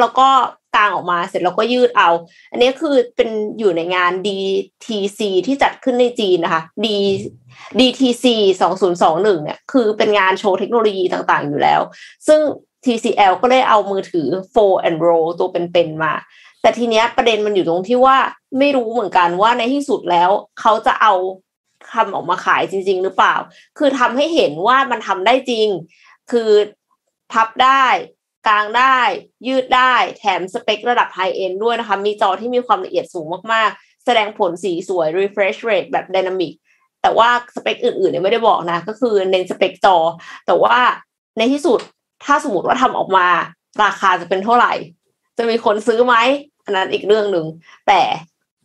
[0.00, 0.28] แล้วก็
[0.76, 2.10] กางออกมาเสร็จแล้วก็ยืดเอา
[2.50, 6.86] อันนี้คือเป็นอยู่ในงาน DTC ที่จัดขึ้นในจีนนะคะ D
[7.78, 8.24] DTC
[8.80, 11.80] 2021เนี่ย คือเป็นงานโชว์เทคโนโลยีต่างๆอยู่แล้ว
[12.26, 12.40] ซึ่ง
[12.84, 16.14] TCL ก็ได้เอามือถือ Fold and Roll ตัวเป็นๆมา
[16.64, 18.16] แต่ทีเนี้ยประเด็นมันอยู่ตรงที่ว่า
[18.58, 21.14] ไม่รู้เหมือนกันว่าในที่สุดแล้ว เขาจะเอา
[21.92, 23.34] ทำออกมาขายจริง ๆ หรือเปล่า
[23.78, 25.68] คือทำให้เห็นว่ามันทำได้จริง
[26.30, 26.50] คือ
[27.32, 27.84] พับได้
[28.46, 28.98] กลางได้
[29.46, 36.52] ยืดได้ แถมสเปคระดับไฮเอ็นด้วยนะคะ มีจอที่มีความละเอียดสูงมากๆ แสดงผลสีสวย refresh rate แบบ dynamic
[37.02, 39.96] แต่ว่าสเปคอื่นๆเนี่ยไม่ได้บอกนะ ก็คือเน้นสเปคจอ
[40.46, 40.76] แต่ว่า
[41.38, 41.80] ในที่สุด
[42.24, 43.26] ถ้าสมมติว่าทำออกมา
[43.84, 44.72] ราคาจะเป็นเท่าไหร่
[45.38, 46.14] จะมีคนซื้อไหม
[46.64, 47.46] อันนั้นอีกเรื่องหนึ่ง
[47.88, 48.00] แต่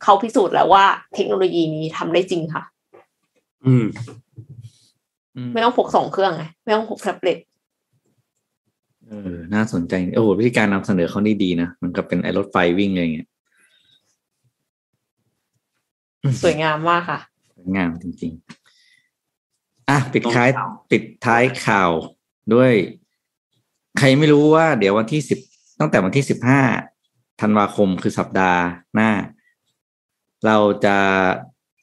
[0.02, 0.84] เขาพิสูจน์แล้วว่า
[1.14, 2.62] เทคโนโลยีนี้ทำได้จริงค่ะ
[3.66, 3.86] อืม
[5.52, 7.38] ไม่ต้องพกสองเครื่องไงไม่ต้องพกแท็บเล็ต
[9.08, 13.28] เออ น่าสนใจ โอ้โหวิธีการนำเสนอเขานี่ดีนะ มันก็เป็นไอรถไฟวิ่งอะไรเงี้ย
[16.42, 17.20] สวยงามมากค่ะ
[17.56, 18.32] สวยงามจริง
[19.10, 20.48] ๆ อะ ปิดท้าย
[20.90, 21.90] ปิดท้ายข่าว
[22.54, 22.72] ด้วย
[23.98, 25.38] ใครไม่รู้ว่าเดี๋ยววันที่สิบ
[25.80, 26.60] ตั้งแต่วันที่สิบห้า
[27.40, 28.60] ธันวาคมคือสัปดาห์
[28.94, 29.10] หน้า
[30.46, 30.96] เราจะ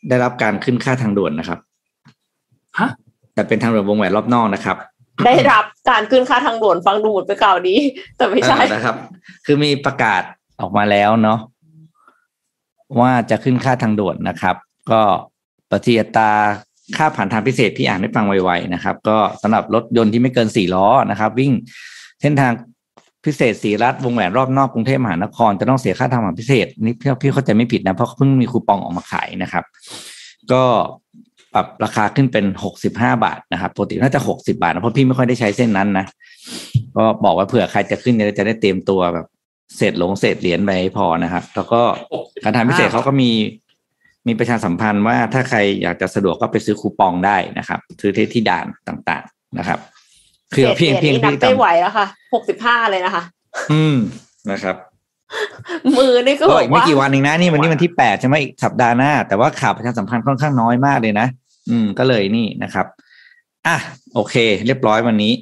[0.09, 1.59] ได้รับการขึ้นค่าทางด่วนนะครับ
[2.79, 2.89] ฮะ
[3.33, 4.77] แต่เป็นทางด่วนวงแหวนรอบนอกนะครับ
[5.25, 7.75] ได้รับการขึ้นค่าทางด่วนฟังดูหมดไปเก่าดี
[8.17, 8.95] แต่ไม่ใช่นะครับ
[9.45, 10.21] คือมีประกาศ
[10.61, 11.39] ออกมาแล้วเนาะ
[12.99, 14.55] ว่าจะขึ้นค่าทางด่วนนะครับ
[14.91, 15.01] ก็
[15.71, 16.31] ปฏิอัตรา
[16.97, 21.51] ค่าผ่านทางพิเศษพี่อ่านให้ฟังไวๆนะครับ ก็สำหรับรถยนต์ที่ไม่เกินสี่ล้อนะครับ วิ่ง
[22.21, 22.51] เส้นทาง
[23.25, 29.63] พิเศษสีรัฐวงแหวนรอบนอกกรุงเทพมหานครจะต้องเสียค่าทางผ่านพิเศษนี่พี่เข้าใจไม่ผิดนะเพราะเพิ่งมีคูปองออกมาขายนะครับ
[30.51, 30.63] ก็
[31.53, 36.05] ปรับราคาขึ้นเป็นหกสิบห้าบาทนะครับปกติน่าจะหกสิบาทนะเพราะพี่ไม่ค่อยได้ใช้เส้นนั้นนะ
[36.97, 39.27] ก็บอกว่าเผื่อใครจะขึ้นจะได้เตรียมตัวแบบ
[39.77, 41.81] เศษหลงเศษเหรียญไปพอนะครับ แล้วก็
[42.43, 43.31] การทางพิเศษเขาก็มี
[44.27, 49.79] มีประชาสัมพันธ์ว่าถ้าใครอยากจะสะดวกก็ไปซื้อคูปองได้นะครับ ซื้อที่ที่ด่านต่างๆนะครับ
[50.55, 53.23] คือเพียงเพียงพี่ไม่ไหวแล้วค่ะหกสิบห้าเลยนะคะ
[53.71, 53.97] อืม
[54.51, 54.75] นะครับ
[55.97, 61.27] มือนี่ก็บอกว่าไม่กี่วันเองนะนี่วันนี้วันที่แปดใช่ไหมอีกสัปดาห์หน้า แต่ว่าข่าวประชาสัมพันธ์ค่อนข้างน้อยมากเลยนะ
[61.69, 62.85] อืมก็เลยนี่นะครับ
[63.67, 63.77] อะ
[64.13, 64.35] โอเค
[64.65, 65.33] เรียบร้อยวันนี้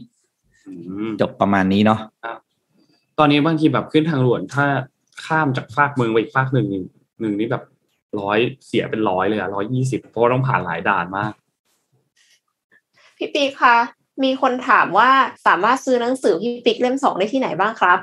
[1.21, 1.99] จบประมาณนี้เนาะ
[3.19, 4.65] ตอนนี้บางทีแบบขึ้นทางด่วนถ้า
[5.25, 6.67] ข้ามจากฟากเมืองไปอีกฟากหนึ่ง
[7.21, 7.63] หนึ่งนี่แบบ
[8.21, 11.31] ร้อยเสียเป็นร้อยเลยอะร้อยยี่สิบเพราะต้องผ่านหลายด่านมาก
[13.17, 13.75] พี่ปีคะ
[14.23, 15.09] มีคนถามว่า
[15.45, 17.99] สามารถซื้อหนังสือพี่ปิ๊กเล่มสองได้ที่ไหนบ้างครับ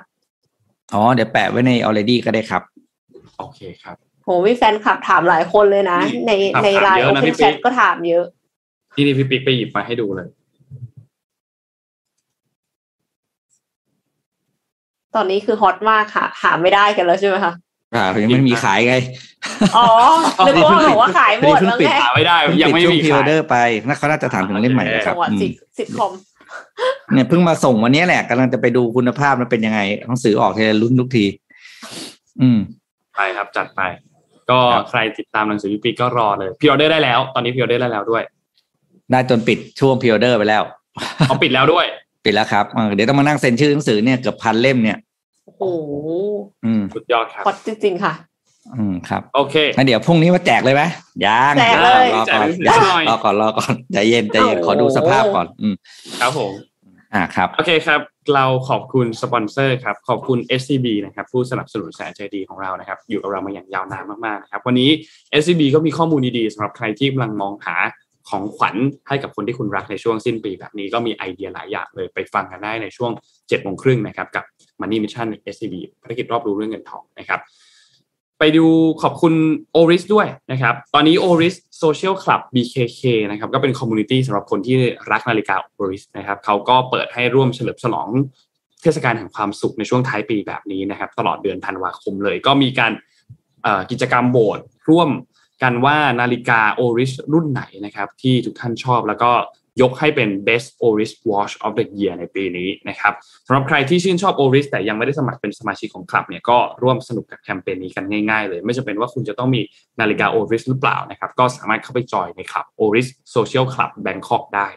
[0.95, 2.63] อ๋อ เดี๋ยวแปะไว้ใน already ก็ได้ครับ
[3.39, 6.33] โอเคครับโหมีแฟนคลับถามหลายคนเลยนะ ใน
[6.65, 8.25] ในไลน์โอเพนแชทก็ถามเยอะ
[8.95, 10.29] ที่นี่พี่ปิ๊กไปหยิบมาให้ดูเลย
[15.15, 17.53] ตอนนี้คือฮอตมากค่ะหาไม่ได้กันแล้วใช่ไหมคะ
[17.95, 18.95] อ่ายังไม่มีขายไง
[19.77, 19.87] อ๋อ
[20.47, 25.17] นึกว่าบอกว่าขายหมดแล้วไงหาไม่ได้ ยังไม่มี pre-orderร์ไปน่าเขาน่าจะถามถึงเล่มใหม่ครับ
[25.79, 26.13] สิบคอม
[27.13, 31.25] เนี่ยเพิ่งมาส่งวันนี้แหละกำลังจะไปดูคุณภาพมันเป็นยังไงหนังสือออกทีลุ้นทุกที
[32.41, 32.59] อืม
[33.17, 33.81] ไปครับจัดไป
[34.51, 34.59] ก็
[34.91, 38.23] ใครติดตามหนังสือพี่ปีก็รอเลย pre-order ได้แล้ว ตอนนี้ pre-order ได้แล้วด้วย
[39.11, 40.63] ได้จนปิดช่วง pre-order ไปแล้ว
[41.29, 41.87] เขาปิดแล้วด้วย
[42.25, 42.65] ปิดแล้วครับ
[42.95, 44.99] เดี๋ยวต้องมานั่งเซ็นชื่อหนังสือเนี่ยเกือบพันเล่มเนี่ย
[45.45, 45.63] โอ้โห
[46.65, 48.15] อืมสุดยอดครับฮอตจริงๆค่ะ
[48.77, 50.83] อืมครับ โอเคงั้นเดี๋ยวพรุ่งนี้มาแจกเลยไหม
[51.27, 55.75] ยังแจกเลยรอก่อนแจกเลยรอก่อนรอก่อนใจเย็นใจเย็นโอ้โหขอดูสภาพก่อน อืม
[56.21, 56.53] ครับผม
[57.15, 58.01] อ่าครับ โอเคครับ
[58.35, 64.91] เราขอบคุณสปอนเซอร์ครับ ขอบคุณ SCB นะครับ ผู้สนับสนุนแสนใจดีของเรานะครับ อยู่กับเรามาอย่างยาวนานมากๆนะครับ วันนี้
[65.41, 67.77] SCB ก็มีข้อมูลดีๆสำหรับใครที่กำลังมองหา
[68.29, 68.77] ของขวัญ
[69.09, 74.45] ให้กับคนที่คุณรักในช่วงสิ้นปีแบบนี้ก็มีไอเดียหลายอย่างเลยไปฟังกันได้ในช่วง7จ็ดโมงครึ่งนะครับ กับ
[74.83, 77.41] Money Mission SCB ภารกิจรอบรู้เรื่องเงินทองนะครับ
[78.39, 78.67] ไปดู
[79.03, 79.35] ขอบคุณ
[79.77, 84.79] Oris ด้วยนะครับ ตอนนี้ Oris Social Club BKK นะครับก็เป็นคอมมูนิตี้สำหรับคนที่
[85.11, 88.09] รักนาฬิกา Oris นะครับเขาก็เปิดให้ร่วมเฉลิมฉลอง
[88.83, 92.93] เทศกาลแห่งความสุขในช่วงท้ายปีแบบนี้นะครับ ตลอดเดือนธันวาคมเลย ก็มีการ
[93.91, 94.59] กิจกรรมโบส
[94.91, 95.11] ร่วม
[95.63, 99.31] กันว่านาฬิกา Oris รุ่นไหนนะครับที่ทุกท่านชอบแล้วก็
[99.81, 103.15] ยกให้เป็น best Oris watch of the year ในปีนี้นะครับ
[103.47, 109.61] สำหรับใครที่ชื่นชอบ Oris แต่ยังไม่ได้สมัครเป็นสมาชิกของคลับเนี่ยก็ร่วมสนุกกับแคมเปญนี้กันง่ายๆเลย ไม่จำเป็นว่าคุณจะต้องมี
[110.01, 114.69] นาฬิกา Oris หรือเปล่านะครับก็สามารถเข้าไปจอยในคลับ Oris Social Club Bangkok ได้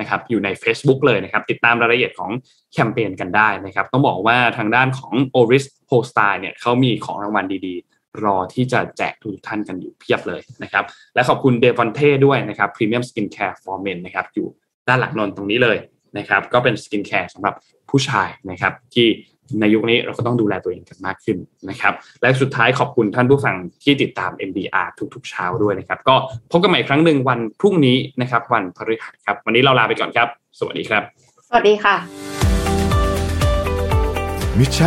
[0.00, 2.30] นะครับอยู่ใน Facebook เลยนะครับติดตามรายละเอียดของ
[2.72, 7.89] แคมเปญกันได้นะครับต้องบอกว่าทางด้านของ Oris p o s t a r เนี่ยเขามีของรางวัลดีๆ
[8.24, 10.84] รอที่จะแจกทุกท่านกันอยู่เพียบเลยนะครับ
[11.14, 14.46] และขอบคุณเดวอนเท่ด้วยนะครับ Premium Skin Care for Men นะครับอยู่
[14.88, 15.76] ด้านหลังนนตรงนี้เลย
[16.18, 17.54] นะครับก็เป็นสกินแคร์สำหรับ
[17.90, 19.06] ผู้ชายนะครับที่
[19.60, 21.38] ในยุคนี้เราก็ต้องดูแลตัวเองกันมากขึ้น
[21.70, 26.16] นะครับ และสุดท้ายขอบคุณท่านผู้ฟังที่ติดตาม MDR ทุกๆเช้าด้วยนะครับ ก็
[26.50, 31.02] พบกันใหม่อีกครั้งหนึ่งวันพรุ่งนี้นะครับ วันพฤหัสครับ วันนี้เราลาไปก่อนครับ สวัสดีครับ
[31.48, 31.96] สวัสดีค่ะ
[34.58, 34.86] Mission